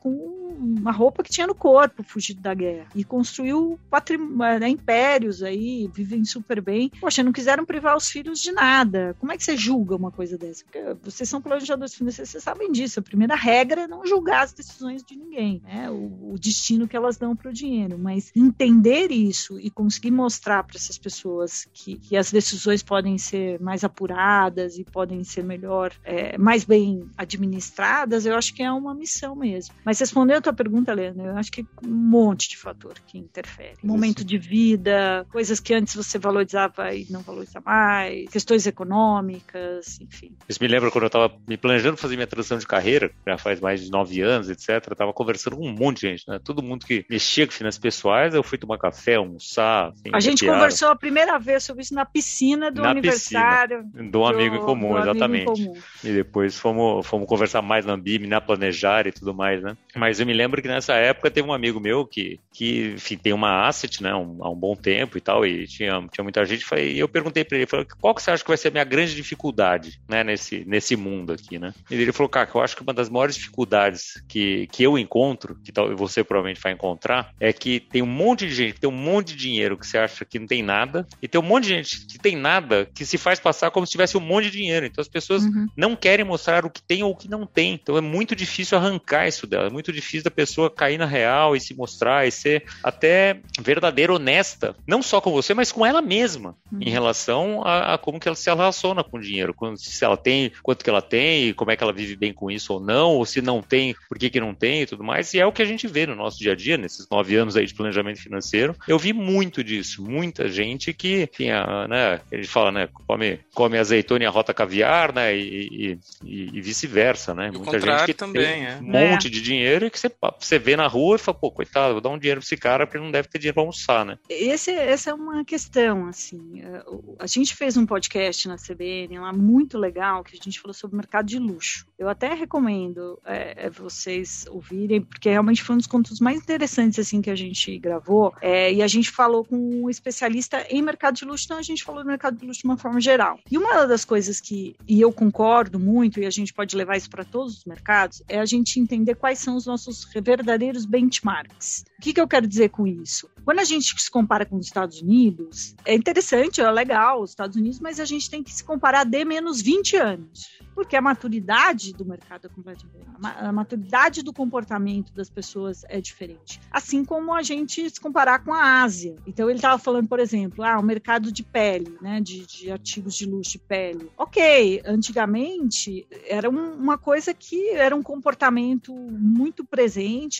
com 0.00 0.37
uma 0.48 0.92
roupa 0.92 1.22
que 1.22 1.30
tinha 1.30 1.46
no 1.46 1.54
corpo, 1.54 2.02
fugido 2.02 2.40
da 2.40 2.54
guerra, 2.54 2.86
e 2.94 3.04
construiu 3.04 3.78
patrimônio, 3.90 4.60
né, 4.60 4.68
impérios 4.68 5.42
aí, 5.42 5.88
vivem 5.92 6.24
super 6.24 6.60
bem. 6.60 6.90
Poxa, 7.00 7.22
não 7.22 7.32
quiseram 7.32 7.64
privar 7.64 7.96
os 7.96 8.08
filhos 8.08 8.40
de 8.40 8.52
nada. 8.52 9.16
Como 9.18 9.32
é 9.32 9.36
que 9.36 9.44
você 9.44 9.56
julga 9.56 9.96
uma 9.96 10.10
coisa 10.10 10.36
dessa? 10.38 10.64
Porque 10.64 10.82
vocês 11.02 11.28
são 11.28 11.40
planejadores 11.40 11.94
financeiros, 11.94 12.30
vocês 12.30 12.42
sabem 12.42 12.70
disso. 12.72 13.00
A 13.00 13.02
primeira 13.02 13.34
regra 13.34 13.82
é 13.82 13.86
não 13.86 14.06
julgar 14.06 14.44
as 14.44 14.52
decisões 14.52 15.02
de 15.02 15.16
ninguém, 15.16 15.60
né? 15.64 15.90
o, 15.90 16.32
o 16.32 16.38
destino 16.38 16.88
que 16.88 16.96
elas 16.96 17.16
dão 17.16 17.34
para 17.34 17.50
o 17.50 17.52
dinheiro, 17.52 17.98
mas 17.98 18.32
entender 18.34 19.10
isso 19.10 19.58
e 19.60 19.70
conseguir 19.70 20.10
mostrar 20.10 20.62
para 20.64 20.76
essas 20.76 20.98
pessoas 20.98 21.66
que, 21.72 21.96
que, 21.96 22.16
as 22.16 22.30
decisões 22.30 22.82
podem 22.82 23.18
ser 23.18 23.60
mais 23.60 23.84
apuradas 23.84 24.78
e 24.78 24.84
podem 24.84 25.22
ser 25.24 25.44
melhor, 25.44 25.92
é, 26.04 26.36
mais 26.38 26.64
bem 26.64 27.08
administradas, 27.16 28.26
eu 28.26 28.36
acho 28.36 28.54
que 28.54 28.62
é 28.62 28.70
uma 28.70 28.94
missão 28.94 29.34
mesmo. 29.34 29.74
Mas 29.84 29.98
respondendo 29.98 30.37
a 30.38 30.42
tua 30.42 30.52
pergunta, 30.52 30.92
Helena, 30.92 31.24
eu 31.24 31.36
acho 31.36 31.50
que 31.50 31.66
um 31.84 31.88
monte 31.88 32.48
de 32.48 32.56
fator 32.56 32.94
que 33.06 33.18
interfere. 33.18 33.76
Momento 33.82 34.24
de 34.24 34.38
vida, 34.38 35.26
coisas 35.30 35.60
que 35.60 35.74
antes 35.74 35.94
você 35.94 36.18
valorizava 36.18 36.94
e 36.94 37.06
não 37.10 37.20
valoriza 37.20 37.60
mais, 37.60 38.28
questões 38.30 38.66
econômicas, 38.66 40.00
enfim. 40.00 40.36
Isso 40.48 40.58
me 40.60 40.68
lembra 40.68 40.90
quando 40.90 41.04
eu 41.04 41.08
estava 41.08 41.32
me 41.46 41.56
planejando 41.56 41.96
fazer 41.96 42.16
minha 42.16 42.26
transição 42.26 42.58
de 42.58 42.66
carreira, 42.66 43.10
já 43.26 43.38
faz 43.38 43.60
mais 43.60 43.80
de 43.82 43.90
nove 43.90 44.20
anos, 44.20 44.48
etc. 44.48 44.68
Eu 44.86 44.92
estava 44.92 45.12
conversando 45.12 45.56
com 45.56 45.68
um 45.68 45.72
monte 45.72 46.00
de 46.00 46.08
gente, 46.08 46.24
né? 46.28 46.38
Todo 46.42 46.62
mundo 46.62 46.86
que 46.86 47.04
mexia 47.10 47.46
com 47.46 47.52
finanças 47.52 47.78
pessoais, 47.78 48.34
eu 48.34 48.42
fui 48.42 48.58
tomar 48.58 48.78
café, 48.78 49.16
almoçar. 49.16 49.88
Assim, 49.88 50.10
a 50.12 50.20
gente 50.20 50.46
conversou 50.46 50.88
a 50.88 50.96
primeira 50.96 51.38
vez 51.38 51.64
sobre 51.64 51.82
isso 51.82 51.94
na 51.94 52.04
piscina 52.04 52.70
do 52.70 52.82
na 52.82 52.90
aniversário. 52.90 53.84
Piscina, 53.84 54.10
do 54.10 54.24
amigo 54.24 54.56
em 54.56 54.60
comum, 54.60 54.98
exatamente. 54.98 55.62
Em 55.62 55.66
comum. 55.66 55.80
E 56.04 56.12
depois 56.12 56.56
fomos, 56.56 57.06
fomos 57.06 57.28
conversar 57.28 57.62
mais 57.62 57.84
na 57.84 57.96
BIM, 57.96 58.26
na 58.26 58.40
Planejar 58.40 59.06
e 59.06 59.12
tudo 59.12 59.34
mais, 59.34 59.62
né? 59.62 59.76
Mas 59.94 60.20
eu 60.20 60.26
me 60.28 60.34
lembro 60.34 60.60
que 60.60 60.68
nessa 60.68 60.92
época 60.92 61.30
teve 61.30 61.48
um 61.48 61.54
amigo 61.54 61.80
meu 61.80 62.06
que, 62.06 62.38
que 62.52 62.92
enfim, 62.96 63.16
tem 63.16 63.32
uma 63.32 63.66
asset, 63.66 64.02
né, 64.02 64.14
um, 64.14 64.44
há 64.44 64.50
um 64.50 64.54
bom 64.54 64.76
tempo 64.76 65.16
e 65.16 65.20
tal, 65.22 65.46
e 65.46 65.66
tinha, 65.66 66.06
tinha 66.12 66.22
muita 66.22 66.44
gente, 66.44 66.66
e 66.76 66.98
eu 66.98 67.08
perguntei 67.08 67.44
para 67.44 67.56
ele, 67.56 67.66
falei, 67.66 67.86
qual 67.98 68.14
que 68.14 68.22
você 68.22 68.30
acha 68.30 68.42
que 68.42 68.48
vai 68.50 68.58
ser 68.58 68.68
a 68.68 68.70
minha 68.72 68.84
grande 68.84 69.14
dificuldade, 69.14 69.98
né, 70.06 70.22
nesse, 70.22 70.66
nesse 70.66 70.96
mundo 70.96 71.32
aqui, 71.32 71.58
né? 71.58 71.72
E 71.90 71.94
ele 71.94 72.12
falou, 72.12 72.28
cara, 72.28 72.46
eu 72.54 72.60
acho 72.60 72.76
que 72.76 72.82
uma 72.82 72.92
das 72.92 73.08
maiores 73.08 73.36
dificuldades 73.36 74.22
que, 74.28 74.66
que 74.70 74.82
eu 74.82 74.98
encontro, 74.98 75.56
que 75.64 75.72
tal, 75.72 75.96
você 75.96 76.22
provavelmente 76.22 76.60
vai 76.60 76.72
encontrar, 76.72 77.32
é 77.40 77.50
que 77.50 77.80
tem 77.80 78.02
um 78.02 78.06
monte 78.06 78.46
de 78.46 78.54
gente 78.54 78.74
que 78.74 78.80
tem 78.80 78.90
um 78.90 78.92
monte 78.92 79.28
de 79.28 79.36
dinheiro 79.36 79.78
que 79.78 79.86
você 79.86 79.96
acha 79.96 80.26
que 80.26 80.38
não 80.38 80.46
tem 80.46 80.62
nada, 80.62 81.06
e 81.22 81.26
tem 81.26 81.40
um 81.40 81.44
monte 81.44 81.64
de 81.64 81.70
gente 81.70 82.06
que 82.06 82.18
tem 82.18 82.36
nada 82.36 82.86
que 82.94 83.06
se 83.06 83.16
faz 83.16 83.40
passar 83.40 83.70
como 83.70 83.86
se 83.86 83.92
tivesse 83.92 84.18
um 84.18 84.20
monte 84.20 84.44
de 84.44 84.58
dinheiro. 84.58 84.84
Então 84.84 85.00
as 85.00 85.08
pessoas 85.08 85.44
uhum. 85.44 85.68
não 85.74 85.96
querem 85.96 86.24
mostrar 86.24 86.66
o 86.66 86.70
que 86.70 86.82
tem 86.82 87.02
ou 87.02 87.12
o 87.12 87.16
que 87.16 87.30
não 87.30 87.46
tem. 87.46 87.72
Então 87.72 87.96
é 87.96 88.02
muito 88.02 88.36
difícil 88.36 88.76
arrancar 88.76 89.26
isso 89.26 89.46
dela, 89.46 89.68
é 89.68 89.70
muito 89.70 89.90
difícil 89.90 90.17
da 90.22 90.30
pessoa 90.30 90.58
pessoa 90.58 90.70
cair 90.70 90.98
na 90.98 91.06
real 91.06 91.54
e 91.54 91.60
se 91.60 91.74
mostrar 91.74 92.26
e 92.26 92.30
ser 92.30 92.64
até 92.82 93.40
verdadeira, 93.60 94.14
honesta, 94.14 94.74
não 94.86 95.02
só 95.02 95.20
com 95.20 95.30
você, 95.30 95.54
mas 95.54 95.70
com 95.70 95.86
ela 95.86 96.02
mesma, 96.02 96.56
uhum. 96.72 96.80
em 96.80 96.90
relação 96.90 97.62
a, 97.64 97.94
a, 97.94 97.98
como 97.98 98.18
que 98.18 98.26
ela 98.26 98.34
se 98.34 98.48
relaciona 98.48 99.04
com 99.04 99.18
o 99.18 99.20
dinheiro, 99.20 99.54
quando, 99.54 99.78
se 99.78 100.04
ela 100.04 100.16
tem, 100.16 100.50
quanto 100.62 100.82
que 100.82 100.90
ela 100.90 101.02
tem, 101.02 101.52
como 101.54 101.70
é 101.70 101.76
que 101.76 101.82
ela 101.82 101.92
vive 101.92 102.16
bem 102.16 102.32
com 102.32 102.50
isso 102.50 102.72
ou 102.72 102.80
não, 102.80 103.10
ou 103.10 103.24
se 103.24 103.40
não 103.40 103.62
tem, 103.62 103.94
por 104.08 104.18
que 104.18 104.30
que 104.30 104.40
não 104.40 104.54
tem 104.54 104.82
e 104.82 104.86
tudo 104.86 105.04
mais, 105.04 105.32
e 105.34 105.38
é 105.38 105.46
o 105.46 105.52
que 105.52 105.62
a 105.62 105.66
gente 105.66 105.86
vê 105.86 106.06
no 106.06 106.16
nosso 106.16 106.38
dia 106.38 106.52
a 106.52 106.56
dia, 106.56 106.76
nesses 106.76 107.08
nove 107.08 107.36
anos 107.36 107.56
aí 107.56 107.66
de 107.66 107.74
planejamento 107.74 108.20
financeiro, 108.20 108.74
eu 108.88 108.98
vi 108.98 109.12
muito 109.12 109.62
disso, 109.62 110.02
muita 110.02 110.48
gente 110.48 110.92
que 110.92 111.26
tinha, 111.28 111.86
né, 111.86 112.20
ele 112.32 112.46
fala, 112.46 112.72
né, 112.72 112.88
come, 113.06 113.38
come 113.54 113.78
azeitona 113.78 114.24
e 114.24 114.26
arrota 114.26 114.54
caviar, 114.54 115.12
né, 115.12 115.36
e, 115.36 115.98
e, 116.24 116.50
e 116.54 116.60
vice-versa, 116.60 117.34
né, 117.34 117.50
e 117.52 117.56
muita 117.56 117.78
gente 117.78 118.06
que 118.06 118.14
também, 118.14 118.44
tem 118.44 118.66
é. 118.66 118.78
um 118.80 119.10
monte 119.10 119.26
é. 119.26 119.30
de 119.30 119.40
dinheiro 119.40 119.86
e 119.86 119.90
que 119.90 119.98
você, 119.98 120.07
você 120.38 120.58
vê 120.58 120.76
na 120.76 120.86
rua 120.86 121.16
e 121.16 121.18
fala, 121.18 121.38
pô, 121.38 121.50
coitado, 121.50 121.94
vou 121.94 122.00
dar 122.00 122.10
um 122.10 122.18
dinheiro 122.18 122.40
pra 122.40 122.46
esse 122.46 122.56
cara 122.56 122.86
porque 122.86 122.98
não 122.98 123.10
deve 123.10 123.28
ter 123.28 123.38
dinheiro 123.38 123.54
pra 123.54 123.62
almoçar, 123.62 124.04
né. 124.04 124.18
Esse, 124.28 124.70
essa 124.70 125.10
é 125.10 125.14
uma 125.14 125.44
questão, 125.44 126.06
assim, 126.06 126.60
é, 126.62 126.84
a 127.18 127.26
gente 127.26 127.54
fez 127.54 127.76
um 127.76 127.86
podcast 127.86 128.48
na 128.48 128.56
CBN 128.56 129.18
lá 129.18 129.32
muito 129.32 129.78
legal, 129.78 130.22
que 130.22 130.36
a 130.36 130.42
gente 130.42 130.60
falou 130.60 130.74
sobre 130.74 130.94
o 130.94 130.98
mercado 130.98 131.26
de 131.26 131.38
luxo. 131.38 131.86
Eu 131.98 132.08
até 132.08 132.34
recomendo 132.34 133.18
é, 133.24 133.66
é 133.66 133.70
vocês 133.70 134.46
ouvirem, 134.50 135.00
porque 135.00 135.28
realmente 135.28 135.62
foi 135.62 135.74
um 135.74 135.78
dos 135.78 135.86
contos 135.86 136.20
mais 136.20 136.38
interessantes, 136.38 136.98
assim, 136.98 137.20
que 137.20 137.30
a 137.30 137.36
gente 137.36 137.78
gravou, 137.78 138.34
é, 138.40 138.72
e 138.72 138.82
a 138.82 138.86
gente 138.86 139.10
falou 139.10 139.44
com 139.44 139.56
um 139.56 139.90
especialista 139.90 140.66
em 140.68 140.82
mercado 140.82 141.16
de 141.16 141.24
luxo, 141.24 141.44
então 141.44 141.58
a 141.58 141.62
gente 141.62 141.84
falou 141.84 142.02
do 142.02 142.06
mercado 142.06 142.36
de 142.36 142.46
luxo 142.46 142.60
de 142.60 142.66
uma 142.66 142.76
forma 142.76 143.00
geral. 143.00 143.38
E 143.50 143.58
uma 143.58 143.86
das 143.86 144.04
coisas 144.04 144.40
que, 144.40 144.76
e 144.86 145.00
eu 145.00 145.12
concordo 145.12 145.78
muito, 145.78 146.20
e 146.20 146.26
a 146.26 146.30
gente 146.30 146.52
pode 146.52 146.76
levar 146.76 146.96
isso 146.96 147.10
para 147.10 147.24
todos 147.24 147.58
os 147.58 147.64
mercados, 147.64 148.22
é 148.28 148.38
a 148.38 148.44
gente 148.44 148.80
entender 148.80 149.14
quais 149.14 149.38
são 149.38 149.56
os 149.56 149.66
nossos 149.66 149.97
verdadeiros 150.22 150.84
benchmarks. 150.84 151.84
O 151.98 152.02
que, 152.02 152.12
que 152.12 152.20
eu 152.20 152.28
quero 152.28 152.46
dizer 152.46 152.70
com 152.70 152.86
isso? 152.86 153.28
Quando 153.44 153.60
a 153.60 153.64
gente 153.64 153.94
se 154.00 154.10
compara 154.10 154.44
com 154.44 154.56
os 154.56 154.66
Estados 154.66 155.00
Unidos, 155.00 155.74
é 155.84 155.94
interessante, 155.94 156.60
é 156.60 156.70
legal 156.70 157.22
os 157.22 157.30
Estados 157.30 157.56
Unidos, 157.56 157.80
mas 157.80 157.98
a 157.98 158.04
gente 158.04 158.28
tem 158.30 158.42
que 158.42 158.52
se 158.52 158.62
comparar 158.62 159.04
de 159.04 159.24
menos 159.24 159.60
20 159.60 159.96
anos 159.96 160.58
porque 160.78 160.94
a 160.94 161.02
maturidade 161.02 161.92
do 161.92 162.04
mercado 162.04 162.46
é 162.46 162.48
completamente 162.48 163.08
a 163.20 163.50
maturidade 163.50 164.22
do 164.22 164.32
comportamento 164.32 165.12
das 165.12 165.28
pessoas 165.28 165.84
é 165.88 166.00
diferente. 166.00 166.60
Assim 166.70 167.04
como 167.04 167.34
a 167.34 167.42
gente 167.42 167.90
se 167.90 168.00
comparar 168.00 168.44
com 168.44 168.54
a 168.54 168.82
Ásia. 168.82 169.16
Então 169.26 169.50
ele 169.50 169.58
estava 169.58 169.76
falando, 169.76 170.06
por 170.06 170.20
exemplo, 170.20 170.62
ah, 170.62 170.78
o 170.78 170.82
mercado 170.82 171.32
de 171.32 171.42
pele, 171.42 171.98
né, 172.00 172.20
de, 172.20 172.46
de 172.46 172.70
artigos 172.70 173.16
de 173.16 173.26
luxo 173.26 173.52
de 173.52 173.58
pele. 173.58 174.08
Ok, 174.16 174.80
antigamente 174.84 176.06
era 176.28 176.48
um, 176.48 176.74
uma 176.74 176.96
coisa 176.96 177.34
que 177.34 177.70
era 177.70 177.96
um 177.96 178.02
comportamento 178.02 178.94
muito 178.94 179.64
presente, 179.64 179.87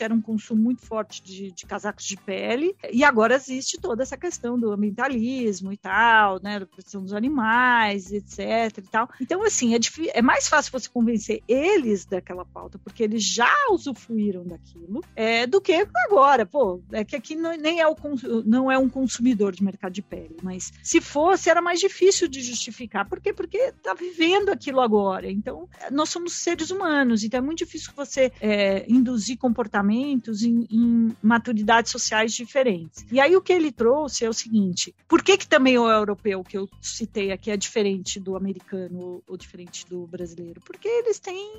era 0.01 0.13
um 0.13 0.21
consumo 0.21 0.63
muito 0.63 0.85
forte 0.85 1.23
de, 1.23 1.51
de 1.51 1.67
casacos 1.67 2.05
de 2.05 2.17
pele, 2.17 2.75
e 2.93 3.05
agora 3.05 3.35
existe 3.35 3.79
toda 3.81 4.03
essa 4.03 4.17
questão 4.17 4.59
do 4.59 4.73
ambientalismo 4.73 5.73
e 5.73 5.77
tal, 5.77 6.41
né, 6.43 6.61
da 6.61 6.67
proteção 6.67 7.03
dos 7.03 7.13
animais, 7.13 8.13
etc. 8.13 8.79
E 8.79 8.83
tal. 8.83 9.09
Então, 9.21 9.43
assim, 9.43 9.75
é, 9.75 9.79
é 10.15 10.23
mais 10.23 10.49
fácil 10.49 10.73
você 10.73 10.89
convencer 10.89 11.43
eles 11.49 12.05
daquela 12.05 12.45
pauta, 12.45 12.79
porque 12.79 13.03
eles 13.03 13.25
já 13.25 13.53
usufruíram 13.71 14.45
daquilo, 14.45 15.03
é, 15.15 15.47
do 15.47 15.61
que 15.61 15.87
agora. 16.07 16.45
Pô, 16.45 16.81
é 16.93 17.05
que 17.05 17.17
aqui 17.17 17.35
não, 17.35 17.57
nem 17.57 17.81
é, 17.81 17.89
o, 17.89 17.97
não 18.45 18.71
é 18.71 18.79
um 18.79 18.89
consumidor 18.89 19.53
de 19.53 19.63
mercado 19.63 19.93
de 19.93 20.03
pele, 20.03 20.37
mas 20.43 20.73
se 20.83 21.01
fosse, 21.01 21.49
era 21.49 21.63
mais 21.63 21.81
difícil 21.81 22.29
de 22.29 22.41
justificar. 22.41 23.09
Por 23.09 23.21
quê? 23.21 23.33
Porque 23.33 23.57
está 23.59 23.95
vivendo 23.95 24.51
aquilo 24.51 24.81
agora. 24.81 25.31
Então, 25.31 25.69
nós 25.91 26.09
somos 26.09 26.35
seres 26.35 26.71
humanos, 26.71 27.23
então 27.23 27.39
é 27.39 27.43
muito 27.43 27.59
difícil 27.59 27.93
você 27.95 28.33
é, 28.41 28.85
induzir 28.89 29.38
comportamentos 29.39 30.43
em, 30.43 30.67
em 30.71 31.17
maturidades 31.23 31.91
sociais 31.91 32.33
diferentes. 32.33 33.07
E 33.11 33.21
aí 33.21 33.37
o 33.37 33.43
que 33.43 33.53
ele 33.53 33.73
trouxe 33.73 34.25
é 34.25 34.29
o 34.29 34.33
seguinte: 34.33 34.95
por 35.07 35.23
que, 35.23 35.37
que 35.37 35.49
também 35.49 35.79
o 35.79 35.91
europeu 35.91 36.43
que 36.45 36.59
eu 36.59 36.69
citei 36.81 37.33
aqui 37.33 37.51
é 37.51 37.57
diferente 37.57 38.21
do 38.21 38.37
americano 38.37 39.23
ou 39.27 39.37
diferente 39.37 39.87
do 39.87 40.07
brasileiro? 40.07 40.29
brasileiro, 40.29 40.61
porque 40.61 40.89
eles 40.89 41.19
têm 41.19 41.53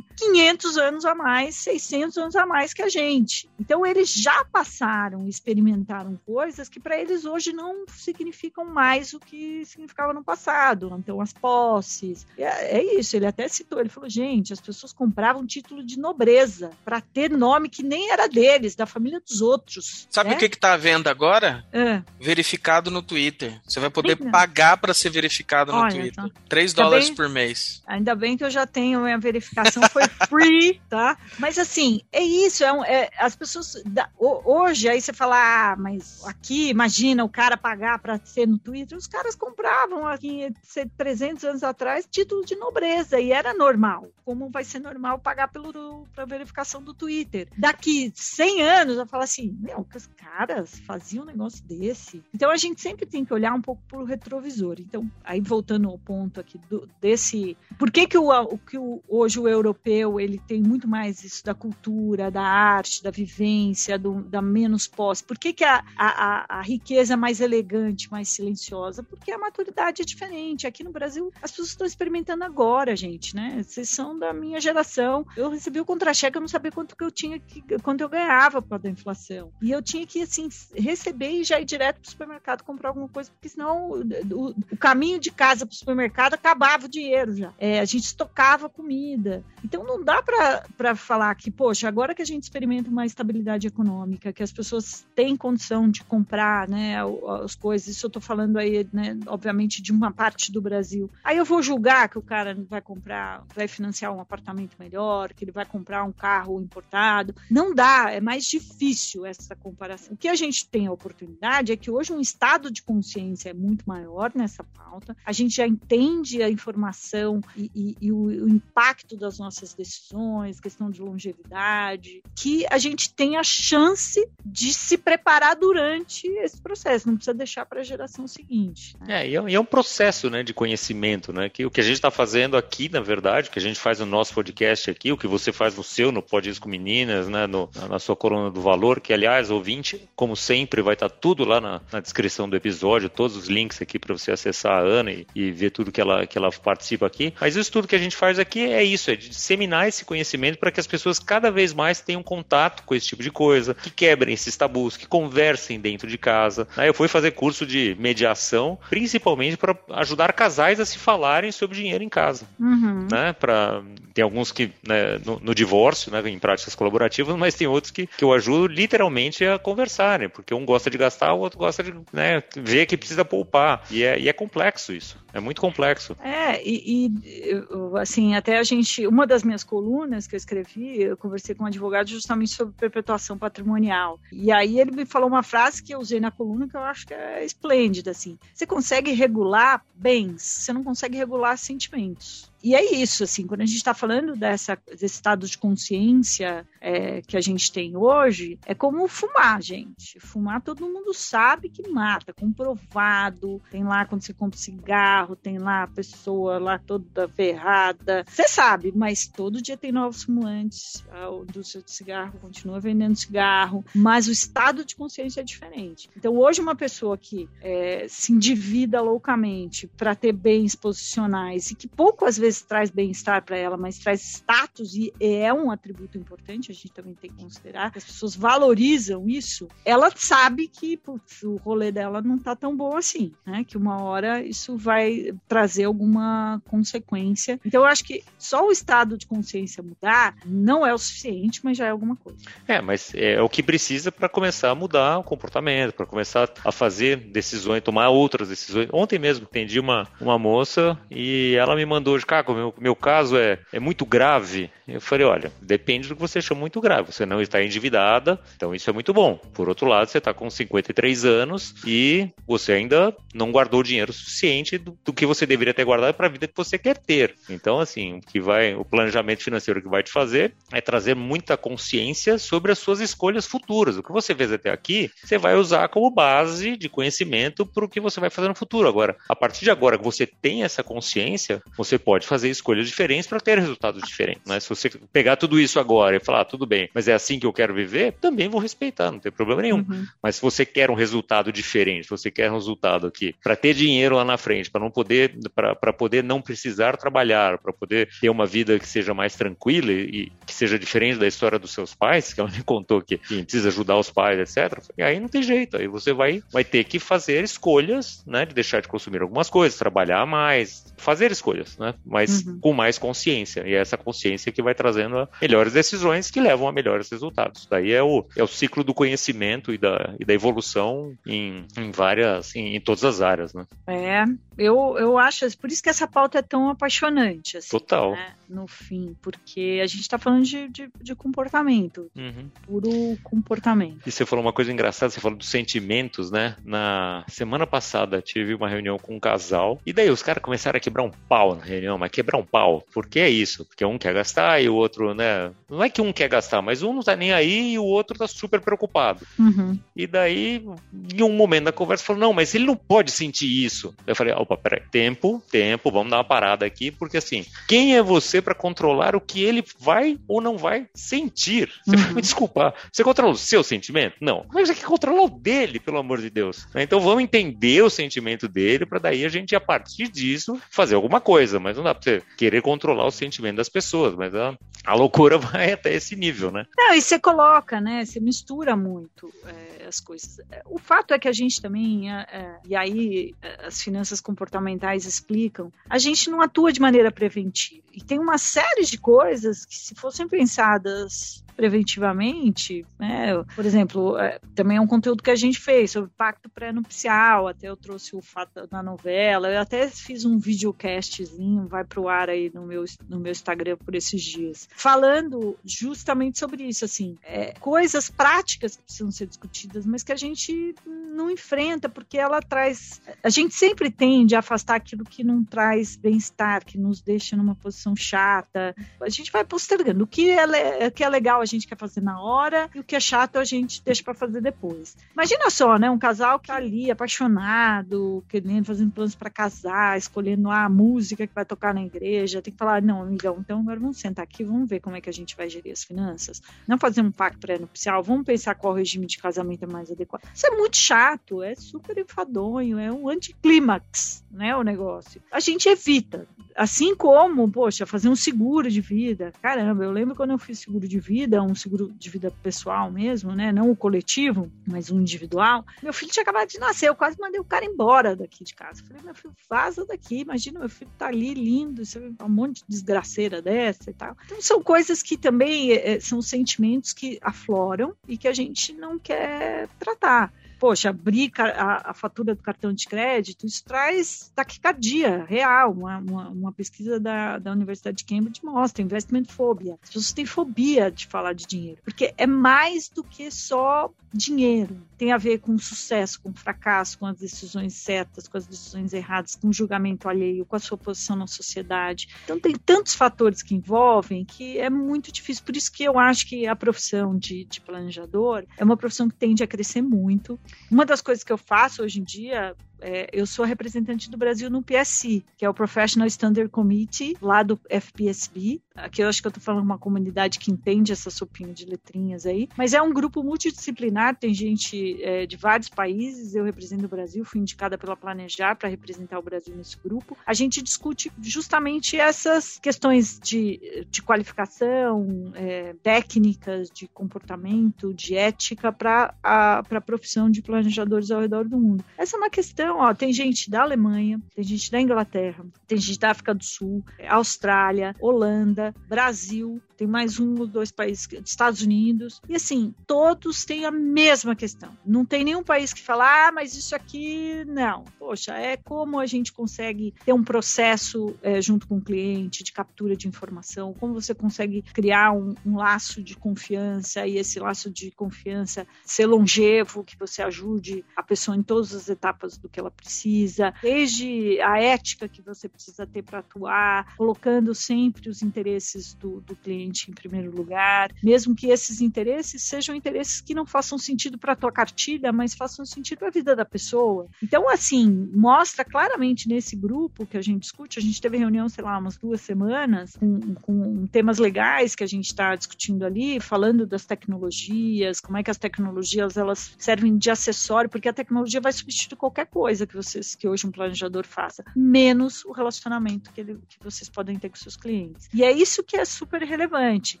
500 0.16 0.76
anos 0.76 1.04
a 1.04 1.14
mais, 1.14 1.56
600 1.56 2.16
anos 2.18 2.36
a 2.36 2.46
mais 2.46 2.72
que 2.72 2.82
a 2.82 2.88
gente. 2.88 3.48
Então, 3.58 3.84
eles 3.84 4.12
já 4.12 4.44
passaram, 4.44 5.26
experimentaram 5.28 6.18
coisas 6.26 6.68
que 6.68 6.80
para 6.80 6.98
eles 7.00 7.24
hoje 7.24 7.52
não 7.52 7.84
significam 7.88 8.64
mais 8.64 9.12
o 9.12 9.20
que 9.20 9.64
significava 9.64 10.12
no 10.12 10.24
passado. 10.24 10.94
Então, 10.98 11.20
as 11.20 11.32
posses. 11.32 12.26
É, 12.36 12.78
é 12.78 12.98
isso, 12.98 13.16
ele 13.16 13.26
até 13.26 13.48
citou, 13.48 13.80
ele 13.80 13.88
falou, 13.88 14.08
gente, 14.08 14.52
as 14.52 14.60
pessoas 14.60 14.92
compravam 14.92 15.46
título 15.46 15.84
de 15.84 15.98
nobreza 15.98 16.70
para 16.84 17.00
ter 17.00 17.30
nome 17.30 17.68
que 17.68 17.82
nem 17.82 18.10
era 18.10 18.28
deles, 18.28 18.74
da 18.74 18.86
família 18.86 19.20
dos 19.20 19.40
outros. 19.40 20.06
Sabe 20.10 20.30
né? 20.30 20.36
o 20.36 20.38
que 20.38 20.46
está 20.46 20.72
à 20.72 20.76
venda 20.76 21.10
agora? 21.10 21.64
É. 21.72 22.02
Verificado 22.20 22.90
no 22.90 23.02
Twitter. 23.02 23.60
Você 23.66 23.80
vai 23.80 23.90
poder 23.90 24.16
pagar 24.30 24.76
para 24.76 24.94
ser 24.94 25.10
verificado 25.10 25.72
no 25.72 25.78
Olha, 25.78 25.90
Twitter. 25.90 26.24
Então, 26.24 26.42
3 26.48 26.72
dólares 26.72 27.06
bem, 27.06 27.16
por 27.16 27.28
mês. 27.28 27.82
Ainda 27.86 28.14
bem 28.14 28.36
que 28.36 28.44
eu 28.44 28.50
já 28.50 28.66
tenho 28.66 29.00
minha 29.00 29.18
verificação 29.18 29.73
foi 29.88 30.04
free, 30.28 30.80
tá? 30.88 31.16
Mas 31.38 31.58
assim, 31.58 32.00
é 32.12 32.22
isso. 32.22 32.64
É, 32.64 32.72
um, 32.72 32.84
é 32.84 33.10
as 33.18 33.36
pessoas. 33.36 33.82
Da, 33.86 34.08
hoje, 34.18 34.88
aí 34.88 35.00
você 35.00 35.12
fala, 35.12 35.72
ah, 35.72 35.76
mas 35.76 36.24
aqui, 36.26 36.70
imagina 36.70 37.24
o 37.24 37.28
cara 37.28 37.56
pagar 37.56 37.98
para 37.98 38.18
ser 38.24 38.46
no 38.46 38.58
Twitter. 38.58 38.96
Os 38.96 39.06
caras 39.06 39.34
compravam 39.34 40.06
aqui 40.06 40.52
300 40.96 41.44
anos 41.44 41.62
atrás 41.62 42.06
título 42.10 42.44
de 42.44 42.56
nobreza 42.56 43.20
e 43.20 43.32
era 43.32 43.54
normal. 43.54 44.08
Como 44.24 44.48
vai 44.50 44.64
ser 44.64 44.78
normal 44.78 45.18
pagar 45.18 45.48
pelo 45.48 46.06
para 46.14 46.24
verificação 46.24 46.82
do 46.82 46.94
Twitter? 46.94 47.48
Daqui 47.56 48.12
100 48.14 48.62
anos, 48.62 48.96
eu 48.96 49.06
falo 49.06 49.24
assim, 49.24 49.56
meu, 49.60 49.84
que 49.84 49.96
os 49.96 50.06
caras 50.06 50.78
faziam 50.80 51.24
um 51.24 51.26
negócio 51.26 51.62
desse. 51.64 52.22
Então 52.32 52.50
a 52.50 52.56
gente 52.56 52.80
sempre 52.80 53.06
tem 53.06 53.24
que 53.24 53.34
olhar 53.34 53.52
um 53.54 53.60
pouco 53.60 53.82
pro 53.88 54.04
retrovisor. 54.04 54.76
Então, 54.78 55.10
aí 55.22 55.40
voltando 55.40 55.88
ao 55.88 55.98
ponto 55.98 56.40
aqui 56.40 56.58
do, 56.70 56.88
desse, 57.00 57.56
por 57.78 57.90
que 57.90 58.06
que 58.06 58.18
o, 58.18 58.30
o 58.30 58.58
que 58.58 58.78
o, 58.78 59.02
hoje 59.08 59.38
o 59.38 59.48
europeu 59.54 60.20
ele 60.20 60.38
tem 60.38 60.62
muito 60.62 60.86
mais 60.86 61.24
isso 61.24 61.44
da 61.44 61.54
cultura, 61.54 62.30
da 62.30 62.42
arte, 62.42 63.02
da 63.02 63.10
vivência, 63.10 63.98
do, 63.98 64.22
da 64.22 64.42
menos 64.42 64.86
posse. 64.86 65.24
Por 65.24 65.38
que, 65.38 65.52
que 65.52 65.64
a, 65.64 65.84
a, 65.96 66.58
a, 66.58 66.62
riqueza 66.62 67.14
é 67.14 67.16
mais 67.16 67.40
elegante, 67.40 68.10
mais 68.10 68.28
silenciosa? 68.28 69.02
Porque 69.02 69.30
a 69.30 69.38
maturidade 69.38 70.02
é 70.02 70.04
diferente. 70.04 70.66
Aqui 70.66 70.84
no 70.84 70.92
Brasil, 70.92 71.32
as 71.42 71.50
pessoas 71.50 71.68
estão 71.68 71.86
experimentando 71.86 72.44
agora, 72.44 72.94
gente, 72.96 73.34
né? 73.34 73.62
Vocês 73.62 73.88
são 73.88 74.18
da 74.18 74.32
minha 74.32 74.60
geração. 74.60 75.26
Eu 75.36 75.50
recebi 75.50 75.80
o 75.80 75.84
contra-cheque, 75.84 76.36
eu 76.36 76.40
não 76.40 76.48
sabia 76.48 76.72
quanto 76.72 76.96
que 76.96 77.04
eu 77.04 77.10
tinha, 77.10 77.38
que, 77.38 77.62
quanto 77.82 78.00
eu 78.00 78.08
ganhava 78.08 78.60
para 78.60 78.78
da 78.78 78.90
inflação. 78.90 79.52
E 79.62 79.70
eu 79.70 79.82
tinha 79.82 80.06
que, 80.06 80.22
assim, 80.22 80.48
receber 80.74 81.30
e 81.30 81.44
já 81.44 81.60
ir 81.60 81.64
direto 81.64 82.00
para 82.00 82.08
o 82.08 82.10
supermercado 82.10 82.62
comprar 82.62 82.88
alguma 82.90 83.08
coisa, 83.08 83.30
porque 83.30 83.48
senão 83.48 83.90
o, 83.90 84.00
o, 84.00 84.54
o 84.72 84.76
caminho 84.76 85.18
de 85.18 85.30
casa 85.30 85.66
para 85.66 85.72
o 85.72 85.76
supermercado 85.76 86.34
acabava 86.34 86.86
o 86.86 86.88
dinheiro 86.88 87.36
já. 87.36 87.52
É, 87.58 87.80
a 87.80 87.84
gente 87.84 88.04
estocava 88.04 88.68
comida. 88.68 89.43
Então 89.64 89.82
não 89.82 90.04
dá 90.04 90.22
para 90.22 90.94
falar 90.94 91.34
que, 91.34 91.50
poxa, 91.50 91.88
agora 91.88 92.14
que 92.14 92.20
a 92.20 92.24
gente 92.24 92.42
experimenta 92.42 92.90
uma 92.90 93.06
estabilidade 93.06 93.66
econômica, 93.66 94.32
que 94.32 94.42
as 94.42 94.52
pessoas 94.52 95.06
têm 95.14 95.36
condição 95.36 95.88
de 95.88 96.04
comprar 96.04 96.68
né, 96.68 96.98
as 97.42 97.54
coisas, 97.54 97.88
isso 97.88 98.04
eu 98.04 98.08
estou 98.08 98.20
falando 98.20 98.58
aí, 98.58 98.86
né, 98.92 99.18
obviamente, 99.26 99.80
de 99.80 99.90
uma 99.90 100.12
parte 100.12 100.52
do 100.52 100.60
Brasil. 100.60 101.10
Aí 101.24 101.38
eu 101.38 101.46
vou 101.46 101.62
julgar 101.62 102.10
que 102.10 102.18
o 102.18 102.22
cara 102.22 102.54
vai 102.68 102.82
comprar, 102.82 103.42
vai 103.54 103.66
financiar 103.66 104.14
um 104.14 104.20
apartamento 104.20 104.76
melhor, 104.78 105.32
que 105.32 105.44
ele 105.44 105.52
vai 105.52 105.64
comprar 105.64 106.04
um 106.04 106.12
carro 106.12 106.60
importado. 106.60 107.34
Não 107.50 107.74
dá, 107.74 108.10
é 108.10 108.20
mais 108.20 108.44
difícil 108.44 109.24
essa 109.24 109.56
comparação. 109.56 110.12
O 110.12 110.16
que 110.16 110.28
a 110.28 110.34
gente 110.34 110.68
tem 110.68 110.88
a 110.88 110.92
oportunidade 110.92 111.72
é 111.72 111.76
que 111.76 111.90
hoje 111.90 112.12
um 112.12 112.20
estado 112.20 112.70
de 112.70 112.82
consciência 112.82 113.48
é 113.48 113.54
muito 113.54 113.88
maior 113.88 114.30
nessa 114.34 114.62
pauta, 114.62 115.16
a 115.24 115.32
gente 115.32 115.56
já 115.56 115.66
entende 115.66 116.42
a 116.42 116.50
informação 116.50 117.40
e, 117.56 117.70
e, 117.74 117.96
e 118.00 118.12
o, 118.12 118.24
o 118.26 118.48
impacto 118.48 119.16
das 119.16 119.33
nossas 119.38 119.74
decisões, 119.74 120.60
questão 120.60 120.90
de 120.90 121.00
longevidade, 121.00 122.22
que 122.36 122.64
a 122.70 122.78
gente 122.78 123.12
tem 123.12 123.36
a 123.36 123.42
chance 123.42 124.26
de 124.44 124.72
se 124.72 124.96
preparar 124.96 125.56
durante 125.56 126.26
esse 126.26 126.60
processo, 126.60 127.06
não 127.06 127.16
precisa 127.16 127.34
deixar 127.34 127.66
para 127.66 127.80
a 127.80 127.84
geração 127.84 128.26
seguinte. 128.26 128.96
Né? 129.00 129.24
É, 129.24 129.28
e 129.28 129.54
é, 129.54 129.60
um 129.60 129.64
processo 129.64 130.30
né, 130.30 130.42
de 130.42 130.54
conhecimento, 130.54 131.32
né? 131.32 131.48
Que 131.48 131.66
o 131.66 131.70
que 131.70 131.80
a 131.80 131.84
gente 131.84 131.96
está 131.96 132.10
fazendo 132.10 132.56
aqui, 132.56 132.88
na 132.88 133.00
verdade, 133.00 133.48
o 133.48 133.52
que 133.52 133.58
a 133.58 133.62
gente 133.62 133.78
faz 133.78 133.98
no 133.98 134.06
nosso 134.06 134.32
podcast 134.34 134.90
aqui, 134.90 135.12
o 135.12 135.16
que 135.16 135.26
você 135.26 135.52
faz 135.52 135.76
no 135.76 135.82
seu, 135.82 136.10
no 136.12 136.22
Pode 136.22 136.44
com 136.60 136.68
Meninas, 136.68 137.28
né, 137.28 137.46
no, 137.46 137.70
na 137.88 137.98
sua 137.98 138.14
coluna 138.14 138.50
do 138.50 138.60
valor, 138.60 139.00
que 139.00 139.12
aliás, 139.12 139.50
ouvinte, 139.50 140.00
como 140.14 140.36
sempre, 140.36 140.82
vai 140.82 140.94
estar 140.94 141.08
tá 141.08 141.16
tudo 141.18 141.44
lá 141.44 141.60
na, 141.60 141.80
na, 141.90 142.00
descrição 142.00 142.48
do 142.48 142.56
episódio, 142.56 143.08
todos 143.08 143.36
os 143.36 143.48
links 143.48 143.80
aqui 143.80 143.98
para 143.98 144.16
você 144.16 144.30
acessar 144.30 144.72
a 144.72 144.80
Ana 144.80 145.10
e, 145.10 145.26
e, 145.34 145.50
ver 145.50 145.70
tudo 145.70 145.90
que 145.90 146.00
ela, 146.00 146.26
que 146.26 146.36
ela 146.36 146.50
participa 146.50 147.06
aqui. 147.06 147.32
Mas 147.40 147.56
isso 147.56 147.72
tudo 147.72 147.88
que 147.88 147.96
a 147.96 147.98
gente 147.98 148.16
faz 148.16 148.38
aqui 148.38 148.60
é 148.60 148.82
isso, 148.82 149.10
é 149.10 149.16
de 149.24 149.30
disseminar 149.30 149.88
esse 149.88 150.04
conhecimento 150.04 150.58
para 150.58 150.70
que 150.70 150.80
as 150.80 150.86
pessoas 150.86 151.18
cada 151.18 151.50
vez 151.50 151.72
mais 151.72 152.00
tenham 152.00 152.22
contato 152.22 152.82
com 152.84 152.94
esse 152.94 153.06
tipo 153.06 153.22
de 153.22 153.30
coisa, 153.30 153.74
que 153.74 153.90
quebrem 153.90 154.34
esses 154.34 154.56
tabus, 154.56 154.96
que 154.96 155.06
conversem 155.06 155.80
dentro 155.80 156.08
de 156.08 156.18
casa. 156.18 156.68
Aí 156.76 156.88
eu 156.88 156.94
fui 156.94 157.08
fazer 157.08 157.32
curso 157.32 157.66
de 157.66 157.96
mediação, 157.98 158.78
principalmente 158.88 159.56
para 159.56 159.76
ajudar 159.94 160.32
casais 160.32 160.80
a 160.80 160.86
se 160.86 160.98
falarem 160.98 161.50
sobre 161.52 161.76
dinheiro 161.76 162.04
em 162.04 162.08
casa. 162.08 162.46
Uhum. 162.58 163.08
Né? 163.10 163.32
Pra, 163.32 163.82
tem 164.12 164.22
alguns 164.22 164.52
que 164.52 164.70
né, 164.86 165.18
no, 165.24 165.40
no, 165.40 165.54
divórcio, 165.54 166.12
né, 166.12 166.22
em 166.28 166.38
práticas 166.38 166.74
colaborativas, 166.74 167.36
mas 167.36 167.54
tem 167.54 167.66
outros 167.66 167.90
que, 167.90 168.06
que 168.06 168.24
eu 168.24 168.32
ajudo 168.32 168.66
literalmente 168.66 169.44
a 169.44 169.58
conversarem, 169.58 170.28
porque 170.28 170.54
um 170.54 170.64
gosta 170.64 170.90
de 170.90 170.98
gastar, 170.98 171.32
o 171.32 171.40
outro 171.40 171.58
gosta 171.58 171.82
de 171.82 171.94
né, 172.12 172.42
ver 172.56 172.86
que 172.86 172.96
precisa 172.96 173.24
poupar. 173.24 173.84
E 173.90 174.02
é, 174.02 174.18
e 174.18 174.28
é 174.28 174.32
complexo 174.32 174.92
isso. 174.92 175.18
É 175.32 175.40
muito 175.40 175.60
complexo. 175.60 176.16
É, 176.22 176.62
e, 176.64 177.08
e, 177.08 177.98
assim, 177.98 178.36
até 178.36 178.58
a 178.58 178.62
gente, 178.62 179.04
uma 179.14 179.28
das 179.28 179.44
minhas 179.44 179.62
colunas 179.62 180.26
que 180.26 180.34
eu 180.34 180.36
escrevi, 180.36 181.00
eu 181.00 181.16
conversei 181.16 181.54
com 181.54 181.62
um 181.62 181.68
advogado 181.68 182.08
justamente 182.08 182.50
sobre 182.50 182.74
perpetuação 182.74 183.38
patrimonial. 183.38 184.18
E 184.32 184.50
aí 184.50 184.80
ele 184.80 184.90
me 184.90 185.06
falou 185.06 185.28
uma 185.28 185.44
frase 185.44 185.80
que 185.80 185.94
eu 185.94 186.00
usei 186.00 186.18
na 186.18 186.32
coluna 186.32 186.68
que 186.68 186.76
eu 186.76 186.82
acho 186.82 187.06
que 187.06 187.14
é 187.14 187.44
esplêndida, 187.44 188.10
assim. 188.10 188.36
Você 188.52 188.66
consegue 188.66 189.12
regular 189.12 189.84
bens, 189.94 190.42
você 190.42 190.72
não 190.72 190.82
consegue 190.82 191.16
regular 191.16 191.56
sentimentos 191.56 192.52
e 192.64 192.74
é 192.74 192.94
isso, 192.94 193.24
assim, 193.24 193.46
quando 193.46 193.60
a 193.60 193.66
gente 193.66 193.76
está 193.76 193.92
falando 193.92 194.34
dessa, 194.34 194.78
desse 194.88 195.16
estado 195.16 195.46
de 195.46 195.58
consciência 195.58 196.66
é, 196.80 197.20
que 197.20 197.36
a 197.36 197.40
gente 197.42 197.70
tem 197.70 197.94
hoje, 197.94 198.58
é 198.64 198.74
como 198.74 199.06
fumar, 199.06 199.60
gente. 199.60 200.18
Fumar 200.18 200.62
todo 200.62 200.88
mundo 200.88 201.12
sabe 201.12 201.68
que 201.68 201.86
mata, 201.90 202.32
comprovado. 202.32 203.60
Tem 203.70 203.84
lá 203.84 204.06
quando 204.06 204.22
você 204.22 204.32
compra 204.32 204.58
cigarro, 204.58 205.36
tem 205.36 205.58
lá 205.58 205.82
a 205.82 205.88
pessoa 205.88 206.58
lá 206.58 206.78
toda 206.78 207.28
ferrada. 207.28 208.24
Você 208.26 208.48
sabe, 208.48 208.90
mas 208.96 209.26
todo 209.26 209.60
dia 209.60 209.76
tem 209.76 209.92
novos 209.92 210.22
fumantes. 210.22 211.04
A 211.10 211.28
indústria 211.46 211.82
de 211.82 211.90
cigarro 211.90 212.38
continua 212.40 212.80
vendendo 212.80 213.14
cigarro, 213.14 213.84
mas 213.94 214.26
o 214.26 214.32
estado 214.32 214.86
de 214.86 214.96
consciência 214.96 215.42
é 215.42 215.44
diferente. 215.44 216.08
Então, 216.16 216.34
hoje, 216.38 216.62
uma 216.62 216.74
pessoa 216.74 217.18
que 217.18 217.46
é, 217.60 218.06
se 218.08 218.32
endivida 218.32 219.02
loucamente 219.02 219.86
para 219.86 220.14
ter 220.14 220.32
bens 220.32 220.74
posicionais 220.74 221.70
e 221.70 221.74
que 221.74 221.86
pouco 221.86 222.24
às 222.24 222.38
vezes 222.38 222.53
vezes 222.54 222.62
traz 222.62 222.90
bem-estar 222.90 223.42
para 223.42 223.56
ela, 223.56 223.76
mas 223.76 223.98
traz 223.98 224.20
status 224.22 224.94
e 224.94 225.12
é 225.20 225.52
um 225.52 225.70
atributo 225.70 226.16
importante, 226.16 226.70
a 226.70 226.74
gente 226.74 226.92
também 226.92 227.14
tem 227.14 227.30
que 227.30 227.42
considerar, 227.42 227.92
as 227.94 228.04
pessoas 228.04 228.34
valorizam 228.34 229.28
isso, 229.28 229.68
ela 229.84 230.10
sabe 230.14 230.68
que 230.68 230.96
putz, 230.96 231.42
o 231.42 231.56
rolê 231.56 231.90
dela 231.90 232.22
não 232.22 232.38
tá 232.38 232.54
tão 232.54 232.76
bom 232.76 232.96
assim, 232.96 233.32
né? 233.44 233.64
Que 233.64 233.76
uma 233.76 234.02
hora 234.02 234.42
isso 234.42 234.76
vai 234.76 235.34
trazer 235.48 235.84
alguma 235.84 236.62
consequência. 236.68 237.58
Então 237.64 237.82
eu 237.82 237.86
acho 237.86 238.04
que 238.04 238.22
só 238.38 238.66
o 238.66 238.70
estado 238.72 239.18
de 239.18 239.26
consciência 239.26 239.82
mudar 239.82 240.36
não 240.46 240.86
é 240.86 240.94
o 240.94 240.98
suficiente, 240.98 241.60
mas 241.64 241.76
já 241.76 241.86
é 241.86 241.90
alguma 241.90 242.16
coisa. 242.16 242.38
É, 242.66 242.80
mas 242.80 243.12
é 243.14 243.40
o 243.40 243.48
que 243.48 243.62
precisa 243.62 244.12
para 244.12 244.28
começar 244.28 244.70
a 244.70 244.74
mudar 244.74 245.18
o 245.18 245.24
comportamento, 245.24 245.94
para 245.94 246.06
começar 246.06 246.50
a 246.64 246.72
fazer 246.72 247.16
decisões, 247.16 247.82
tomar 247.82 248.08
outras 248.10 248.48
decisões. 248.48 248.88
Ontem 248.92 249.18
mesmo 249.18 249.46
atendi 249.46 249.80
uma, 249.80 250.06
uma 250.20 250.38
moça 250.38 250.98
e 251.10 251.54
ela 251.58 251.74
me 251.74 251.84
mandou 251.84 252.18
de 252.18 252.26
cá, 252.26 252.43
meu, 252.52 252.74
meu 252.78 252.96
caso 252.96 253.36
é, 253.36 253.58
é 253.72 253.80
muito 253.80 254.04
grave. 254.04 254.70
Eu 254.86 255.00
falei, 255.00 255.26
olha, 255.26 255.52
depende 255.62 256.08
do 256.08 256.14
que 256.14 256.20
você 256.20 256.42
chama 256.42 256.60
muito 256.60 256.80
grave. 256.80 257.12
Você 257.12 257.24
não 257.24 257.40
está 257.40 257.62
endividada, 257.62 258.38
então 258.56 258.74
isso 258.74 258.90
é 258.90 258.92
muito 258.92 259.14
bom. 259.14 259.36
Por 259.54 259.68
outro 259.68 259.86
lado, 259.86 260.08
você 260.08 260.18
está 260.18 260.34
com 260.34 260.50
53 260.50 261.24
anos 261.24 261.74
e 261.86 262.28
você 262.46 262.72
ainda 262.72 263.14
não 263.32 263.50
guardou 263.50 263.82
dinheiro 263.82 264.12
suficiente 264.12 264.76
do, 264.76 264.98
do 265.04 265.12
que 265.12 265.24
você 265.24 265.46
deveria 265.46 265.72
ter 265.72 265.84
guardado 265.84 266.14
para 266.14 266.26
a 266.26 266.30
vida 266.30 266.46
que 266.46 266.56
você 266.56 266.76
quer 266.76 266.98
ter. 266.98 267.34
Então, 267.48 267.80
assim, 267.80 268.18
o 268.18 268.20
que 268.20 268.40
vai, 268.40 268.74
o 268.74 268.84
planejamento 268.84 269.42
financeiro 269.42 269.80
que 269.80 269.88
vai 269.88 270.02
te 270.02 270.10
fazer 270.10 270.54
é 270.72 270.80
trazer 270.80 271.14
muita 271.14 271.56
consciência 271.56 272.38
sobre 272.38 272.72
as 272.72 272.78
suas 272.78 273.00
escolhas 273.00 273.46
futuras. 273.46 273.96
O 273.96 274.02
que 274.02 274.12
você 274.12 274.34
fez 274.34 274.52
até 274.52 274.70
aqui, 274.70 275.10
você 275.22 275.38
vai 275.38 275.54
usar 275.54 275.88
como 275.88 276.10
base 276.10 276.76
de 276.76 276.88
conhecimento 276.88 277.64
para 277.64 277.84
o 277.84 277.88
que 277.88 278.00
você 278.00 278.20
vai 278.20 278.30
fazer 278.30 278.48
no 278.48 278.54
futuro. 278.54 278.88
Agora, 278.88 279.16
a 279.28 279.36
partir 279.36 279.64
de 279.64 279.70
agora 279.70 279.96
que 279.96 280.04
você 280.04 280.26
tem 280.26 280.62
essa 280.62 280.82
consciência, 280.82 281.62
você 281.76 281.98
pode 281.98 282.26
fazer 282.26 282.33
escolhas 282.42 282.86
diferentes 282.86 283.26
para 283.26 283.40
ter 283.40 283.58
resultados 283.58 284.02
diferentes. 284.02 284.42
Né? 284.46 284.58
Se 284.58 284.68
você 284.68 284.90
pegar 285.12 285.36
tudo 285.36 285.60
isso 285.60 285.78
agora 285.78 286.16
e 286.16 286.20
falar, 286.20 286.40
ah, 286.40 286.44
tudo 286.44 286.66
bem, 286.66 286.88
mas 286.94 287.06
é 287.08 287.14
assim 287.14 287.38
que 287.38 287.46
eu 287.46 287.52
quero 287.52 287.74
viver, 287.74 288.14
também 288.20 288.48
vou 288.48 288.60
respeitar, 288.60 289.10
não 289.10 289.18
tem 289.18 289.30
problema 289.30 289.62
nenhum. 289.62 289.78
Uhum. 289.78 290.06
Mas 290.22 290.36
se 290.36 290.42
você 290.42 290.64
quer 290.66 290.90
um 290.90 290.94
resultado 290.94 291.52
diferente, 291.52 292.04
se 292.04 292.10
você 292.10 292.30
quer 292.30 292.50
um 292.50 292.54
resultado 292.54 293.06
aqui 293.06 293.34
para 293.42 293.54
ter 293.54 293.74
dinheiro 293.74 294.16
lá 294.16 294.24
na 294.24 294.36
frente, 294.36 294.70
para 294.70 294.80
não 294.80 294.90
poder, 294.90 295.34
para 295.54 295.92
poder 295.92 296.24
não 296.24 296.40
precisar 296.40 296.96
trabalhar, 296.96 297.58
para 297.58 297.72
poder 297.72 298.08
ter 298.20 298.30
uma 298.30 298.46
vida 298.46 298.78
que 298.78 298.86
seja 298.86 299.14
mais 299.14 299.34
tranquila 299.36 299.92
e 299.92 300.32
que 300.46 300.52
seja 300.52 300.78
diferente 300.78 301.18
da 301.18 301.26
história 301.26 301.58
dos 301.58 301.72
seus 301.72 301.94
pais, 301.94 302.32
que 302.32 302.40
ela 302.40 302.50
me 302.50 302.62
contou 302.62 303.02
que, 303.02 303.18
que 303.18 303.42
precisa 303.42 303.68
ajudar 303.68 303.98
os 303.98 304.10
pais, 304.10 304.38
etc. 304.38 304.78
E 304.96 305.02
aí 305.02 305.20
não 305.20 305.28
tem 305.28 305.42
jeito, 305.42 305.76
aí 305.76 305.86
você 305.86 306.12
vai, 306.12 306.42
vai 306.52 306.64
ter 306.64 306.84
que 306.84 306.98
fazer 306.98 307.44
escolhas, 307.44 308.24
né, 308.26 308.46
de 308.46 308.54
deixar 308.54 308.80
de 308.80 308.88
consumir 308.88 309.22
algumas 309.22 309.50
coisas, 309.50 309.78
trabalhar 309.78 310.26
mais, 310.26 310.92
fazer 310.96 311.30
escolhas, 311.30 311.76
né? 311.78 311.94
Mas 312.14 312.46
uhum. 312.46 312.60
com 312.60 312.72
mais 312.72 312.96
consciência. 312.96 313.64
E 313.66 313.74
é 313.74 313.78
essa 313.78 313.96
consciência 313.96 314.52
que 314.52 314.62
vai 314.62 314.72
trazendo 314.72 315.28
melhores 315.42 315.72
decisões 315.72 316.30
que 316.30 316.40
levam 316.40 316.68
a 316.68 316.72
melhores 316.72 317.10
resultados. 317.10 317.66
Daí 317.68 317.90
é 317.90 318.00
o, 318.00 318.24
é 318.36 318.42
o 318.42 318.46
ciclo 318.46 318.84
do 318.84 318.94
conhecimento 318.94 319.74
e 319.74 319.78
da, 319.78 320.14
e 320.20 320.24
da 320.24 320.32
evolução 320.32 321.12
em, 321.26 321.66
em 321.76 321.90
várias, 321.90 322.54
em, 322.54 322.76
em 322.76 322.80
todas 322.80 323.04
as 323.04 323.20
áreas, 323.20 323.52
né? 323.52 323.66
É, 323.88 324.24
eu, 324.56 324.96
eu 324.96 325.18
acho, 325.18 325.44
por 325.58 325.72
isso 325.72 325.82
que 325.82 325.90
essa 325.90 326.06
pauta 326.06 326.38
é 326.38 326.42
tão 326.42 326.70
apaixonante. 326.70 327.56
Assim, 327.56 327.70
Total. 327.70 328.12
Né? 328.12 328.32
No 328.54 328.68
fim, 328.68 329.16
porque 329.20 329.80
a 329.82 329.86
gente 329.86 330.02
está 330.02 330.16
falando 330.16 330.44
de, 330.44 330.68
de, 330.68 330.88
de 331.02 331.14
comportamento, 331.14 332.08
uhum. 332.16 332.48
puro 332.62 333.18
comportamento. 333.22 333.98
E 334.06 334.12
você 334.12 334.24
falou 334.24 334.44
uma 334.44 334.52
coisa 334.52 334.72
engraçada, 334.72 335.10
você 335.10 335.20
falou 335.20 335.36
dos 335.36 335.48
sentimentos, 335.48 336.30
né? 336.30 336.56
Na 336.64 337.24
semana 337.28 337.66
passada 337.66 338.22
tive 338.22 338.54
uma 338.54 338.68
reunião 338.68 338.96
com 338.96 339.16
um 339.16 339.20
casal, 339.20 339.80
e 339.84 339.92
daí 339.92 340.08
os 340.08 340.22
caras 340.22 340.42
começaram 340.42 340.76
a 340.76 340.80
quebrar 340.80 341.02
um 341.02 341.10
pau 341.28 341.56
na 341.56 341.64
reunião, 341.64 341.98
mas 341.98 342.12
quebrar 342.12 342.38
um 342.38 342.44
pau. 342.44 342.84
Por 342.92 343.06
que 343.06 343.18
é 343.18 343.28
isso? 343.28 343.64
Porque 343.64 343.84
um 343.84 343.98
quer 343.98 344.14
gastar 344.14 344.62
e 344.62 344.68
o 344.68 344.74
outro, 344.74 345.14
né? 345.14 345.50
Não 345.68 345.82
é 345.82 345.90
que 345.90 346.00
um 346.00 346.12
quer 346.12 346.28
gastar, 346.28 346.62
mas 346.62 346.82
um 346.82 346.92
não 346.92 347.02
tá 347.02 347.16
nem 347.16 347.32
aí 347.32 347.72
e 347.72 347.78
o 347.78 347.84
outro 347.84 348.16
tá 348.16 348.28
super 348.28 348.60
preocupado. 348.60 349.26
Uhum. 349.38 349.76
E 349.96 350.06
daí, 350.06 350.64
em 351.12 351.22
um 351.22 351.32
momento 351.32 351.64
da 351.64 351.72
conversa, 351.72 352.04
falou: 352.04 352.20
não, 352.20 352.32
mas 352.32 352.54
ele 352.54 352.66
não 352.66 352.76
pode 352.76 353.10
sentir 353.10 353.64
isso. 353.64 353.94
Eu 354.06 354.14
falei: 354.14 354.32
opa, 354.34 354.56
peraí, 354.56 354.82
tempo, 354.90 355.42
tempo, 355.50 355.90
vamos 355.90 356.10
dar 356.10 356.18
uma 356.18 356.24
parada 356.24 356.64
aqui, 356.64 356.90
porque 356.90 357.16
assim, 357.16 357.44
quem 357.68 357.96
é 357.96 358.02
você 358.02 358.40
para 358.44 358.54
controlar 358.54 359.16
o 359.16 359.20
que 359.20 359.42
ele 359.42 359.64
vai 359.78 360.18
ou 360.28 360.40
não 360.40 360.56
vai 360.56 360.86
sentir? 360.94 361.70
Você 361.84 361.96
uhum. 361.96 362.02
vai 362.02 362.14
me 362.14 362.20
desculpar. 362.20 362.74
Você 362.92 363.02
controla 363.02 363.32
o 363.32 363.36
seu 363.36 363.64
sentimento? 363.64 364.16
Não. 364.20 364.46
Mas 364.52 364.70
é 364.70 364.74
que 364.74 364.84
controlar 364.84 365.22
o 365.22 365.28
dele, 365.28 365.80
pelo 365.80 365.98
amor 365.98 366.20
de 366.20 366.30
Deus. 366.30 366.66
Então 366.74 367.00
vamos 367.00 367.22
entender 367.22 367.82
o 367.82 367.90
sentimento 367.90 368.46
dele 368.46 368.86
para 368.86 368.98
daí 368.98 369.24
a 369.24 369.28
gente, 369.28 369.56
a 369.56 369.60
partir 369.60 370.08
disso, 370.08 370.60
fazer 370.70 370.94
alguma 370.94 371.20
coisa. 371.20 371.58
Mas 371.58 371.76
não 371.76 371.84
dá 371.84 371.94
pra 371.94 372.02
você 372.02 372.22
querer 372.36 372.62
controlar 372.62 373.06
o 373.06 373.10
sentimento 373.10 373.56
das 373.56 373.68
pessoas, 373.68 374.14
mas 374.14 374.34
a, 374.34 374.56
a 374.84 374.94
loucura 374.94 375.38
vai 375.38 375.72
até 375.72 375.94
esse 375.94 376.14
nível, 376.14 376.50
né? 376.50 376.66
Não, 376.76 376.94
e 376.94 377.00
você 377.00 377.18
coloca, 377.18 377.80
né? 377.80 378.04
Você 378.04 378.20
mistura 378.20 378.76
muito 378.76 379.32
é, 379.46 379.86
as 379.86 380.00
coisas. 380.00 380.40
O 380.66 380.78
fato 380.78 381.14
é 381.14 381.18
que 381.18 381.28
a 381.28 381.32
gente 381.32 381.60
também, 381.60 382.12
é, 382.12 382.26
é 382.32 382.58
e 382.66 382.76
aí 382.76 383.34
é, 383.42 383.66
as 383.66 383.82
finanças 383.82 384.20
comportamentais 384.20 385.06
explicam, 385.06 385.72
a 385.88 385.98
gente 385.98 386.30
não 386.30 386.40
atua 386.40 386.72
de 386.72 386.80
maneira 386.80 387.10
preventiva. 387.10 387.82
E 387.92 388.02
tem 388.02 388.18
uma 388.24 388.38
série 388.38 388.84
de 388.84 388.98
coisas 388.98 389.64
que, 389.64 389.76
se 389.76 389.94
fossem 389.94 390.26
pensadas 390.26 391.43
preventivamente, 391.56 392.84
né? 392.98 393.42
Por 393.54 393.64
exemplo, 393.64 394.18
é, 394.18 394.38
também 394.54 394.76
é 394.76 394.80
um 394.80 394.86
conteúdo 394.86 395.22
que 395.22 395.30
a 395.30 395.36
gente 395.36 395.58
fez 395.58 395.92
sobre 395.92 396.10
pacto 396.16 396.48
pré-nupcial, 396.48 397.48
até 397.48 397.68
eu 397.68 397.76
trouxe 397.76 398.16
o 398.16 398.22
fato 398.22 398.68
na 398.70 398.82
novela, 398.82 399.48
eu 399.48 399.60
até 399.60 399.88
fiz 399.88 400.24
um 400.24 400.38
videocastzinho, 400.38 401.66
vai 401.66 401.84
pro 401.84 402.08
ar 402.08 402.28
aí 402.28 402.50
no 402.52 402.66
meu, 402.66 402.84
no 403.08 403.20
meu 403.20 403.32
Instagram 403.32 403.76
por 403.76 403.94
esses 403.94 404.22
dias, 404.22 404.68
falando 404.74 405.56
justamente 405.64 406.38
sobre 406.38 406.64
isso, 406.64 406.84
assim, 406.84 407.16
é, 407.22 407.54
coisas 407.60 408.10
práticas 408.10 408.76
que 408.76 408.82
precisam 408.82 409.12
ser 409.12 409.26
discutidas, 409.26 409.86
mas 409.86 410.02
que 410.02 410.12
a 410.12 410.16
gente 410.16 410.74
não 410.86 411.30
enfrenta, 411.30 411.88
porque 411.88 412.18
ela 412.18 412.40
traz, 412.42 413.00
a 413.22 413.28
gente 413.28 413.54
sempre 413.54 413.90
tende 413.90 414.34
a 414.34 414.40
afastar 414.40 414.74
aquilo 414.74 415.04
que 415.04 415.22
não 415.22 415.44
traz 415.44 415.96
bem-estar, 415.96 416.64
que 416.64 416.76
nos 416.76 417.00
deixa 417.00 417.36
numa 417.36 417.54
posição 417.54 417.94
chata, 417.94 418.74
a 419.00 419.08
gente 419.08 419.30
vai 419.30 419.44
postergando, 419.44 420.04
o 420.04 420.06
que 420.06 420.30
é, 420.30 420.90
que 420.90 421.04
é 421.04 421.08
legal 421.08 421.43
a 421.44 421.46
gente 421.46 421.66
quer 421.66 421.76
fazer 421.76 422.00
na 422.00 422.20
hora 422.20 422.68
e 422.74 422.80
o 422.80 422.84
que 422.84 422.96
é 422.96 423.00
chato 423.00 423.36
a 423.36 423.44
gente 423.44 423.82
deixa 423.84 424.02
para 424.02 424.14
fazer 424.14 424.40
depois. 424.40 424.96
Imagina 425.12 425.50
só, 425.50 425.78
né? 425.78 425.90
Um 425.90 425.98
casal 425.98 426.38
que 426.38 426.48
tá 426.48 426.56
ali 426.56 426.90
apaixonado, 426.90 428.24
querendo 428.28 428.64
fazendo 428.64 428.92
planos 428.92 429.14
para 429.14 429.30
casar, 429.30 429.96
escolhendo 429.96 430.50
a 430.50 430.68
música 430.68 431.26
que 431.26 431.34
vai 431.34 431.44
tocar 431.44 431.74
na 431.74 431.84
igreja, 431.84 432.42
tem 432.42 432.52
que 432.52 432.58
falar, 432.58 432.82
não, 432.82 433.02
amigão, 433.02 433.36
então 433.38 433.60
agora 433.60 433.78
vamos 433.78 433.98
sentar 433.98 434.24
aqui, 434.24 434.42
vamos 434.44 434.68
ver 434.68 434.80
como 434.80 434.96
é 434.96 435.00
que 435.00 435.10
a 435.10 435.12
gente 435.12 435.36
vai 435.36 435.48
gerir 435.48 435.72
as 435.72 435.84
finanças. 435.84 436.42
Não 436.66 436.78
fazer 436.78 437.02
um 437.02 437.12
pacto 437.12 437.38
pré-nupcial, 437.38 438.02
vamos 438.02 438.24
pensar 438.24 438.54
qual 438.54 438.74
regime 438.74 439.06
de 439.06 439.18
casamento 439.18 439.64
é 439.64 439.66
mais 439.66 439.90
adequado. 439.90 440.22
Isso 440.34 440.46
é 440.46 440.50
muito 440.50 440.76
chato 440.76 441.34
é 441.42 441.54
super 441.54 441.96
enfadonho, 441.98 442.78
é 442.78 442.90
um 442.90 443.08
anticlímax, 443.08 444.24
né, 444.30 444.56
o 444.56 444.62
negócio. 444.62 445.22
A 445.30 445.40
gente 445.40 445.68
evita. 445.68 446.26
Assim 446.56 446.94
como, 446.94 447.50
poxa, 447.50 447.84
fazer 447.84 448.08
um 448.08 448.14
seguro 448.14 448.70
de 448.70 448.80
vida. 448.80 449.32
Caramba, 449.42 449.84
eu 449.84 449.90
lembro 449.90 450.14
quando 450.14 450.30
eu 450.30 450.38
fiz 450.38 450.60
seguro 450.60 450.86
de 450.86 451.00
vida, 451.00 451.33
um 451.42 451.54
seguro 451.54 451.92
de 451.92 452.10
vida 452.10 452.30
pessoal 452.42 452.90
mesmo, 452.90 453.34
né? 453.34 453.52
Não 453.52 453.70
o 453.70 453.76
coletivo, 453.76 454.50
mas 454.66 454.90
um 454.90 455.00
individual. 455.00 455.64
Meu 455.82 455.92
filho 455.92 456.12
tinha 456.12 456.22
acabado 456.22 456.48
de 456.48 456.58
nascer, 456.58 456.88
eu 456.88 456.94
quase 456.94 457.18
mandei 457.18 457.40
o 457.40 457.44
cara 457.44 457.64
embora 457.64 458.16
daqui 458.16 458.44
de 458.44 458.54
casa. 458.54 458.82
Falei, 458.86 459.02
meu 459.02 459.14
filho, 459.14 459.34
vaza 459.48 459.84
daqui. 459.86 460.20
Imagina, 460.20 460.60
meu 460.60 460.68
filho 460.68 460.90
tá 460.98 461.06
ali 461.06 461.34
lindo, 461.34 461.82
um 462.22 462.28
monte 462.28 462.58
de 462.58 462.64
desgraceira 462.68 463.40
dessa 463.40 463.90
e 463.90 463.94
tal. 463.94 464.16
Então, 464.26 464.40
são 464.40 464.62
coisas 464.62 465.02
que 465.02 465.16
também 465.16 465.72
é, 465.72 466.00
são 466.00 466.20
sentimentos 466.22 466.92
que 466.92 467.18
afloram 467.20 467.94
e 468.06 468.16
que 468.16 468.28
a 468.28 468.32
gente 468.32 468.72
não 468.72 468.98
quer 468.98 469.68
tratar 469.78 470.32
poxa, 470.64 470.88
abrir 470.88 471.30
a, 471.36 471.90
a, 471.90 471.92
fatura 471.92 472.34
do 472.34 472.42
cartão 472.42 472.72
de 472.72 472.86
crédito, 472.86 473.44
isso 473.44 473.62
traz 473.62 474.32
taquicardia 474.34 475.22
real. 475.24 475.72
Uma, 475.72 475.98
uma, 475.98 476.28
uma, 476.30 476.52
pesquisa 476.52 476.98
da, 476.98 477.38
da 477.38 477.52
Universidade 477.52 477.98
de 477.98 478.04
Cambridge 478.06 478.40
mostra 478.42 478.82
investment 478.82 479.26
fobia. 479.28 479.78
As 479.82 479.90
pessoas 479.90 480.12
têm 480.14 480.24
fobia 480.24 480.90
de 480.90 481.06
falar 481.06 481.34
de 481.34 481.46
dinheiro, 481.46 481.82
porque 481.84 482.14
é 482.16 482.26
mais 482.26 482.88
do 482.88 483.04
que 483.04 483.30
só 483.30 483.92
dinheiro. 484.14 484.80
Tem 484.96 485.12
a 485.12 485.18
ver 485.18 485.38
com 485.38 485.58
sucesso, 485.58 486.20
com 486.22 486.32
fracasso, 486.32 486.98
com 486.98 487.06
as 487.06 487.18
decisões 487.18 487.74
certas, 487.74 488.28
com 488.28 488.38
as 488.38 488.46
decisões 488.46 488.92
erradas, 488.92 489.34
com 489.34 489.48
o 489.48 489.52
julgamento 489.52 490.08
alheio, 490.08 490.46
com 490.46 490.56
a 490.56 490.60
sua 490.60 490.78
posição 490.78 491.16
na 491.16 491.26
sociedade. 491.26 492.08
Então, 492.24 492.38
tem 492.38 492.54
tantos 492.54 492.94
fatores 492.94 493.42
que 493.42 493.54
envolvem 493.54 494.24
que 494.24 494.58
é 494.58 494.70
muito 494.70 495.10
difícil. 495.10 495.44
Por 495.44 495.56
isso 495.56 495.70
que 495.70 495.82
eu 495.82 495.98
acho 495.98 496.26
que 496.26 496.46
a 496.46 496.54
profissão 496.54 497.18
de, 497.18 497.44
de 497.44 497.60
planejador 497.60 498.44
é 498.56 498.64
uma 498.64 498.76
profissão 498.76 499.08
que 499.08 499.16
tende 499.16 499.42
a 499.42 499.46
crescer 499.46 499.82
muito. 499.82 500.38
Uma 500.70 500.84
das 500.84 501.00
coisas 501.00 501.24
que 501.24 501.32
eu 501.32 501.38
faço 501.38 501.82
hoje 501.82 502.00
em 502.00 502.04
dia, 502.04 502.56
é, 502.84 503.08
eu 503.14 503.26
sou 503.26 503.46
representante 503.46 504.10
do 504.10 504.18
Brasil 504.18 504.50
no 504.50 504.62
PSI, 504.62 505.24
que 505.38 505.44
é 505.44 505.48
o 505.48 505.54
Professional 505.54 506.06
Standard 506.06 506.50
Committee, 506.50 507.16
lá 507.20 507.42
do 507.42 507.58
FPSB. 507.70 508.60
Aqui 508.74 509.02
eu 509.02 509.08
acho 509.08 509.22
que 509.22 509.26
eu 509.26 509.30
estou 509.30 509.42
falando 509.42 509.64
uma 509.64 509.78
comunidade 509.78 510.38
que 510.38 510.52
entende 510.52 510.92
essa 510.92 511.08
sopinha 511.08 511.54
de 511.54 511.64
letrinhas 511.64 512.26
aí. 512.26 512.46
Mas 512.58 512.74
é 512.74 512.82
um 512.82 512.92
grupo 512.92 513.22
multidisciplinar, 513.22 514.16
tem 514.16 514.34
gente 514.34 515.02
é, 515.02 515.24
de 515.24 515.36
vários 515.36 515.70
países. 515.70 516.34
Eu 516.34 516.44
represento 516.44 516.84
o 516.84 516.88
Brasil, 516.88 517.24
fui 517.24 517.40
indicada 517.40 517.78
pela 517.78 517.96
Planejar 517.96 518.54
para 518.54 518.68
representar 518.68 519.18
o 519.18 519.22
Brasil 519.22 519.56
nesse 519.56 519.78
grupo. 519.82 520.14
A 520.26 520.34
gente 520.34 520.60
discute 520.60 521.10
justamente 521.22 521.98
essas 521.98 522.58
questões 522.58 523.18
de, 523.18 523.86
de 523.90 524.02
qualificação, 524.02 525.32
é, 525.34 525.74
técnicas, 525.82 526.68
de 526.68 526.86
comportamento, 526.88 527.94
de 527.94 528.14
ética 528.14 528.70
para 528.70 529.14
a, 529.22 529.60
a 529.60 529.80
profissão 529.80 530.30
de 530.30 530.42
planejadores 530.42 531.10
ao 531.10 531.22
redor 531.22 531.48
do 531.48 531.58
mundo. 531.58 531.82
Essa 531.96 532.16
é 532.16 532.18
uma 532.18 532.30
questão 532.30 532.73
então, 532.74 532.86
ó, 532.86 532.92
tem 532.92 533.12
gente 533.12 533.48
da 533.48 533.62
Alemanha, 533.62 534.20
tem 534.34 534.42
gente 534.42 534.68
da 534.68 534.80
Inglaterra, 534.80 535.46
tem 535.64 535.78
gente 535.78 535.96
da 535.96 536.10
África 536.10 536.34
do 536.34 536.44
Sul, 536.44 536.84
Austrália, 537.08 537.94
Holanda, 538.00 538.74
Brasil, 538.88 539.62
tem 539.76 539.86
mais 539.86 540.18
um 540.18 540.38
ou 540.38 540.46
dois 540.46 540.70
países, 540.70 541.08
Estados 541.24 541.62
Unidos, 541.62 542.20
e 542.28 542.34
assim, 542.34 542.74
todos 542.86 543.44
têm 543.44 543.64
a 543.64 543.70
mesma 543.70 544.34
questão. 544.34 544.76
Não 544.84 545.04
tem 545.04 545.24
nenhum 545.24 545.42
país 545.42 545.72
que 545.72 545.82
fala, 545.82 546.28
ah, 546.28 546.32
mas 546.32 546.54
isso 546.54 546.74
aqui, 546.74 547.44
não. 547.46 547.84
Poxa, 547.98 548.34
é 548.34 548.56
como 548.56 548.98
a 548.98 549.06
gente 549.06 549.32
consegue 549.32 549.94
ter 550.04 550.12
um 550.12 550.22
processo 550.22 551.16
é, 551.22 551.40
junto 551.40 551.66
com 551.66 551.78
o 551.78 551.82
cliente 551.82 552.42
de 552.42 552.52
captura 552.52 552.96
de 552.96 553.08
informação, 553.08 553.74
como 553.74 553.94
você 553.94 554.14
consegue 554.14 554.62
criar 554.72 555.12
um, 555.12 555.34
um 555.44 555.56
laço 555.56 556.02
de 556.02 556.16
confiança 556.16 557.06
e 557.06 557.18
esse 557.18 557.38
laço 557.38 557.70
de 557.70 557.90
confiança 557.90 558.66
ser 558.84 559.06
longevo, 559.06 559.84
que 559.84 559.98
você 559.98 560.22
ajude 560.22 560.84
a 560.96 561.02
pessoa 561.02 561.36
em 561.36 561.42
todas 561.42 561.74
as 561.74 561.88
etapas 561.88 562.36
do 562.36 562.48
que 562.54 562.60
ela 562.60 562.70
precisa, 562.70 563.52
desde 563.60 564.40
a 564.40 564.62
ética 564.62 565.08
que 565.08 565.20
você 565.20 565.48
precisa 565.48 565.84
ter 565.84 566.02
para 566.02 566.20
atuar, 566.20 566.94
colocando 566.96 567.52
sempre 567.52 568.08
os 568.08 568.22
interesses 568.22 568.94
do, 568.94 569.20
do 569.22 569.34
cliente 569.34 569.90
em 569.90 569.94
primeiro 569.94 570.30
lugar, 570.30 570.92
mesmo 571.02 571.34
que 571.34 571.48
esses 571.48 571.80
interesses 571.80 572.44
sejam 572.44 572.76
interesses 572.76 573.20
que 573.20 573.34
não 573.34 573.44
façam 573.44 573.76
sentido 573.76 574.16
para 574.16 574.34
a 574.34 574.36
tua 574.36 574.52
cartilha, 574.52 575.12
mas 575.12 575.34
façam 575.34 575.66
sentido 575.66 575.98
para 575.98 576.08
a 576.08 576.12
vida 576.12 576.36
da 576.36 576.44
pessoa. 576.44 577.08
Então, 577.20 577.50
assim, 577.50 578.08
mostra 578.14 578.64
claramente 578.64 579.28
nesse 579.28 579.56
grupo 579.56 580.06
que 580.06 580.16
a 580.16 580.22
gente 580.22 580.42
discute, 580.42 580.78
a 580.78 580.82
gente 580.82 581.02
teve 581.02 581.18
reunião, 581.18 581.48
sei 581.48 581.64
lá, 581.64 581.76
umas 581.76 581.96
duas 581.96 582.20
semanas, 582.20 582.96
com, 582.96 583.34
com 583.34 583.86
temas 583.88 584.18
legais 584.18 584.76
que 584.76 584.84
a 584.84 584.86
gente 584.86 585.06
está 585.06 585.34
discutindo 585.34 585.84
ali, 585.84 586.20
falando 586.20 586.64
das 586.64 586.86
tecnologias, 586.86 588.00
como 588.00 588.16
é 588.16 588.22
que 588.22 588.30
as 588.30 588.38
tecnologias 588.38 589.16
elas 589.16 589.56
servem 589.58 589.98
de 589.98 590.08
acessório, 590.08 590.70
porque 590.70 590.88
a 590.88 590.92
tecnologia 590.92 591.40
vai 591.40 591.52
substituir 591.52 591.98
qualquer 591.98 592.26
coisa 592.26 592.43
que 592.66 592.74
vocês, 592.74 593.14
que 593.14 593.26
hoje 593.28 593.46
um 593.46 593.50
planejador 593.50 594.06
faça, 594.06 594.44
menos 594.54 595.24
o 595.24 595.32
relacionamento 595.32 596.12
que, 596.12 596.20
ele, 596.20 596.38
que 596.48 596.58
vocês 596.62 596.88
podem 596.88 597.18
ter 597.18 597.28
com 597.28 597.36
seus 597.36 597.56
clientes. 597.56 598.08
E 598.12 598.22
é 598.22 598.30
isso 598.30 598.62
que 598.62 598.76
é 598.76 598.84
super 598.84 599.22
relevante. 599.22 600.00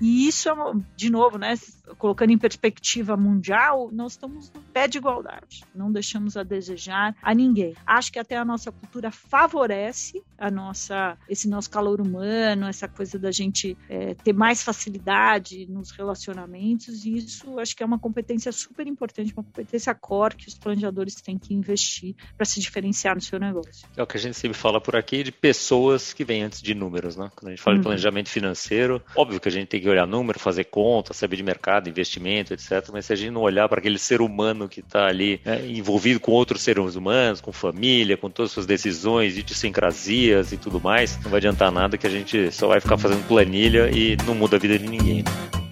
E 0.00 0.26
isso 0.28 0.48
é, 0.48 0.54
de 0.96 1.10
novo, 1.10 1.38
né, 1.38 1.54
colocando 1.98 2.30
em 2.30 2.38
perspectiva 2.38 3.16
mundial, 3.16 3.90
nós 3.92 4.12
estamos 4.12 4.50
no 4.50 4.60
pé 4.60 4.88
de 4.88 4.98
igualdade. 4.98 5.64
Não 5.74 5.90
deixamos 5.90 6.36
a 6.36 6.42
desejar 6.42 7.14
a 7.22 7.34
ninguém. 7.34 7.74
Acho 7.86 8.12
que 8.12 8.18
até 8.18 8.36
a 8.36 8.44
nossa 8.44 8.72
cultura 8.72 9.10
favorece 9.10 10.22
a 10.38 10.50
nossa, 10.50 11.16
esse 11.28 11.48
nosso 11.48 11.70
calor 11.70 12.00
humano, 12.00 12.66
essa 12.66 12.88
coisa 12.88 13.18
da 13.18 13.30
gente 13.30 13.76
é, 13.88 14.14
ter 14.14 14.32
mais 14.32 14.62
facilidade 14.62 15.66
nos 15.70 15.90
relacionamentos. 15.90 17.04
E 17.04 17.18
isso 17.18 17.58
acho 17.58 17.76
que 17.76 17.82
é 17.82 17.86
uma 17.86 17.98
competência 17.98 18.52
super 18.52 18.86
importante, 18.86 19.32
uma 19.32 19.44
competência 19.44 19.94
core 19.94 20.36
que 20.36 20.48
os 20.48 20.54
planejadores 20.54 21.14
têm 21.16 21.38
que 21.38 21.54
investir 21.54 22.14
para 22.36 22.44
se 22.44 22.60
diferenciar 22.60 23.14
no 23.14 23.20
seu 23.20 23.38
negócio. 23.38 23.86
É 23.96 24.02
o 24.02 24.06
que 24.06 24.16
a 24.16 24.20
gente 24.20 24.36
sempre 24.36 24.56
fala 24.56 24.80
por 24.80 24.96
aqui 24.96 25.22
de 25.22 25.32
pessoas 25.32 26.12
que 26.12 26.24
vêm 26.24 26.42
antes 26.42 26.60
de 26.62 26.74
números, 26.74 27.16
né? 27.16 27.30
Quando 27.34 27.48
a 27.48 27.50
gente 27.50 27.62
fala 27.62 27.76
uhum. 27.76 27.80
de 27.80 27.86
planejamento 27.86 28.28
financeiro, 28.28 29.02
óbvio 29.16 29.40
que 29.40 29.48
a 29.48 29.52
gente 29.52 29.68
tem 29.68 29.80
que 29.80 29.88
olhar 29.88 30.06
número, 30.06 30.38
fazer 30.38 30.64
conta, 30.64 31.12
saber 31.14 31.36
de 31.36 31.42
mercado, 31.42 31.88
investimento, 31.88 32.52
etc. 32.52 32.88
Mas 32.92 33.06
se 33.06 33.12
a 33.12 33.16
gente 33.16 33.30
não 33.30 33.42
olhar 33.42 33.68
para 33.68 33.78
aquele 33.78 33.98
ser 33.98 34.20
humano 34.20 34.68
que 34.68 34.80
está 34.80 35.06
ali 35.06 35.40
né, 35.44 35.66
envolvido 35.66 36.20
com 36.20 36.32
outros 36.32 36.62
seres 36.62 36.96
humanos, 36.96 37.40
com 37.40 37.52
família, 37.52 38.16
com 38.16 38.30
todas 38.30 38.50
as 38.50 38.54
suas 38.54 38.66
decisões, 38.66 39.36
idiosincrasias 39.36 40.52
e 40.52 40.56
tudo 40.56 40.80
mais, 40.80 41.18
não 41.22 41.30
vai 41.30 41.38
adiantar 41.38 41.70
nada 41.70 41.96
que 41.96 42.06
a 42.06 42.10
gente 42.10 42.50
só 42.52 42.68
vai 42.68 42.80
ficar 42.80 42.98
fazendo 42.98 43.26
planilha 43.26 43.90
e 43.90 44.16
não 44.26 44.34
muda 44.34 44.56
a 44.56 44.58
vida 44.58 44.78
de 44.78 44.88
ninguém. 44.88 45.22
Né? 45.22 45.63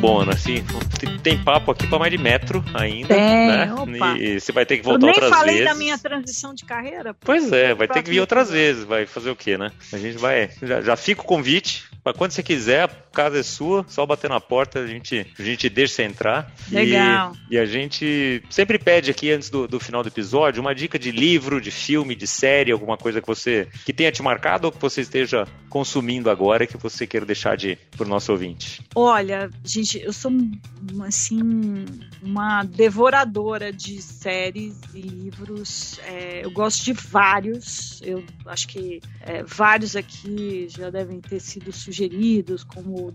Bom, 0.00 0.20
Ana. 0.20 0.32
Assim, 0.32 0.64
tem 1.22 1.38
papo 1.38 1.70
aqui 1.70 1.86
para 1.86 1.98
mais 1.98 2.10
de 2.10 2.18
metro 2.18 2.64
ainda. 2.74 3.08
Tem, 3.08 3.46
né? 3.46 3.72
Opa. 3.74 4.18
E 4.18 4.40
você 4.40 4.50
vai 4.50 4.64
ter 4.64 4.78
que 4.78 4.84
voltar 4.84 5.06
outras 5.06 5.30
vezes. 5.30 5.40
Eu 5.40 5.46
nem 5.46 5.54
falei 5.54 5.64
da 5.64 5.74
minha 5.74 5.98
transição 5.98 6.54
de 6.54 6.64
carreira. 6.64 7.14
Pois 7.20 7.52
é, 7.52 7.74
vai 7.74 7.86
ter 7.86 8.02
que 8.02 8.10
vir 8.10 8.20
outras 8.20 8.50
vezes. 8.50 8.84
Vai 8.84 9.06
fazer 9.06 9.30
o 9.30 9.36
quê, 9.36 9.58
né? 9.58 9.70
A 9.92 9.98
gente 9.98 10.16
vai. 10.16 10.50
Já, 10.62 10.80
já 10.80 10.96
fica 10.96 11.20
o 11.20 11.24
convite. 11.24 11.89
Para 12.10 12.18
quando 12.18 12.32
você 12.32 12.42
quiser, 12.42 12.84
a 12.84 12.88
casa 12.88 13.38
é 13.38 13.42
sua, 13.42 13.84
só 13.88 14.04
bater 14.04 14.28
na 14.28 14.40
porta, 14.40 14.80
a 14.80 14.86
gente, 14.86 15.24
a 15.38 15.42
gente 15.42 15.68
deixa 15.68 15.94
você 15.94 16.02
entrar. 16.02 16.52
Legal. 16.70 17.36
E, 17.48 17.54
e 17.54 17.58
a 17.58 17.64
gente 17.64 18.42
sempre 18.50 18.78
pede 18.78 19.12
aqui, 19.12 19.30
antes 19.30 19.48
do, 19.48 19.68
do 19.68 19.78
final 19.78 20.02
do 20.02 20.08
episódio, 20.08 20.60
uma 20.60 20.74
dica 20.74 20.98
de 20.98 21.12
livro, 21.12 21.60
de 21.60 21.70
filme, 21.70 22.16
de 22.16 22.26
série, 22.26 22.72
alguma 22.72 22.96
coisa 22.96 23.20
que 23.20 23.26
você 23.28 23.68
que 23.84 23.92
tenha 23.92 24.10
te 24.10 24.22
marcado 24.22 24.66
ou 24.66 24.72
que 24.72 24.80
você 24.80 25.02
esteja 25.02 25.46
consumindo 25.68 26.28
agora 26.28 26.64
e 26.64 26.66
que 26.66 26.76
você 26.76 27.06
queira 27.06 27.24
deixar 27.24 27.56
de 27.56 27.78
para 27.96 28.04
o 28.04 28.08
nosso 28.08 28.32
ouvinte. 28.32 28.82
Olha, 28.94 29.48
gente, 29.64 30.00
eu 30.00 30.12
sou 30.12 30.32
assim 31.06 31.40
uma 32.22 32.64
devoradora 32.64 33.72
de 33.72 34.02
séries 34.02 34.74
e 34.92 35.00
livros. 35.00 36.00
É, 36.04 36.44
eu 36.44 36.50
gosto 36.50 36.84
de 36.84 36.92
vários. 36.92 38.02
Eu 38.02 38.24
acho 38.46 38.66
que 38.66 39.00
é, 39.20 39.42
vários 39.44 39.94
aqui 39.94 40.66
já 40.68 40.90
devem 40.90 41.20
ter 41.20 41.40
sido 41.40 41.72
sugeridos, 41.72 41.99
como 42.64 43.12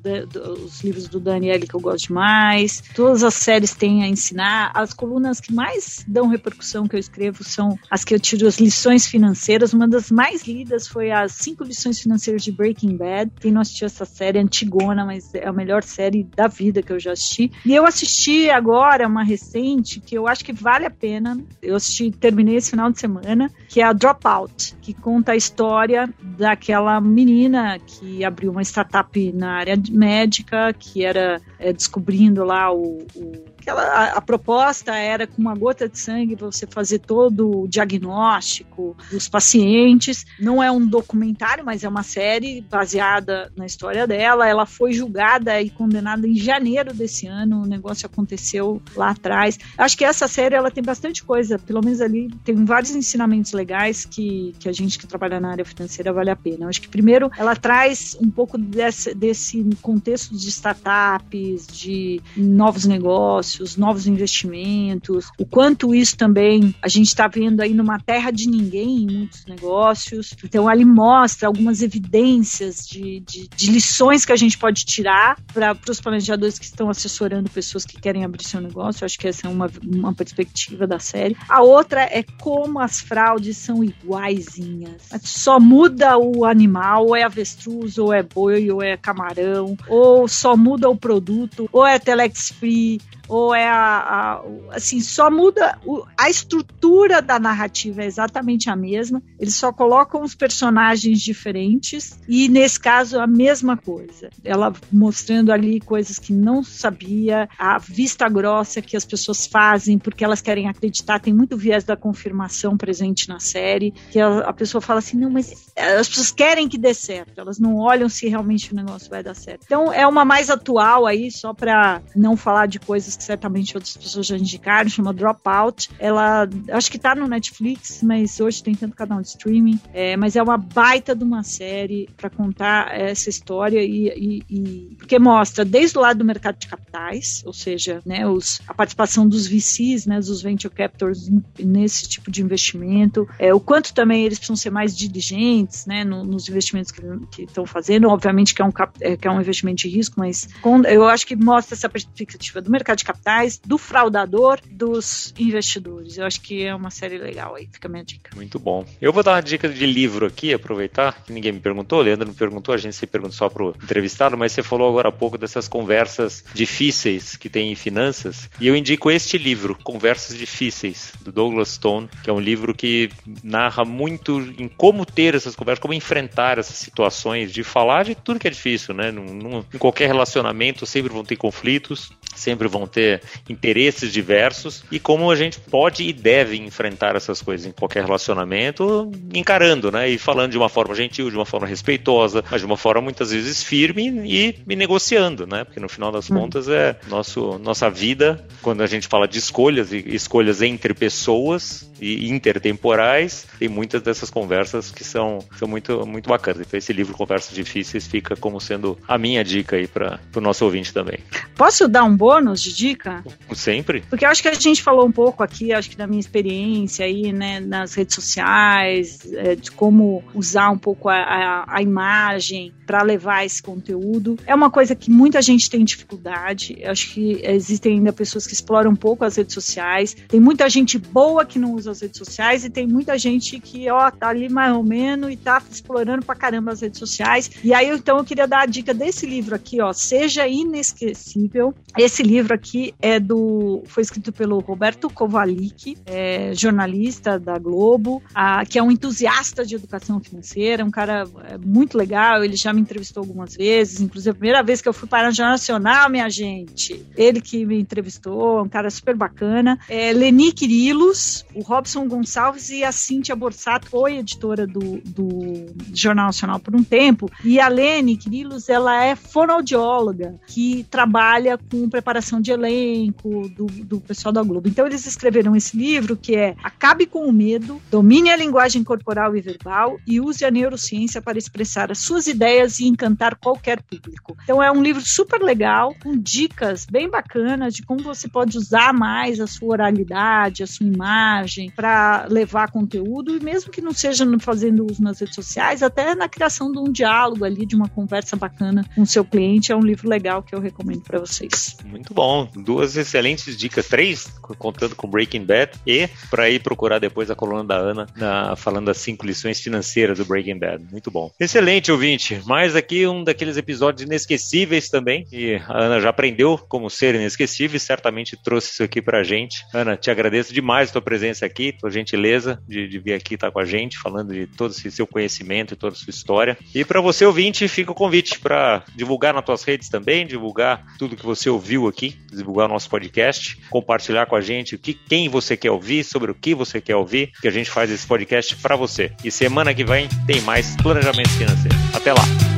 os 0.64 0.84
livros 0.84 1.08
do 1.08 1.20
Daniel 1.20 1.60
que 1.60 1.74
eu 1.74 1.80
gosto 1.80 2.08
demais. 2.08 2.84
Todas 2.94 3.24
as 3.24 3.34
séries 3.34 3.74
têm 3.74 4.04
a 4.04 4.08
ensinar. 4.08 4.72
As 4.74 4.94
colunas 4.94 5.40
que 5.40 5.54
mais 5.54 6.04
dão 6.08 6.28
repercussão 6.28 6.88
que 6.88 6.96
eu 6.96 7.00
escrevo 7.00 7.44
são 7.44 7.78
as 7.90 8.04
que 8.04 8.14
eu 8.14 8.20
tiro 8.20 8.48
as 8.48 8.60
lições 8.60 9.08
financeiras. 9.08 9.74
Uma 9.74 9.88
das 9.88 10.12
mais 10.12 10.46
lidas 10.48 10.88
foi 10.88 11.12
as 11.12 11.34
cinco 11.34 11.64
lições 11.64 12.00
financeiras 12.00 12.44
de 12.44 12.52
Breaking 12.52 12.98
Bad. 12.98 13.32
Quem 13.40 13.52
não 13.52 13.62
assistiu 13.62 13.86
essa 13.86 14.06
série, 14.06 14.38
é 14.38 14.42
antigona, 14.42 15.06
mas 15.06 15.34
é 15.34 15.48
a 15.48 15.54
melhor 15.54 15.84
série 15.84 16.24
da 16.36 16.48
vida 16.48 16.82
que 16.82 16.92
eu 16.92 17.00
já 17.00 17.14
assisti. 17.14 17.52
E 17.66 17.74
eu 17.74 17.86
assisti 17.86 18.50
agora 18.50 19.08
uma 19.08 19.24
recente 19.24 20.00
que 20.00 20.18
eu 20.18 20.28
acho 20.28 20.44
que 20.44 20.54
vale 20.54 20.86
a 20.86 20.92
pena. 20.92 21.40
Eu 21.62 21.76
assisti, 21.76 22.12
terminei 22.12 22.56
esse 22.56 22.72
final 22.72 22.92
de 22.92 23.00
semana, 23.00 23.52
que 23.70 23.82
é 23.82 23.84
a 23.84 23.94
Dropout, 23.94 24.76
que 24.82 24.94
conta 24.94 25.32
a 25.32 25.36
história 25.36 26.14
daquela 26.22 27.00
menina 27.00 27.80
que 27.80 28.24
abriu 28.24 28.52
uma 28.52 28.62
startup 28.66 29.32
na 29.34 29.54
área 29.54 29.76
médica, 29.90 30.74
que 30.74 31.06
era 31.06 31.42
é, 31.60 31.72
descobrindo 31.72 32.44
lá 32.44 32.72
o, 32.72 33.06
o 33.16 33.55
aquela, 33.66 33.82
a, 33.82 34.18
a, 34.18 34.22
proposta 34.22 34.96
era 34.96 35.26
com 35.26 35.42
uma 35.42 35.56
gota 35.56 35.90
de 35.90 35.98
sangue 35.98 36.36
você 36.36 36.68
fazer 36.68 37.00
todo 37.00 37.64
o 37.64 37.68
diagnóstico 37.68 38.96
dos 39.12 39.28
pacientes. 39.28 40.26
Não 40.40 40.62
é 40.62 40.72
um 40.72 40.86
documentário, 40.86 41.66
mas 41.66 41.84
é 41.84 41.90
uma 41.90 42.04
série 42.04 42.62
baseada 42.62 43.52
na 43.58 43.66
história 43.66 44.06
dela. 44.06 44.48
Ela 44.48 44.66
foi 44.68 44.94
julgada 44.94 45.60
e 45.60 45.70
condenada 45.72 46.28
em 46.28 46.36
janeiro 46.36 46.94
desse 46.94 47.26
ano. 47.26 47.64
O 47.64 47.66
negócio 47.66 48.06
aconteceu 48.06 48.82
lá 48.96 49.10
atrás. 49.10 49.58
Acho 49.78 49.98
que 49.98 50.06
essa 50.06 50.28
série 50.28 50.56
ela 50.56 50.70
tem 50.70 50.84
bastante 50.84 51.24
coisa, 51.24 51.58
pelo 51.58 51.82
menos 51.84 52.02
ali 52.02 52.30
tem 52.44 52.64
vários 52.64 52.92
ensinamentos 52.92 53.52
legais 53.52 54.06
que, 54.06 54.54
que 54.60 54.70
a 54.70 54.72
gente 54.72 55.00
que 55.00 55.08
trabalha 55.08 55.40
na 55.40 55.52
área 55.52 55.66
financeira 55.66 56.14
vale 56.14 56.30
a 56.30 56.36
pena. 56.36 56.68
acho 56.68 56.82
que 56.82 56.88
primeiro 56.88 57.32
ela 57.38 57.56
traz 57.56 58.16
um 58.22 58.30
pouco 58.30 58.58
desse, 58.58 59.14
desse 59.16 59.64
contexto 59.82 60.36
de 60.36 60.50
startups, 60.50 61.68
de 61.68 62.22
novos 62.38 62.86
negócios, 62.86 63.55
novos 63.78 64.08
investimentos, 64.08 65.30
o 65.38 65.46
quanto 65.46 65.94
isso 65.94 66.18
também 66.18 66.74
a 66.82 66.88
gente 66.88 67.08
está 67.08 67.28
vendo 67.28 67.62
aí 67.62 67.74
numa 67.74 68.00
terra 68.00 68.32
de 68.32 68.48
ninguém 68.48 69.04
em 69.04 69.18
muitos 69.18 69.46
negócios. 69.46 70.36
Então, 70.44 70.68
ali 70.68 70.86
mostra 70.86 71.48
algumas 71.48 71.82
evidências 71.82 72.88
de, 72.88 73.20
de, 73.22 73.48
de 73.48 73.72
lições 73.72 74.26
que 74.26 74.32
a 74.32 74.36
gente 74.36 74.58
pode 74.58 74.86
tirar 74.86 75.38
para 75.54 75.76
os 75.90 76.00
planejadores 76.00 76.60
que 76.60 76.66
estão 76.66 76.90
assessorando 76.90 77.50
pessoas 77.50 77.86
que 77.86 78.00
querem 78.00 78.24
abrir 78.24 78.44
seu 78.44 78.62
negócio. 78.62 79.04
Eu 79.04 79.06
acho 79.06 79.18
que 79.18 79.28
essa 79.28 79.48
é 79.48 79.50
uma, 79.50 79.70
uma 79.84 80.14
perspectiva 80.14 80.88
da 80.88 81.00
série. 81.00 81.36
A 81.50 81.62
outra 81.62 82.02
é 82.02 82.24
como 82.42 82.80
as 82.80 83.00
fraudes 83.00 83.58
são 83.58 83.84
iguaizinhas. 83.84 85.10
Só 85.22 85.60
muda 85.60 86.18
o 86.18 86.46
animal, 86.46 87.08
ou 87.08 87.16
é 87.16 87.24
avestruz, 87.24 87.98
ou 87.98 88.14
é 88.14 88.24
boi, 88.24 88.70
ou 88.72 88.82
é 88.82 88.98
camarão, 88.98 89.78
ou 89.88 90.28
só 90.28 90.56
muda 90.56 90.90
o 90.90 90.96
produto, 90.96 91.70
ou 91.72 91.86
é 91.86 92.00
telex 92.00 92.50
free, 92.50 93.00
ou 93.28 93.54
é 93.54 93.68
a, 93.68 93.76
a 93.76 94.44
assim 94.72 95.00
só 95.00 95.30
muda 95.30 95.80
a 96.18 96.30
estrutura 96.30 97.22
da 97.22 97.40
narrativa 97.40 98.04
é 98.04 98.06
exatamente 98.06 98.70
a 98.70 98.76
mesma. 98.76 99.22
Eles 99.40 99.56
só 99.56 99.72
colocam 99.72 100.22
os 100.22 100.36
personagens 100.36 101.22
diferentes. 101.22 102.20
E 102.28 102.48
nesse 102.48 102.80
caso 102.80 103.20
a 103.20 103.28
mesma 103.28 103.78
coisa. 103.78 104.30
Ela 104.44 104.74
mostrando 104.92 105.52
ali 105.52 105.80
coisas 105.80 106.20
que 106.20 106.34
não 106.34 106.64
sabia 106.64 107.50
a 107.58 107.78
vista 107.78 108.28
grossa 108.30 108.82
que 108.82 108.98
as 108.98 109.06
pessoas 109.06 109.48
fazem 109.48 109.98
porque 109.98 110.24
elas 110.24 110.42
querem 110.42 110.68
acreditar. 110.68 111.20
Tem 111.20 111.34
muito 111.34 111.58
viés 111.58 111.84
da 111.84 111.96
confirmação 111.96 112.78
presente 112.78 113.28
na 113.28 113.40
série 113.40 113.92
que 114.12 114.20
a, 114.20 114.40
a 114.40 114.54
pessoa 114.54 114.82
fala 114.82 115.00
assim 115.00 115.18
não 115.18 115.30
mas 115.30 115.72
as 115.76 116.08
pessoas 116.08 116.32
querem 116.32 116.68
que 116.68 116.78
dê 116.78 116.94
certo. 116.94 117.40
Elas 117.40 117.60
não 117.60 117.78
olham 117.78 118.10
se 118.10 118.28
realmente 118.28 118.72
o 118.72 118.76
negócio 118.76 119.10
vai 119.10 119.24
dar 119.24 119.36
certo. 119.36 119.64
Então 119.66 119.92
é 119.92 120.06
uma 120.08 120.24
mais 120.24 120.50
atual 120.50 121.06
aí 121.06 121.32
só 121.32 121.54
para 121.54 122.02
não 122.16 122.38
falar 122.38 122.68
de 122.68 122.80
coisas 122.80 123.15
que 123.16 123.24
certamente 123.24 123.76
outras 123.76 123.96
pessoas 123.98 124.28
já 124.28 124.38
indicaram, 124.38 124.90
chama 124.90 125.14
Dropout. 125.14 125.90
Ela, 126.00 126.48
acho 126.72 126.92
que 126.92 127.00
tá 127.00 127.16
no 127.16 127.28
Netflix, 127.28 128.02
mas 128.04 128.40
hoje 128.40 128.64
tem 128.64 128.76
tanto 128.76 128.96
canal 128.96 129.22
de 129.22 129.28
streaming. 129.28 129.80
É, 129.94 130.16
mas 130.18 130.36
é 130.36 130.44
uma 130.44 130.58
baita 130.58 131.16
de 131.16 131.24
uma 131.24 131.44
série 131.44 132.10
para 132.16 132.30
contar 132.30 132.98
essa 132.98 133.30
história 133.30 133.82
e, 133.84 134.08
e, 134.08 134.44
e, 134.50 134.96
porque 134.96 135.18
mostra 135.20 135.66
desde 135.66 135.98
o 135.98 136.02
lado 136.02 136.18
do 136.18 136.26
mercado 136.26 136.58
de 136.58 136.68
capitais, 136.68 137.42
ou 137.46 137.54
seja, 137.54 138.02
né, 138.06 138.28
os, 138.28 138.62
a 138.68 138.74
participação 138.74 139.28
dos 139.28 139.48
VCs, 139.48 140.06
né, 140.06 140.20
dos 140.20 140.42
venture 140.42 140.74
capitals 140.74 141.30
nesse 141.60 142.08
tipo 142.08 142.30
de 142.32 142.42
investimento, 142.42 143.28
é, 143.40 143.54
o 143.54 143.60
quanto 143.60 143.94
também 143.94 144.24
eles 144.24 144.38
precisam 144.38 144.56
ser 144.56 144.70
mais 144.70 144.96
diligentes, 144.96 145.86
né, 145.86 146.04
no, 146.04 146.24
nos 146.24 146.48
investimentos 146.50 146.92
que 146.92 147.44
estão 147.44 147.66
fazendo. 147.66 148.10
Obviamente 148.10 148.54
que 148.54 148.62
é 148.62 148.66
um 148.66 148.72
é, 149.00 149.16
que 149.16 149.28
é 149.28 149.32
um 149.32 149.40
investimento 149.40 149.82
de 149.82 149.90
risco, 149.90 150.20
mas 150.20 150.48
com, 150.62 150.82
eu 150.84 151.08
acho 151.08 151.26
que 151.26 151.36
mostra 151.36 151.76
essa 151.76 151.90
perspectiva 151.90 152.62
do 152.62 152.70
mercado 152.70 152.98
de 152.98 153.05
capitais, 153.06 153.60
do 153.64 153.78
fraudador, 153.78 154.60
dos 154.70 155.34
investidores. 155.38 156.18
Eu 156.18 156.26
acho 156.26 156.42
que 156.42 156.64
é 156.64 156.74
uma 156.74 156.90
série 156.90 157.18
legal 157.18 157.56
aí, 157.56 157.68
fica 157.72 157.88
a 157.88 157.92
minha 157.92 158.04
dica. 158.04 158.32
Muito 158.36 158.60
bom. 158.60 158.86
Eu 159.02 159.14
vou 159.14 159.24
dar 159.24 159.34
uma 159.34 159.42
dica 159.42 159.70
de 159.70 159.86
livro 159.86 160.26
aqui, 160.26 160.54
aproveitar, 160.54 161.24
que 161.24 161.32
ninguém 161.32 161.52
me 161.52 161.60
perguntou, 161.60 162.00
o 162.00 162.02
Leandro 162.02 162.28
não 162.28 162.34
perguntou, 162.34 162.74
a 162.74 162.78
gente 162.78 162.96
se 162.96 163.08
perguntou 163.08 163.36
só 163.36 163.50
pro 163.50 163.76
entrevistado, 163.82 164.38
mas 164.38 164.52
você 164.52 164.64
falou 164.64 164.90
agora 164.90 165.10
há 165.10 165.12
pouco 165.12 165.38
dessas 165.38 165.68
conversas 165.68 166.44
difíceis 166.54 167.36
que 167.36 167.50
tem 167.50 167.72
em 167.72 167.76
finanças, 167.76 168.50
e 168.60 168.68
eu 168.68 168.76
indico 168.76 169.12
este 169.12 169.38
livro, 169.38 169.78
Conversas 169.84 170.38
Difíceis, 170.38 171.14
do 171.22 171.32
Douglas 171.32 171.70
Stone, 171.70 172.10
que 172.24 172.30
é 172.30 172.34
um 172.34 172.40
livro 172.40 172.74
que 172.74 173.10
narra 173.44 173.86
muito 173.86 174.40
em 174.58 174.68
como 174.68 175.06
ter 175.06 175.36
essas 175.36 175.56
conversas, 175.56 175.82
como 175.82 175.94
enfrentar 175.94 176.58
essas 176.58 176.78
situações, 176.78 177.52
de 177.52 177.64
falar 177.64 178.04
de 178.04 178.16
tudo 178.16 178.40
que 178.40 178.48
é 178.48 178.52
difícil, 178.52 178.94
né? 178.94 179.12
Num, 179.12 179.34
num, 179.34 179.66
em 179.74 179.78
qualquer 179.78 180.08
relacionamento 180.08 180.86
sempre 180.86 181.12
vão 181.12 181.24
ter 181.24 181.36
conflitos, 181.36 182.12
sempre 182.36 182.68
vão 182.68 182.88
ter 182.88 183.22
interesses 183.50 184.12
diversos 184.12 184.84
e 184.92 185.00
como 185.00 185.30
a 185.32 185.36
gente 185.36 185.60
pode 185.60 186.04
e 186.04 186.14
deve 186.14 186.58
enfrentar 186.58 187.16
essas 187.16 187.42
coisas 187.42 187.66
em 187.66 187.72
qualquer 187.72 188.04
relacionamento, 188.04 189.12
encarando, 189.34 189.92
né? 189.92 190.10
E 190.10 190.18
falando 190.18 190.52
de 190.52 190.58
uma 190.58 190.70
forma 190.70 190.94
gentil, 190.96 191.30
de 191.30 191.36
uma 191.36 191.46
forma 191.46 191.68
respeitosa, 191.68 192.44
mas 192.50 192.62
de 192.62 192.66
uma 192.66 192.78
forma 192.78 193.02
muitas 193.02 193.32
vezes 193.32 193.64
firme 193.64 194.24
e, 194.26 194.56
e 194.68 194.76
negociando, 194.76 195.48
né? 195.48 195.64
Porque 195.64 195.80
no 195.80 195.90
final 195.90 196.12
das 196.12 196.30
hum. 196.30 196.36
contas 196.36 196.68
é 196.68 196.98
nosso, 197.08 197.60
nossa 197.60 197.90
vida, 197.90 198.46
quando 198.62 198.82
a 198.82 198.88
gente 198.88 199.08
fala 199.08 199.28
de 199.28 199.40
escolhas 199.40 199.92
e 199.92 200.04
escolhas 200.08 200.62
entre 200.62 200.94
pessoas 200.94 201.90
e 202.00 202.30
intertemporais, 202.30 203.48
tem 203.58 203.68
muitas 203.68 204.02
dessas 204.02 204.30
conversas 204.30 204.92
que 204.92 205.04
são, 205.04 205.40
são 205.58 205.68
muito, 205.68 206.06
muito 206.06 206.30
bacanas. 206.30 206.66
Então 206.66 206.78
esse 206.78 206.94
livro 206.94 207.14
Conversas 207.14 207.54
Difíceis 207.56 208.08
fica 208.08 208.36
como 208.36 208.60
sendo 208.60 208.98
a 209.08 209.18
minha 209.18 209.44
dica 209.44 209.76
aí 209.76 209.88
para 209.88 210.20
o 210.36 210.42
nosso 210.42 210.66
ouvinte 210.66 210.94
também. 210.94 211.20
Posso 211.56 211.88
dar 211.88 212.04
um 212.04 212.16
bônus 212.26 212.60
de 212.60 212.74
dica? 212.74 213.24
Sempre. 213.54 214.02
Porque 214.10 214.26
acho 214.26 214.42
que 214.42 214.48
a 214.48 214.54
gente 214.56 214.82
falou 214.82 215.06
um 215.06 215.12
pouco 215.12 215.44
aqui, 215.44 215.72
acho 215.72 215.92
que 215.92 215.96
da 215.96 216.08
minha 216.08 216.20
experiência 216.20 217.06
aí, 217.06 217.32
né, 217.32 217.60
nas 217.60 217.94
redes 217.94 218.16
sociais, 218.16 219.20
é, 219.32 219.56
de 219.56 219.70
como 219.70 220.24
usar 220.34 220.72
um 220.72 220.78
pouco 220.78 221.08
a, 221.08 221.18
a, 221.18 221.66
a 221.68 221.82
imagem 221.84 222.74
para 222.86 223.04
levar 223.04 223.46
esse 223.46 223.62
conteúdo. 223.62 224.38
É 224.46 224.56
uma 224.56 224.72
coisa 224.72 224.96
que 224.96 225.12
muita 225.12 225.40
gente 225.42 225.70
tem 225.70 225.84
dificuldade. 225.84 226.84
Acho 226.84 227.14
que 227.14 227.42
existem 227.44 227.94
ainda 227.94 228.14
pessoas 228.14 228.48
que 228.48 228.54
exploram 228.54 228.92
um 228.92 228.96
pouco 228.96 229.24
as 229.24 229.36
redes 229.36 229.54
sociais. 229.54 230.16
Tem 230.28 230.40
muita 230.40 230.70
gente 230.70 230.98
boa 230.98 231.46
que 231.46 231.60
não 231.60 231.74
usa 231.74 231.92
as 231.92 232.02
redes 232.02 232.18
sociais 232.18 232.64
e 232.66 232.70
tem 232.70 232.88
muita 232.88 233.18
gente 233.18 233.60
que, 233.60 233.90
ó, 233.90 234.10
tá 234.10 234.30
ali 234.30 234.50
mais 234.50 234.76
ou 234.76 234.84
menos 234.84 235.32
e 235.32 235.36
tá 235.36 235.62
explorando 235.70 236.26
pra 236.26 236.36
caramba 236.36 236.72
as 236.72 236.82
redes 236.82 237.00
sociais. 237.00 237.52
E 237.64 237.74
aí, 237.74 237.90
então, 237.90 238.18
eu 238.18 238.24
queria 238.24 238.48
dar 238.48 238.62
a 238.62 238.66
dica 238.66 238.94
desse 238.94 239.26
livro 239.26 239.56
aqui, 239.56 239.82
ó, 239.82 239.94
Seja 239.94 240.48
Inesquecível. 240.48 241.74
Esse 241.98 242.15
esse 242.16 242.24
livro 242.24 242.54
aqui 242.54 242.96
é 243.02 243.20
do, 243.20 243.84
foi 243.88 244.02
escrito 244.02 244.32
pelo 244.32 244.60
Roberto 244.60 245.10
Kovalik, 245.10 245.98
é, 246.06 246.54
jornalista 246.56 247.38
da 247.38 247.60
Globo, 247.60 248.24
a, 248.34 248.66
que 248.66 248.80
é 248.80 248.84
um 248.84 248.90
entusiasta 248.90 249.66
de 249.66 249.76
educação 249.76 250.22
financeira, 250.22 250.86
um 250.86 250.90
cara 250.90 251.28
é, 251.44 251.58
muito 251.58 251.98
legal. 251.98 252.42
Ele 252.42 252.56
já 252.56 252.72
me 252.72 252.80
entrevistou 252.80 253.20
algumas 253.20 253.58
vezes, 253.58 254.00
inclusive 254.00 254.30
a 254.30 254.34
primeira 254.34 254.64
vez 254.64 254.82
que 254.82 254.88
eu 254.88 254.94
fui 254.94 255.10
para 255.10 255.28
a 255.28 255.32
Jornal 255.32 255.56
Nacional, 255.56 256.10
minha 256.10 256.30
gente. 256.30 257.06
Ele 257.18 257.42
que 257.42 257.66
me 257.66 257.82
entrevistou, 257.82 258.64
um 258.64 258.70
cara 258.70 258.90
super 258.90 259.14
bacana. 259.14 259.78
É, 259.90 260.14
Leni 260.14 260.54
Quirilos, 260.54 261.46
o 261.54 261.62
Robson 261.64 262.08
Gonçalves 262.08 262.70
e 262.70 262.86
a 262.86 262.94
Cíntia 262.94 263.36
Borsato, 263.36 263.90
foi 263.90 264.20
editora 264.20 264.66
do, 264.66 265.02
do 265.04 265.66
Jornal 265.94 266.28
Nacional 266.28 266.62
por 266.62 266.74
um 266.74 266.84
tempo. 266.84 267.30
E 267.44 267.60
a 267.60 267.68
Leni 267.68 268.16
Quirilos, 268.16 268.70
ela 268.70 269.04
é 269.04 269.18
fonoaudióloga 269.18 270.36
que 270.48 270.86
trabalha 270.90 271.58
com 271.58 271.90
preparação 271.90 272.05
de 272.42 272.52
elenco 272.52 273.50
do, 273.50 273.66
do 273.66 274.00
pessoal 274.00 274.32
da 274.32 274.44
Globo. 274.44 274.68
Então 274.68 274.86
eles 274.86 275.06
escreveram 275.06 275.56
esse 275.56 275.76
livro 275.76 276.16
que 276.16 276.36
é 276.36 276.56
Acabe 276.64 277.06
com 277.06 277.28
o 277.28 277.34
Medo, 277.34 277.82
Domine 277.90 278.30
a 278.30 278.36
Linguagem 278.36 278.84
Corporal 278.84 279.36
e 279.36 279.42
Verbal 279.42 279.98
e 280.08 280.20
Use 280.22 280.46
a 280.46 280.52
Neurociência 280.52 281.22
para 281.22 281.38
expressar 281.38 281.92
as 281.92 282.00
suas 282.00 282.28
ideias 282.28 282.80
e 282.80 282.88
encantar 282.88 283.36
qualquer 283.36 283.82
público. 283.82 284.38
Então 284.44 284.62
é 284.62 284.72
um 284.72 284.82
livro 284.82 285.02
super 285.06 285.42
legal, 285.42 285.96
com 286.02 286.18
dicas 286.18 286.86
bem 286.86 287.10
bacanas 287.10 287.74
de 287.74 287.84
como 287.84 288.04
você 288.04 288.28
pode 288.28 288.58
usar 288.58 288.94
mais 288.94 289.40
a 289.40 289.48
sua 289.48 289.70
oralidade, 289.70 290.64
a 290.64 290.68
sua 290.68 290.86
imagem 290.86 291.72
para 291.72 292.28
levar 292.30 292.72
conteúdo 292.72 293.36
e 293.36 293.44
mesmo 293.44 293.72
que 293.72 293.82
não 293.82 293.94
seja 293.94 294.26
fazendo 294.40 294.86
uso 294.90 295.02
nas 295.02 295.20
redes 295.20 295.36
sociais, 295.36 295.82
até 295.82 296.14
na 296.16 296.30
criação 296.30 296.72
de 296.72 296.80
um 296.80 296.92
diálogo 296.92 297.46
ali, 297.46 297.66
de 297.66 297.76
uma 297.76 297.90
conversa 297.90 298.36
bacana 298.36 298.86
com 298.94 299.02
o 299.02 299.06
seu 299.06 299.24
cliente, 299.24 299.72
é 299.72 299.76
um 299.76 299.82
livro 299.82 300.10
legal 300.10 300.44
que 300.44 300.54
eu 300.54 300.60
recomendo 300.60 301.02
para 301.02 301.20
vocês. 301.20 301.78
Muito 301.96 302.14
bom. 302.14 302.46
Duas 302.54 302.98
excelentes 302.98 303.56
dicas. 303.56 303.88
Três, 303.88 304.28
contando 304.60 304.98
com 304.98 305.08
Breaking 305.08 305.46
Bad. 305.46 305.72
E 305.88 306.10
para 306.30 306.50
ir 306.50 306.62
procurar 306.62 307.00
depois 307.00 307.32
a 307.32 307.36
coluna 307.36 307.64
da 307.64 307.78
Ana 307.78 308.06
na, 308.18 308.56
falando 308.58 308.88
das 308.88 308.98
cinco 308.98 309.26
lições 309.26 309.62
financeiras 309.62 310.18
do 310.18 310.26
Breaking 310.26 310.60
Bad. 310.60 310.84
Muito 310.92 311.10
bom. 311.10 311.32
Excelente, 311.40 311.94
ouvinte. 311.94 312.42
Mais 312.46 312.76
aqui 312.76 313.08
um 313.08 313.24
daqueles 313.24 313.56
episódios 313.56 314.06
inesquecíveis 314.06 314.90
também. 314.90 315.26
E 315.32 315.56
a 315.70 315.86
Ana 315.86 316.02
já 316.02 316.10
aprendeu 316.10 316.58
como 316.58 316.90
ser 316.90 317.16
inesquecível 317.16 317.78
e 317.78 317.80
certamente 317.80 318.36
trouxe 318.36 318.72
isso 318.72 318.84
aqui 318.84 319.02
pra 319.02 319.24
gente. 319.24 319.64
Ana, 319.74 319.96
te 319.96 320.12
agradeço 320.12 320.54
demais 320.54 320.90
a 320.90 320.94
tua 320.94 321.02
presença 321.02 321.46
aqui, 321.46 321.72
tua 321.72 321.90
gentileza 321.90 322.62
de, 322.68 322.90
de 322.90 323.00
vir 323.00 323.14
aqui 323.14 323.36
estar 323.36 323.52
com 323.52 323.60
a 323.60 323.66
gente, 323.66 323.98
falando 323.98 324.34
de 324.34 324.48
todo 324.48 324.72
esse 324.72 324.92
seu 324.92 325.08
conhecimento 325.08 325.74
e 325.74 325.78
toda 325.78 325.94
a 325.94 325.98
sua 325.98 326.12
história. 326.12 326.58
E 326.74 326.84
para 326.84 327.00
você, 327.00 327.26
ouvinte, 327.26 327.70
fica 327.70 327.94
o 327.94 327.96
convite 327.96 328.38
para 328.38 328.84
divulgar 328.94 329.34
nas 329.34 329.46
tuas 329.46 329.64
redes 329.64 329.88
também, 329.88 330.28
divulgar 330.28 330.84
tudo 331.00 331.16
que 331.16 331.26
você 331.26 331.50
ouviu 331.50 331.75
ouviu 331.78 331.88
aqui, 331.88 332.16
divulgar 332.32 332.66
o 332.66 332.70
nosso 332.74 332.90
podcast, 332.90 333.58
compartilhar 333.70 334.26
com 334.26 334.36
a 334.36 334.42
gente 334.42 334.76
o 334.76 334.80
que, 334.80 334.94
quem 334.94 335.30
você 335.30 335.56
quer 335.58 335.72
ouvir, 335.72 336.04
sobre 336.04 336.32
o 336.32 336.36
que 336.36 336.54
você 336.54 336.80
quer 336.82 336.96
ouvir, 336.96 337.32
que 337.42 337.48
a 337.48 337.52
gente 337.52 337.70
faz 337.70 337.92
esse 337.92 338.06
podcast 338.06 338.56
para 338.58 338.76
você. 338.76 339.12
E 339.24 339.32
semana 339.32 339.74
que 339.74 339.84
vem 339.84 340.08
tem 340.26 340.42
mais 340.42 340.76
planejamento 340.78 341.30
financeiro. 341.30 341.76
Até 341.94 342.14
lá! 342.14 342.55